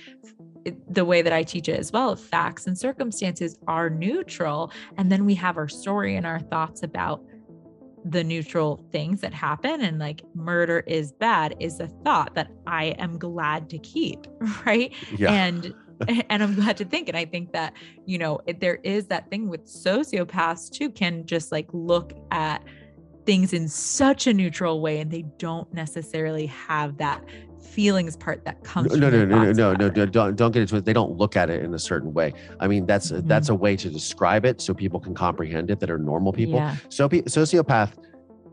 the 0.91 1.05
way 1.05 1.23
that 1.23 1.33
I 1.33 1.43
teach 1.43 1.69
it 1.69 1.79
as 1.79 1.93
well, 1.93 2.15
facts 2.17 2.67
and 2.67 2.77
circumstances 2.77 3.59
are 3.67 3.89
neutral. 3.89 4.73
And 4.97 5.11
then 5.11 5.25
we 5.25 5.35
have 5.37 5.57
our 5.57 5.69
story 5.69 6.17
and 6.17 6.27
our 6.27 6.41
thoughts 6.41 6.83
about 6.83 7.23
the 8.05 8.23
neutral 8.25 8.85
things 8.91 9.21
that 9.21 9.35
happen. 9.35 9.81
And 9.81 9.99
like 9.99 10.23
murder 10.35 10.85
is 10.87 11.13
bad 11.13 11.55
is 11.61 11.81
a 11.81 11.89
thought 12.05 12.35
that 12.35 12.49
I 12.67 12.87
am 12.99 13.19
glad 13.19 13.71
to 13.71 13.79
keep. 13.79 14.27
Right. 14.67 14.93
yeah, 15.17 15.33
And 15.33 15.75
and 16.31 16.43
I'm 16.43 16.55
glad 16.55 16.77
to 16.77 16.85
think. 16.85 17.09
And 17.09 17.17
I 17.17 17.25
think 17.25 17.53
that, 17.53 17.73
you 18.07 18.19
know, 18.19 18.41
it, 18.47 18.61
there 18.61 18.77
is 18.85 19.07
that 19.07 19.29
thing 19.31 19.49
with 19.49 19.67
sociopaths 19.67 20.71
too, 20.71 20.91
can 20.91 21.27
just 21.27 21.51
like 21.51 21.67
look 21.73 22.13
at 22.31 22.63
things 23.29 23.53
in 23.53 23.69
such 23.69 24.27
a 24.27 24.33
neutral 24.33 24.81
way 24.81 25.01
and 25.01 25.11
they 25.11 25.21
don't 25.37 25.71
necessarily 25.75 26.47
have 26.47 26.97
that 26.97 27.23
feelings 27.61 28.17
part 28.17 28.43
that 28.47 28.65
comes 28.65 28.87
no, 28.89 28.93
from 28.93 29.01
no, 29.03 29.11
no, 29.11 29.25
no, 29.27 29.53
no, 29.53 29.75
no, 29.75 29.89
no, 29.89 30.07
don't 30.07 30.35
don't 30.35 30.51
get 30.51 30.63
into 30.63 30.77
it. 30.77 30.87
They 30.87 30.95
don't 30.95 31.13
look 31.19 31.37
at 31.37 31.51
it 31.51 31.63
in 31.63 31.75
a 31.75 31.79
certain 31.79 32.15
way. 32.15 32.33
I 32.59 32.67
mean, 32.69 32.87
that's 32.87 33.13
Mhm. 33.13 33.29
that's 33.29 33.51
a 33.51 33.55
way 33.55 33.77
to 33.77 33.91
describe 33.91 34.47
it 34.47 34.63
so 34.63 34.73
people 34.73 34.99
can 34.99 35.13
comprehend 35.15 35.71
it 35.71 35.79
that 35.81 35.91
are 35.91 35.99
normal 35.99 36.33
people. 36.33 36.61
Yeah. 36.61 36.77
So 36.89 37.07
sociopath, 37.07 37.93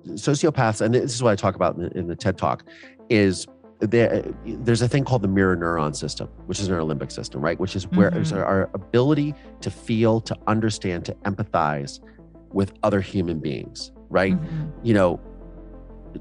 sociopaths, 0.09 0.81
and 0.81 0.93
this 0.93 1.13
is 1.13 1.23
what 1.23 1.31
I 1.31 1.37
talk 1.37 1.55
about 1.55 1.77
in 1.77 1.83
the, 1.83 1.97
in 1.97 2.07
the 2.07 2.15
TED 2.17 2.37
Talk, 2.37 2.65
is 3.09 3.47
there. 3.79 4.25
There's 4.45 4.81
a 4.81 4.89
thing 4.89 5.05
called 5.05 5.21
the 5.21 5.29
mirror 5.29 5.55
neuron 5.55 5.95
system, 5.95 6.27
which 6.47 6.59
is 6.59 6.69
our 6.69 6.79
limbic 6.79 7.13
system, 7.13 7.39
right? 7.39 7.57
Which 7.57 7.77
is 7.77 7.89
where 7.91 8.11
Mhm. 8.11 8.35
our, 8.35 8.43
our 8.43 8.69
ability 8.73 9.35
to 9.61 9.71
feel, 9.71 10.19
to 10.19 10.35
understand, 10.47 11.05
to 11.05 11.13
empathize 11.23 12.01
with 12.51 12.73
other 12.83 12.99
human 12.99 13.39
beings, 13.39 13.91
right? 14.15 14.33
Mhm. 14.33 14.71
you 14.83 14.93
know, 14.93 15.19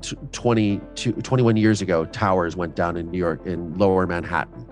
t- 0.01 0.17
20, 0.33 0.81
to 0.97 1.13
21 1.13 1.57
years 1.57 1.81
ago, 1.81 2.05
towers 2.07 2.57
went 2.57 2.75
down 2.75 2.97
in 2.97 3.11
New 3.11 3.19
York, 3.19 3.47
in 3.47 3.73
lower 3.79 4.07
Manhattan, 4.07 4.67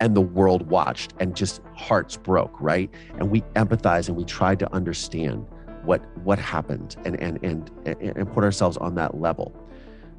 and 0.00 0.16
the 0.16 0.20
world 0.22 0.68
watched 0.70 1.12
and 1.20 1.36
just 1.36 1.60
hearts 1.76 2.16
broke, 2.16 2.54
right? 2.60 2.90
And 3.18 3.30
we 3.30 3.42
empathized 3.54 4.08
and 4.08 4.16
we 4.16 4.24
tried 4.24 4.58
to 4.60 4.72
understand 4.74 5.46
what 5.84 6.00
what 6.24 6.38
happened 6.38 6.96
and 7.04 7.14
and 7.20 7.38
and 7.44 7.70
and, 7.84 8.16
and 8.16 8.32
put 8.32 8.42
ourselves 8.42 8.76
on 8.78 8.94
that 8.94 9.20
level. 9.20 9.54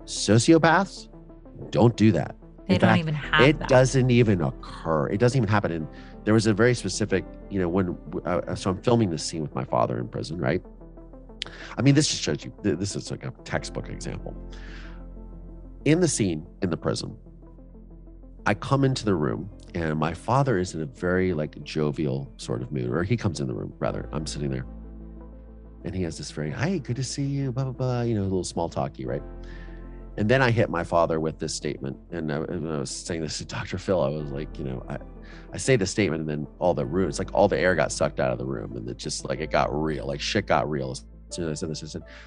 Sociopaths 0.06 1.10
don't 1.72 1.96
do 1.98 2.12
that. 2.12 2.36
They 2.68 2.76
In 2.76 2.82
don't 2.82 2.90
fact, 2.92 3.00
even 3.00 3.14
have 3.16 3.42
it 3.50 3.60
that. 3.60 3.68
doesn't 3.70 4.10
even 4.12 4.42
occur. 4.42 5.08
It 5.10 5.20
doesn't 5.20 5.38
even 5.38 5.50
happen. 5.50 5.72
And 5.72 5.88
there 6.24 6.34
was 6.34 6.48
a 6.48 6.54
very 6.54 6.74
specific, 6.76 7.24
you 7.50 7.60
know, 7.60 7.70
when 7.70 7.98
uh, 8.26 8.56
so 8.56 8.72
I'm 8.72 8.82
filming 8.82 9.10
this 9.10 9.24
scene 9.24 9.42
with 9.42 9.54
my 9.56 9.64
father 9.64 9.98
in 10.00 10.08
prison, 10.08 10.38
right? 10.40 10.62
I 11.78 11.82
mean, 11.82 11.96
this 11.96 12.08
just 12.08 12.22
shows 12.22 12.44
you. 12.44 12.54
This 12.62 12.96
is 12.96 13.12
like 13.12 13.26
a 13.26 13.32
textbook 13.44 13.90
example. 13.90 14.36
In 15.86 16.00
the 16.00 16.08
scene 16.08 16.46
in 16.62 16.70
the 16.70 16.78
prison, 16.78 17.16
I 18.46 18.54
come 18.54 18.84
into 18.84 19.06
the 19.06 19.16
room 19.16 19.50
and 19.76 20.00
my 20.00 20.14
father 20.14 20.58
is 20.58 20.74
in 20.74 20.82
a 20.82 20.86
very 20.86 21.34
like 21.34 21.62
jovial 21.64 22.32
sort 22.38 22.62
of 22.62 22.72
mood, 22.72 22.90
or 22.90 23.04
he 23.04 23.18
comes 23.18 23.42
in 23.42 23.48
the 23.48 23.54
room 23.54 23.74
rather. 23.78 24.08
I'm 24.14 24.26
sitting 24.26 24.50
there, 24.50 24.66
and 25.84 25.94
he 25.94 26.02
has 26.04 26.18
this 26.18 26.32
very, 26.32 26.50
"Hey, 26.50 26.80
good 26.80 26.96
to 26.96 27.04
see 27.04 27.26
you," 27.26 27.52
blah 27.52 27.66
blah 27.66 27.74
blah. 27.74 28.02
You 28.02 28.16
know, 28.16 28.22
a 28.22 28.24
little 28.24 28.44
small 28.44 28.70
talky, 28.70 29.06
right? 29.06 29.22
And 30.18 30.30
then 30.30 30.42
I 30.42 30.50
hit 30.50 30.70
my 30.70 30.84
father 30.84 31.20
with 31.20 31.40
this 31.40 31.54
statement, 31.54 31.98
and 32.12 32.32
I, 32.32 32.38
and 32.38 32.72
I 32.72 32.80
was 32.80 32.90
saying 32.90 33.22
this 33.22 33.38
to 33.40 33.46
Dr. 33.46 33.78
Phil. 33.78 34.02
I 34.02 34.08
was 34.08 34.32
like, 34.32 34.58
you 34.58 34.64
know, 34.64 34.86
I, 34.88 34.98
I 35.52 35.58
say 35.58 35.76
the 35.76 35.86
statement, 35.86 36.22
and 36.22 36.30
then 36.30 36.48
all 36.60 36.74
the 36.74 36.86
room, 36.86 37.10
it's 37.10 37.20
like 37.20 37.34
all 37.34 37.50
the 37.50 37.60
air 37.60 37.76
got 37.76 37.92
sucked 37.92 38.22
out 38.22 38.32
of 38.32 38.38
the 38.38 38.46
room, 38.46 38.78
and 38.78 38.90
it 38.90 38.98
just 38.98 39.28
like 39.28 39.42
it 39.42 39.52
got 39.52 39.68
real, 39.74 40.08
like 40.08 40.22
shit 40.22 40.48
got 40.48 40.70
real 40.70 40.96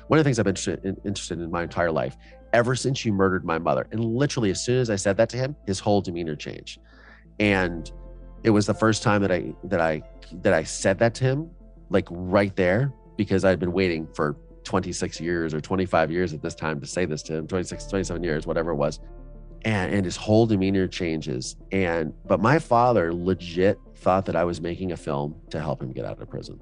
one 0.09 0.19
of 0.19 0.25
the 0.25 0.25
things 0.25 0.39
I've 0.39 0.45
been 0.45 0.51
interested 0.51 0.85
in, 0.85 0.97
interested 1.05 1.41
in 1.41 1.51
my 1.51 1.63
entire 1.63 1.91
life, 1.91 2.17
ever 2.53 2.75
since 2.75 3.05
you 3.05 3.13
murdered 3.13 3.45
my 3.45 3.59
mother, 3.59 3.87
and 3.93 4.05
literally 4.05 4.51
as 4.51 4.65
soon 4.65 4.81
as 4.81 4.91
I 4.91 4.97
said 4.97 5.17
that 5.17 5.29
to 5.31 5.37
him, 5.37 5.57
his 5.67 5.79
whole 5.79 6.01
demeanor 6.01 6.37
changed, 6.37 6.81
and 7.39 7.91
it 8.43 8.51
was 8.51 8.67
the 8.67 8.75
first 8.75 9.03
time 9.03 9.23
that 9.23 9.33
I 9.33 9.55
that 9.65 9.81
I 9.81 10.03
that 10.43 10.55
I 10.55 10.63
said 10.63 10.99
that 10.99 11.15
to 11.17 11.25
him, 11.25 11.51
like 11.91 12.07
right 12.11 12.55
there, 12.57 12.93
because 13.17 13.45
I'd 13.45 13.61
been 13.61 13.73
waiting 13.73 14.09
for 14.15 14.37
26 14.65 15.21
years 15.21 15.55
or 15.55 15.61
25 15.61 16.11
years 16.11 16.35
at 16.35 16.43
this 16.43 16.55
time 16.55 16.81
to 16.81 16.87
say 16.87 17.07
this 17.07 17.23
to 17.23 17.35
him 17.35 17.47
26 17.47 17.87
27 17.87 18.23
years 18.23 18.47
whatever 18.47 18.73
it 18.73 18.77
was. 18.77 19.01
And 19.65 19.93
and 19.93 20.05
his 20.05 20.17
whole 20.17 20.47
demeanor 20.47 20.87
changes. 20.87 21.57
And 21.73 22.13
but 22.27 22.41
my 22.41 22.59
father 22.59 23.13
legit 23.13 23.79
thought 23.99 24.25
that 24.27 24.37
i 24.37 24.45
was 24.45 24.61
making 24.61 24.93
a 24.93 24.97
film 24.97 25.35
to 25.51 25.61
help 25.61 25.83
him 25.83 25.93
get 25.93 26.05
out 26.05 26.21
of 26.21 26.31
prison 26.31 26.59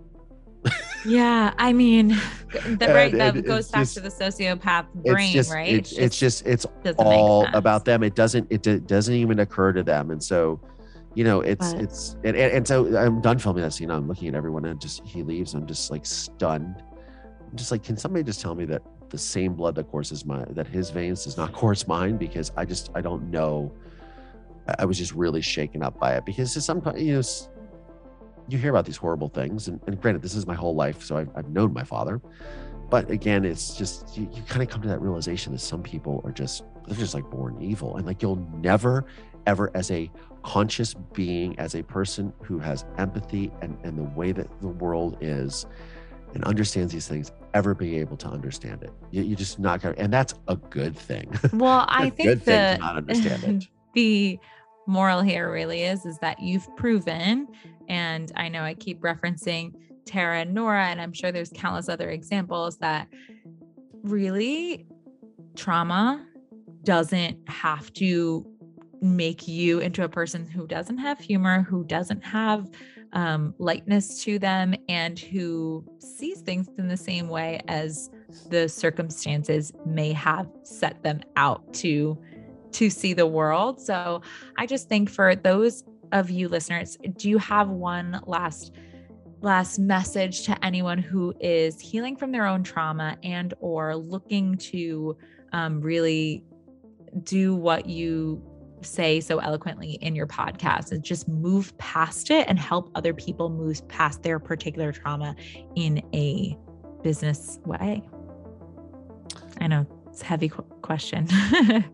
yeah 1.05 1.53
i 1.59 1.73
mean 1.73 2.09
the 2.09 2.87
right 2.89 3.13
And- 3.13 3.21
that 3.21 3.45
goes 3.45 3.71
back 3.71 3.83
just- 3.83 3.95
to 3.95 4.01
the 4.01 4.09
sociopath 4.09 4.87
brain 4.95 5.33
just 5.33 5.53
right? 5.53 5.69
it's, 5.69 5.93
it's 5.93 6.19
just 6.19 6.47
it's 6.47 6.67
all 6.99 7.47
about 7.53 7.85
them. 7.85 8.03
It 8.03 8.15
doesn't 8.15 8.47
it 8.51 8.87
doesn't 8.87 9.15
even 9.15 9.41
occur 9.41 9.73
to 9.73 9.83
them. 9.83 10.11
And 10.11 10.23
so 10.23 10.61
you 11.15 11.25
know 11.25 11.41
it's 11.41 11.73
But- 11.73 11.83
it's 11.83 12.17
and, 12.25 12.37
and, 12.37 12.67
so 12.67 12.97
i'm 12.97 13.21
done 13.21 13.39
filming 13.39 13.63
that 13.63 13.73
scene 13.73 13.91
i'm 13.91 14.07
looking 14.09 14.29
at 14.29 14.35
everyone 14.35 14.65
and 14.65 14.81
just 14.81 15.03
he 15.05 15.23
leaves. 15.23 15.55
I'm 15.55 15.67
just 15.67 15.91
like 15.91 16.07
stunned. 16.07 16.83
I'm 17.51 17.57
just 17.57 17.71
like 17.71 17.83
can 17.83 17.97
somebody 17.97 18.23
just 18.25 18.41
tell 18.41 18.55
me 18.55 18.65
that 18.67 18.83
the 19.11 19.19
same 19.19 19.55
blood 19.55 19.75
that 19.77 19.85
courses 19.89 20.25
my 20.25 20.45
that 20.51 20.67
his 20.67 20.91
veins 20.91 21.25
does 21.25 21.37
not 21.37 21.53
course 21.61 21.87
mine? 21.87 22.17
Because 22.17 22.53
i 22.57 22.65
just 22.65 22.91
i 22.95 23.01
don't 23.01 23.31
know. 23.31 23.73
I- 24.79 24.85
was 24.85 24.99
just 24.99 25.13
really 25.13 25.43
shaken 25.43 25.83
up 25.83 25.99
by 26.01 26.17
it. 26.17 26.25
Because 26.25 26.53
sometimes 26.65 27.01
you 27.03 27.15
know 27.15 27.23
you 28.49 28.59
hear 28.59 28.71
about 28.71 28.85
these 28.85 28.97
horrible 28.97 29.29
things 29.29 29.69
and, 29.69 29.81
and 29.87 30.01
granted 30.01 30.23
this 30.23 30.35
is 30.35 30.47
my 30.47 30.55
whole 30.55 30.75
life 30.75 31.03
so 31.03 31.17
I've, 31.17 31.31
I've 31.37 31.49
known 31.49 31.73
my 31.73 31.85
father. 31.85 32.21
But 32.89 33.11
again 33.11 33.45
it's 33.45 33.77
just 33.77 34.17
you, 34.17 34.29
you 34.33 34.43
kind 34.43 34.63
of 34.63 34.69
come 34.69 34.83
to 34.83 34.89
that 34.89 35.01
realization 35.01 35.53
that 35.53 35.61
some 35.61 35.83
people 35.83 36.21
are 36.25 36.33
just 36.33 36.65
they're 36.87 36.97
just 36.97 37.15
like 37.15 37.29
born 37.31 37.61
evil. 37.61 37.97
And 37.97 38.07
like 38.07 38.23
you'll 38.23 38.47
never 38.55 39.07
ever 39.47 39.71
as 39.75 39.91
a 39.91 40.11
conscious 40.43 40.95
being 41.13 41.59
as 41.59 41.75
a 41.75 41.83
person 41.83 42.33
who 42.43 42.59
has 42.59 42.85
empathy 42.99 43.51
and, 43.63 43.77
and 43.83 43.99
the 43.99 44.05
way 44.05 44.33
that 44.33 44.49
the 44.61 44.69
world 44.69 45.19
is 45.21 45.67
and 46.35 46.45
understands 46.45 46.93
these 46.93 47.09
things 47.09 47.33
ever 47.55 47.75
be 47.75 47.99
able 47.99 48.17
to 48.17 48.29
understand 48.29 48.83
it. 48.83 48.93
You, 49.11 49.35
just 49.35 49.59
not 49.59 49.81
gonna 49.81 49.95
and 49.99 50.13
that's 50.13 50.35
a 50.49 50.57
good 50.57 50.97
thing. 50.97 51.33
Well 51.53 51.87
I 51.89 52.11
think 52.11 52.29
good 52.29 52.43
thing 52.43 52.77
to 52.77 52.79
not 52.79 52.97
understand 52.97 53.45
it. 53.45 53.69
the 53.95 54.39
moral 54.87 55.23
here 55.23 55.51
really 55.51 55.83
is 55.83 56.07
is 56.07 56.19
that 56.19 56.41
you've 56.41 56.75
proven 56.77 57.49
and 57.89 58.33
i 58.37 58.49
know 58.49 58.63
i 58.63 58.75
keep 58.75 59.01
referencing 59.01 59.73
tara 60.05 60.41
and 60.41 60.55
nora 60.55 60.87
and 60.87 61.01
i'm 61.01 61.13
sure 61.13 61.33
there's 61.33 61.51
countless 61.51 61.89
other 61.89 62.11
examples 62.11 62.79
that 62.79 63.09
really 64.03 64.87
trauma 65.57 66.25
doesn't 66.85 67.37
have 67.49 67.93
to 67.93 68.47
make 69.03 69.47
you 69.47 69.81
into 69.81 70.05
a 70.05 70.09
person 70.09 70.47
who 70.47 70.67
doesn't 70.67 70.99
have 70.99 71.19
humor 71.19 71.63
who 71.63 71.85
doesn't 71.85 72.25
have 72.25 72.71
um, 73.13 73.55
lightness 73.59 74.23
to 74.25 74.39
them 74.39 74.75
and 74.89 75.19
who 75.19 75.85
sees 75.99 76.41
things 76.43 76.69
in 76.79 76.89
the 76.89 76.97
same 76.97 77.29
way 77.29 77.61
as 77.69 78.11
the 78.51 78.69
circumstances 78.69 79.73
may 79.85 80.13
have 80.13 80.49
set 80.63 81.03
them 81.03 81.21
out 81.37 81.73
to 81.75 82.19
to 82.73 82.91
see 82.91 83.15
the 83.15 83.27
world. 83.27 83.81
So 83.81 84.21
I 84.59 84.67
just 84.67 84.89
think 84.89 85.09
for 85.09 85.35
those 85.35 85.83
of 86.13 86.31
you 86.31 86.49
listeners, 86.49 86.97
do 87.17 87.29
you 87.29 87.39
have 87.39 87.69
one 87.69 88.21
last 88.27 88.73
last 89.43 89.79
message 89.79 90.45
to 90.45 90.65
anyone 90.65 90.99
who 90.99 91.35
is 91.41 91.79
healing 91.79 92.17
from 92.17 92.33
their 92.33 92.47
own 92.47 92.63
trauma 92.63 93.17
and 93.23 93.55
or 93.61 93.95
looking 93.95 94.57
to 94.57 95.17
um, 95.53 95.81
really 95.81 96.43
do 97.23 97.55
what 97.55 97.87
you 97.87 98.43
say 98.83 99.21
so 99.21 99.39
eloquently 99.39 99.93
in 100.01 100.15
your 100.15 100.27
podcast 100.27 100.93
and 100.93 101.03
just 101.05 101.29
move 101.29 101.77
past 101.79 102.31
it 102.31 102.47
and 102.49 102.59
help 102.59 102.91
other 102.95 103.15
people 103.15 103.49
move 103.49 103.87
past 103.89 104.23
their 104.23 104.39
particular 104.39 104.93
trauma 104.93 105.35
in 105.77 106.03
a 106.15 106.57
business 107.03 107.59
way? 107.65 108.03
I 109.61 109.67
know 109.67 109.87
it's 110.09 110.23
a 110.23 110.25
heavy 110.25 110.49
qu- 110.49 110.63
question. 110.83 111.29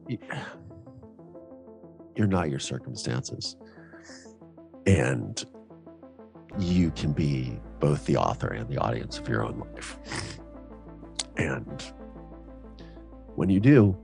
you're 2.16 2.26
not 2.26 2.50
your 2.50 2.58
circumstances 2.58 3.56
and 4.86 5.44
you 6.58 6.90
can 6.92 7.12
be 7.12 7.58
both 7.80 8.04
the 8.06 8.16
author 8.16 8.48
and 8.48 8.68
the 8.68 8.78
audience 8.78 9.18
of 9.18 9.28
your 9.28 9.44
own 9.44 9.58
life. 9.58 9.98
And 11.36 11.82
when 13.34 13.48
you 13.48 13.60
do 13.60 13.96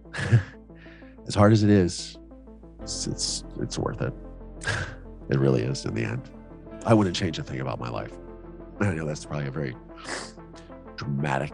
as 1.27 1.35
hard 1.35 1.53
as 1.53 1.63
it 1.63 1.71
is 1.71 2.19
it's 2.81 3.07
it's, 3.07 3.45
it's 3.61 3.79
worth 3.79 4.01
it. 4.01 4.13
It 5.31 5.39
really 5.39 5.61
is 5.61 5.85
in 5.85 5.93
the 5.93 6.05
end. 6.05 6.31
I 6.87 6.95
wouldn't 6.95 7.15
change 7.15 7.39
a 7.39 7.43
thing 7.43 7.61
about 7.61 7.79
my 7.79 7.91
life. 7.91 8.15
I 8.81 8.95
know 8.95 9.05
that's 9.05 9.27
probably 9.27 9.49
a 9.49 9.51
very 9.51 9.77
dramatic 10.97 11.53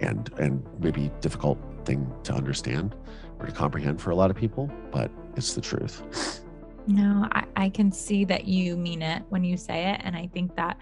and 0.00 0.30
and 0.38 0.66
maybe 0.80 1.10
difficult 1.20 1.58
thing 1.84 2.12
to 2.24 2.32
understand 2.32 2.96
or 3.38 3.46
to 3.46 3.52
comprehend 3.52 4.00
for 4.00 4.10
a 4.10 4.16
lot 4.16 4.30
of 4.30 4.36
people 4.36 4.70
but 4.90 5.10
it's 5.36 5.54
the 5.54 5.60
truth 5.60 6.42
No, 6.88 7.28
I, 7.32 7.44
I 7.54 7.68
can 7.68 7.92
see 7.92 8.24
that 8.24 8.46
you 8.46 8.74
mean 8.74 9.02
it 9.02 9.22
when 9.28 9.44
you 9.44 9.58
say 9.58 9.92
it. 9.92 10.00
And 10.02 10.16
I 10.16 10.26
think 10.32 10.56
that 10.56 10.80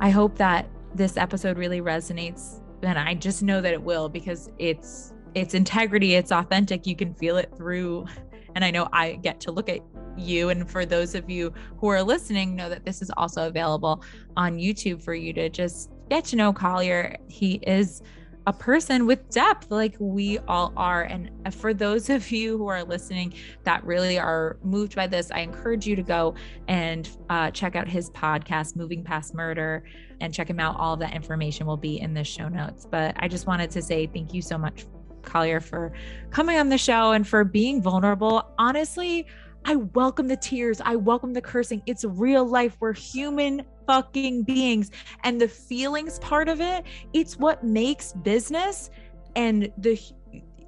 I 0.00 0.08
hope 0.08 0.36
that 0.38 0.66
this 0.94 1.18
episode 1.18 1.58
really 1.58 1.82
resonates. 1.82 2.62
And 2.82 2.98
I 2.98 3.12
just 3.12 3.42
know 3.42 3.60
that 3.60 3.74
it 3.74 3.82
will 3.82 4.08
because 4.08 4.50
it's 4.58 5.12
it's 5.34 5.52
integrity, 5.52 6.14
it's 6.14 6.32
authentic. 6.32 6.86
You 6.86 6.96
can 6.96 7.12
feel 7.14 7.36
it 7.36 7.52
through. 7.54 8.06
And 8.54 8.64
I 8.64 8.70
know 8.70 8.88
I 8.94 9.16
get 9.16 9.38
to 9.40 9.52
look 9.52 9.68
at 9.68 9.80
you. 10.16 10.48
And 10.48 10.70
for 10.70 10.86
those 10.86 11.14
of 11.14 11.28
you 11.28 11.52
who 11.76 11.88
are 11.88 12.02
listening, 12.02 12.56
know 12.56 12.70
that 12.70 12.86
this 12.86 13.02
is 13.02 13.10
also 13.18 13.46
available 13.46 14.02
on 14.38 14.56
YouTube 14.56 15.02
for 15.02 15.12
you 15.12 15.34
to 15.34 15.50
just 15.50 15.90
get 16.08 16.24
to 16.26 16.36
know 16.36 16.54
Collier. 16.54 17.18
He 17.28 17.56
is 17.66 18.00
a 18.46 18.52
person 18.52 19.06
with 19.06 19.28
depth 19.30 19.70
like 19.70 19.96
we 19.98 20.38
all 20.46 20.72
are. 20.76 21.02
And 21.02 21.30
for 21.52 21.74
those 21.74 22.08
of 22.08 22.30
you 22.30 22.56
who 22.56 22.68
are 22.68 22.84
listening 22.84 23.34
that 23.64 23.84
really 23.84 24.18
are 24.18 24.56
moved 24.62 24.94
by 24.94 25.08
this, 25.08 25.30
I 25.32 25.40
encourage 25.40 25.86
you 25.86 25.96
to 25.96 26.02
go 26.02 26.34
and 26.68 27.08
uh, 27.28 27.50
check 27.50 27.74
out 27.74 27.88
his 27.88 28.10
podcast, 28.10 28.76
Moving 28.76 29.02
Past 29.02 29.34
Murder, 29.34 29.82
and 30.20 30.32
check 30.32 30.48
him 30.48 30.60
out. 30.60 30.78
All 30.78 30.94
of 30.94 31.00
that 31.00 31.12
information 31.14 31.66
will 31.66 31.76
be 31.76 32.00
in 32.00 32.14
the 32.14 32.22
show 32.22 32.48
notes. 32.48 32.86
But 32.88 33.16
I 33.18 33.26
just 33.26 33.46
wanted 33.48 33.70
to 33.72 33.82
say 33.82 34.06
thank 34.06 34.32
you 34.32 34.42
so 34.42 34.56
much, 34.56 34.86
Collier, 35.22 35.60
for 35.60 35.92
coming 36.30 36.56
on 36.56 36.68
the 36.68 36.78
show 36.78 37.12
and 37.12 37.26
for 37.26 37.42
being 37.42 37.82
vulnerable. 37.82 38.48
Honestly, 38.58 39.26
I 39.68 39.74
welcome 39.74 40.28
the 40.28 40.36
tears. 40.36 40.80
I 40.84 40.94
welcome 40.94 41.32
the 41.32 41.42
cursing. 41.42 41.82
It's 41.86 42.04
real 42.04 42.46
life. 42.46 42.76
We're 42.78 42.92
human 42.92 43.62
fucking 43.84 44.44
beings. 44.44 44.92
And 45.24 45.40
the 45.40 45.48
feelings 45.48 46.20
part 46.20 46.48
of 46.48 46.60
it, 46.60 46.84
it's 47.12 47.36
what 47.36 47.64
makes 47.64 48.12
business 48.12 48.90
and 49.34 49.70
the 49.76 50.00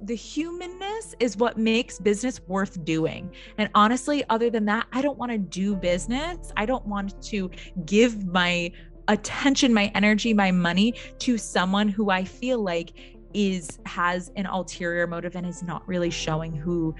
the 0.01 0.15
humanness 0.15 1.13
is 1.19 1.35
what 1.35 1.57
makes 1.57 1.99
business 1.99 2.39
worth 2.47 2.85
doing. 2.85 3.33
And 3.57 3.69
honestly, 3.75 4.23
other 4.29 4.49
than 4.49 4.63
that, 4.65 4.87
I 4.93 5.01
don't 5.01 5.17
want 5.17 5.33
to 5.33 5.37
do 5.37 5.75
business. 5.75 6.53
I 6.55 6.65
don't 6.65 6.85
want 6.85 7.21
to 7.23 7.51
give 7.85 8.25
my 8.25 8.71
attention, 9.09 9.73
my 9.73 9.91
energy, 9.95 10.33
my 10.33 10.51
money 10.51 10.93
to 11.19 11.37
someone 11.37 11.89
who 11.89 12.11
I 12.11 12.23
feel 12.23 12.63
like 12.63 12.93
is 13.33 13.79
has 13.85 14.31
an 14.37 14.45
ulterior 14.45 15.05
motive 15.05 15.35
and 15.35 15.45
is 15.45 15.61
not 15.61 15.87
really 15.87 16.09
showing 16.09 16.53
who 16.53 16.95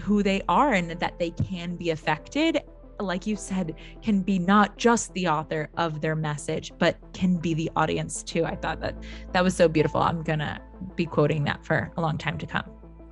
who 0.00 0.22
they 0.22 0.42
are 0.48 0.72
and 0.72 0.90
that 0.90 1.18
they 1.18 1.30
can 1.30 1.76
be 1.76 1.90
affected 1.90 2.60
like 3.00 3.26
you 3.26 3.36
said 3.36 3.74
can 4.02 4.20
be 4.20 4.38
not 4.38 4.76
just 4.76 5.12
the 5.14 5.26
author 5.26 5.68
of 5.76 6.00
their 6.00 6.14
message 6.14 6.72
but 6.78 6.98
can 7.12 7.36
be 7.36 7.54
the 7.54 7.70
audience 7.76 8.22
too. 8.22 8.44
I 8.44 8.56
thought 8.56 8.80
that 8.80 8.94
that 9.32 9.42
was 9.42 9.56
so 9.56 9.68
beautiful. 9.68 10.00
I'm 10.00 10.22
gonna 10.22 10.60
be 10.96 11.06
quoting 11.06 11.44
that 11.44 11.64
for 11.64 11.90
a 11.96 12.00
long 12.00 12.18
time 12.18 12.38
to 12.38 12.46
come. 12.46 12.64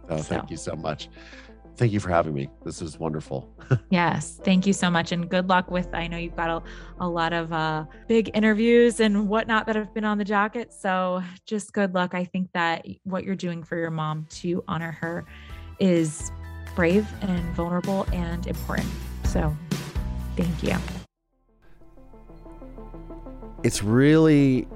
Oh 0.09 0.19
So. 0.19 0.23
thank 0.23 0.51
you 0.51 0.57
so 0.57 0.75
much. 0.75 1.09
Thank 1.77 1.93
you 1.93 2.01
for 2.01 2.09
having 2.11 2.35
me. 2.35 2.49
This 2.65 2.83
is 2.83 2.99
wonderful. 2.99 3.49
Yes 3.91 4.41
thank 4.45 4.67
you 4.67 4.73
so 4.73 4.91
much 4.91 5.13
and 5.13 5.29
good 5.29 5.49
luck 5.49 5.71
with 5.71 5.89
i 5.93 6.07
know 6.07 6.17
you've 6.17 6.37
got 6.37 6.49
a, 6.49 6.63
a 7.05 7.09
lot 7.09 7.35
of 7.35 7.53
uh, 7.53 7.85
big 8.07 8.31
interviews 8.33 9.01
and 9.01 9.29
whatnot 9.29 9.67
that 9.67 9.77
have 9.77 9.93
been 9.93 10.05
on 10.05 10.17
the 10.17 10.25
docket 10.25 10.73
so 10.73 11.23
just 11.45 11.73
good 11.75 11.95
luck. 11.95 12.15
I 12.15 12.25
think 12.25 12.51
that 12.55 12.87
what 13.05 13.25
you're 13.25 13.37
doing 13.37 13.63
for 13.63 13.77
your 13.77 13.91
mom 13.91 14.27
to 14.41 14.65
honor 14.69 14.93
her 14.93 15.27
is 15.79 16.33
brave 16.79 17.07
and 17.23 17.43
vulnerable 17.57 18.07
and 18.13 18.47
important 18.47 18.89
so 19.25 19.53
thank 20.37 20.63
you 20.63 20.77
it's 23.65 23.83
really 23.83 24.69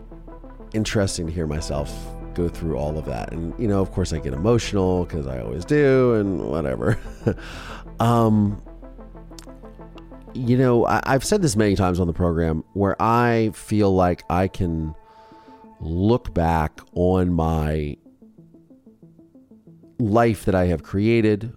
interesting 0.74 1.26
to 1.26 1.32
hear 1.32 1.46
myself 1.46 1.90
go 2.34 2.48
through 2.48 2.76
all 2.76 2.98
of 2.98 3.04
that. 3.04 3.32
And, 3.32 3.54
you 3.58 3.68
know, 3.68 3.80
of 3.80 3.90
course, 3.92 4.12
I 4.12 4.18
get 4.18 4.32
emotional 4.32 5.04
because 5.04 5.26
I 5.26 5.40
always 5.40 5.64
do 5.64 6.14
and 6.14 6.40
whatever. 6.48 6.98
um, 8.00 8.62
you 10.34 10.56
know, 10.56 10.86
I, 10.86 11.00
I've 11.04 11.24
said 11.24 11.42
this 11.42 11.56
many 11.56 11.76
times 11.76 12.00
on 12.00 12.06
the 12.06 12.12
program 12.12 12.64
where 12.72 13.00
I 13.00 13.50
feel 13.54 13.94
like 13.94 14.24
I 14.30 14.48
can 14.48 14.94
look 15.80 16.32
back 16.32 16.80
on 16.94 17.32
my 17.32 17.96
life 19.98 20.44
that 20.46 20.54
I 20.54 20.66
have 20.66 20.82
created, 20.82 21.54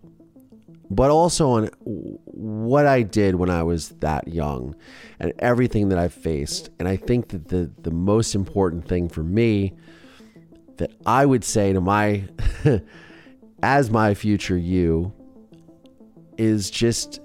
but 0.89 1.09
also 1.09 1.49
on 1.49 1.69
what 1.83 2.86
I 2.86 3.01
did 3.01 3.36
when 3.36 3.49
I 3.49 3.63
was 3.63 3.89
that 3.99 4.27
young 4.27 4.75
and 5.19 5.33
everything 5.39 5.89
that 5.89 5.97
I've 5.97 6.13
faced. 6.13 6.69
And 6.79 6.88
I 6.88 6.95
think 6.95 7.29
that 7.29 7.47
the, 7.47 7.71
the 7.81 7.91
most 7.91 8.36
important 8.36 8.88
thing 8.88 9.09
for 9.09 9.23
me 9.23 9.73
that 10.77 10.91
I 11.05 11.25
would 11.25 11.43
say 11.43 11.73
to 11.73 11.81
my, 11.81 12.25
as 13.63 13.89
my 13.89 14.13
future 14.13 14.57
you, 14.57 15.13
is 16.38 16.69
just 16.69 17.21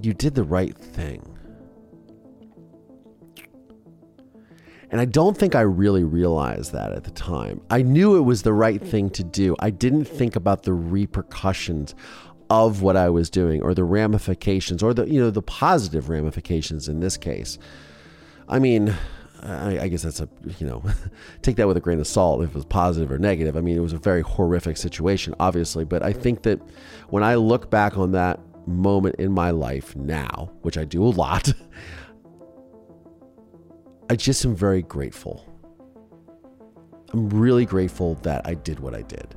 you 0.00 0.14
did 0.14 0.34
the 0.34 0.44
right 0.44 0.76
thing. 0.76 1.34
And 4.90 5.00
I 5.00 5.06
don't 5.06 5.36
think 5.36 5.56
I 5.56 5.62
really 5.62 6.04
realized 6.04 6.72
that 6.72 6.92
at 6.92 7.02
the 7.02 7.10
time. 7.10 7.60
I 7.68 7.82
knew 7.82 8.16
it 8.16 8.20
was 8.20 8.42
the 8.42 8.52
right 8.52 8.80
thing 8.80 9.10
to 9.10 9.24
do. 9.24 9.56
I 9.58 9.70
didn't 9.70 10.04
think 10.04 10.36
about 10.36 10.62
the 10.62 10.72
repercussions 10.72 11.96
of 12.50 12.82
what 12.82 12.96
I 12.96 13.08
was 13.08 13.30
doing 13.30 13.62
or 13.62 13.74
the 13.74 13.84
ramifications 13.84 14.82
or 14.82 14.94
the 14.94 15.08
you 15.08 15.20
know 15.20 15.30
the 15.30 15.42
positive 15.42 16.08
ramifications 16.08 16.88
in 16.88 17.00
this 17.00 17.16
case. 17.16 17.58
I 18.48 18.58
mean, 18.58 18.94
I, 19.42 19.80
I 19.80 19.88
guess 19.88 20.02
that's 20.02 20.20
a 20.20 20.28
you 20.58 20.66
know 20.66 20.82
take 21.42 21.56
that 21.56 21.66
with 21.66 21.76
a 21.76 21.80
grain 21.80 22.00
of 22.00 22.06
salt 22.06 22.42
if 22.42 22.50
it 22.50 22.54
was 22.54 22.64
positive 22.64 23.10
or 23.10 23.18
negative. 23.18 23.56
I 23.56 23.60
mean, 23.60 23.76
it 23.76 23.80
was 23.80 23.92
a 23.92 23.98
very 23.98 24.22
horrific 24.22 24.76
situation, 24.76 25.34
obviously, 25.40 25.84
but 25.84 26.02
I 26.02 26.12
think 26.12 26.42
that 26.42 26.60
when 27.08 27.22
I 27.22 27.34
look 27.36 27.70
back 27.70 27.96
on 27.96 28.12
that 28.12 28.40
moment 28.66 29.16
in 29.16 29.32
my 29.32 29.50
life 29.50 29.94
now, 29.96 30.50
which 30.62 30.78
I 30.78 30.84
do 30.84 31.04
a 31.04 31.08
lot, 31.08 31.52
I 34.10 34.16
just 34.16 34.44
am 34.44 34.54
very 34.54 34.82
grateful. 34.82 35.50
I'm 37.12 37.28
really 37.28 37.64
grateful 37.64 38.16
that 38.16 38.46
I 38.46 38.54
did 38.54 38.80
what 38.80 38.94
I 38.94 39.02
did. 39.02 39.34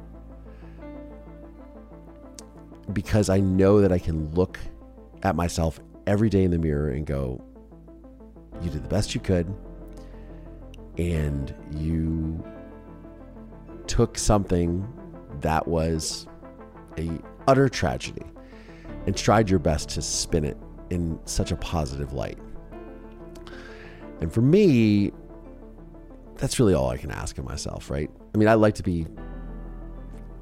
Because 2.93 3.29
I 3.29 3.39
know 3.39 3.81
that 3.81 3.91
I 3.91 3.99
can 3.99 4.33
look 4.33 4.59
at 5.23 5.35
myself 5.35 5.79
every 6.05 6.29
day 6.29 6.43
in 6.43 6.51
the 6.51 6.57
mirror 6.57 6.89
and 6.89 7.05
go, 7.05 7.43
you 8.61 8.69
did 8.69 8.83
the 8.83 8.89
best 8.89 9.13
you 9.13 9.21
could 9.21 9.53
and 10.97 11.53
you 11.71 12.43
took 13.85 14.17
something 14.17 14.88
that 15.41 15.67
was 15.67 16.27
a 16.97 17.09
utter 17.47 17.69
tragedy 17.69 18.25
and 19.05 19.15
tried 19.15 19.49
your 19.49 19.59
best 19.59 19.89
to 19.89 20.01
spin 20.01 20.43
it 20.43 20.57
in 20.89 21.19
such 21.25 21.51
a 21.51 21.55
positive 21.55 22.13
light. 22.13 22.38
And 24.21 24.33
for 24.33 24.41
me, 24.41 25.11
that's 26.35 26.59
really 26.59 26.73
all 26.73 26.89
I 26.89 26.97
can 26.97 27.11
ask 27.11 27.38
of 27.38 27.45
myself, 27.45 27.89
right? 27.89 28.09
I 28.33 28.38
mean, 28.38 28.47
I'd 28.47 28.55
like 28.55 28.75
to 28.75 28.83
be 28.83 29.05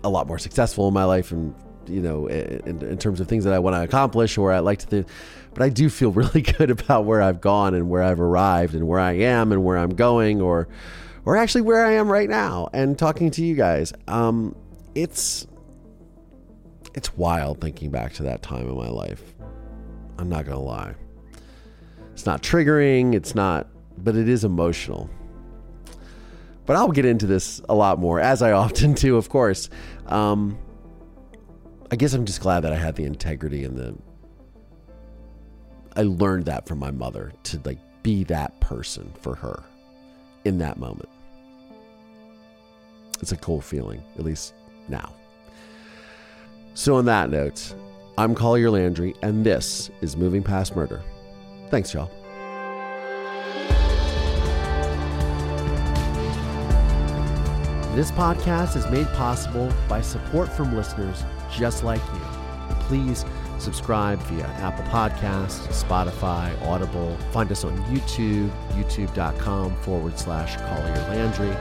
a 0.04 0.10
lot 0.10 0.28
more 0.28 0.40
successful 0.40 0.88
in 0.88 0.94
my 0.94 1.04
life 1.04 1.32
and 1.32 1.54
you 1.88 2.02
know 2.02 2.28
in, 2.28 2.82
in 2.84 2.98
terms 2.98 3.20
of 3.20 3.28
things 3.28 3.44
that 3.44 3.54
i 3.54 3.60
want 3.60 3.76
to 3.76 3.84
accomplish 3.84 4.38
or 4.38 4.52
i 4.52 4.60
like 4.60 4.80
to 4.80 4.88
do 4.88 5.06
but 5.54 5.64
i 5.64 5.70
do 5.70 5.90
feel 5.90 6.12
really 6.22 6.42
good 6.42 6.70
about 6.70 7.06
where 7.06 7.22
i've 7.22 7.42
gone 7.42 7.74
and 7.74 7.90
where 7.90 8.04
i've 8.04 8.20
arrived 8.20 8.76
and 8.76 8.88
where 8.88 9.00
i 9.00 9.14
am 9.14 9.52
and 9.52 9.64
where 9.64 9.78
i'm 9.78 9.94
going 9.94 10.42
or 10.42 10.68
or 11.26 11.38
actually 11.38 11.62
where 11.62 11.86
i 11.86 11.92
am 11.92 12.12
right 12.12 12.30
now 12.30 12.70
and 12.74 12.98
talking 12.98 13.32
to 13.32 13.44
you 13.44 13.56
guys. 13.56 13.94
Um 14.08 14.56
it's 14.94 15.48
it's 16.94 17.16
wild 17.18 17.60
thinking 17.60 17.90
back 17.90 18.14
to 18.14 18.24
that 18.24 18.42
time 18.42 18.70
in 18.70 18.76
my 18.76 18.88
life. 18.88 19.34
I'm 20.18 20.30
not 20.30 20.46
gonna 20.46 20.60
lie. 20.60 20.96
It's 22.14 22.26
not 22.26 22.42
triggering 22.42 23.14
it's 23.14 23.36
not 23.36 23.68
but 23.98 24.16
it 24.16 24.30
is 24.30 24.44
emotional. 24.44 25.10
But 26.66 26.78
I'll 26.78 26.92
get 26.92 27.06
into 27.06 27.28
this 27.28 27.62
a 27.70 27.76
lot 27.76 28.00
more, 28.00 28.20
as 28.20 28.42
I 28.42 28.52
often 28.64 28.94
do, 28.94 29.18
of 29.18 29.30
course. 29.30 29.70
Um, 30.08 30.58
I 31.96 31.98
guess 31.98 32.14
I'm 32.14 32.26
just 32.26 32.42
glad 32.42 32.60
that 32.66 32.74
I 32.74 32.76
had 32.76 32.98
the 32.98 33.06
integrity 33.06 33.64
and 33.64 33.78
the. 33.78 33.96
I 35.96 36.02
learned 36.02 36.44
that 36.44 36.68
from 36.68 36.78
my 36.78 36.92
mother 36.92 37.32
to 37.44 37.62
like 37.64 37.78
be 38.04 38.26
that 38.26 38.60
person 38.60 39.14
for 39.22 39.34
her 39.34 39.64
in 40.44 40.58
that 40.58 40.78
moment. 40.78 41.08
It's 43.22 43.32
a 43.32 43.38
cool 43.38 43.62
feeling, 43.62 44.04
at 44.18 44.26
least 44.26 44.56
now. 44.90 45.16
So, 46.74 46.98
on 46.98 47.06
that 47.06 47.30
note, 47.30 47.74
I'm 48.18 48.36
Collier 48.36 48.72
Landry, 48.72 49.16
and 49.22 49.46
this 49.46 49.90
is 50.02 50.18
Moving 50.18 50.44
Past 50.44 50.76
Murder. 50.76 51.02
Thanks, 51.70 51.94
y'all. 51.94 52.12
This 57.96 58.12
podcast 58.12 58.76
is 58.76 58.86
made 58.92 59.08
possible 59.14 59.72
by 59.88 60.02
support 60.02 60.52
from 60.52 60.76
listeners 60.76 61.24
just 61.56 61.84
like 61.84 62.02
you. 62.14 62.22
Please 62.82 63.26
subscribe 63.58 64.20
via 64.24 64.46
Apple 64.46 64.84
Podcasts, 64.86 65.68
Spotify, 65.68 66.60
Audible. 66.68 67.18
Find 67.32 67.52
us 67.52 67.64
on 67.64 67.76
YouTube, 67.86 68.50
youtube.com 68.74 69.76
forward 69.78 70.20
slash 70.20 70.58
Collier 70.58 71.08
Landry. 71.10 71.56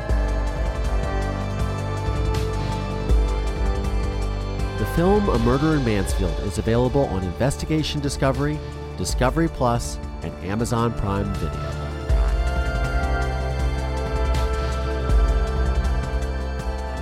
The 4.79 4.87
film 4.97 5.29
A 5.29 5.39
Murder 5.39 5.77
in 5.77 5.85
Mansfield 5.85 6.39
is 6.41 6.59
available 6.59 7.05
on 7.07 7.23
Investigation 7.23 8.01
Discovery, 8.01 8.59
Discovery 8.99 9.49
Plus, 9.49 9.99
and 10.23 10.33
Amazon 10.45 10.93
Prime 10.93 11.33
Video. 11.35 11.84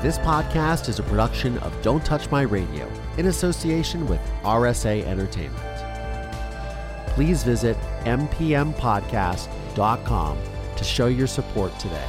This 0.02 0.18
podcast 0.18 0.88
is 0.88 0.98
a 0.98 1.04
production 1.04 1.58
of 1.58 1.80
Don't 1.80 2.04
Touch 2.04 2.28
My 2.28 2.42
Radio 2.42 2.90
in 3.18 3.26
association 3.26 4.08
with 4.08 4.18
RSA 4.42 5.04
Entertainment. 5.04 5.62
Please 7.10 7.44
visit 7.44 7.76
mpmpodcast.com 8.00 10.38
to 10.74 10.84
show 10.84 11.06
your 11.06 11.28
support 11.28 11.78
today. 11.78 12.08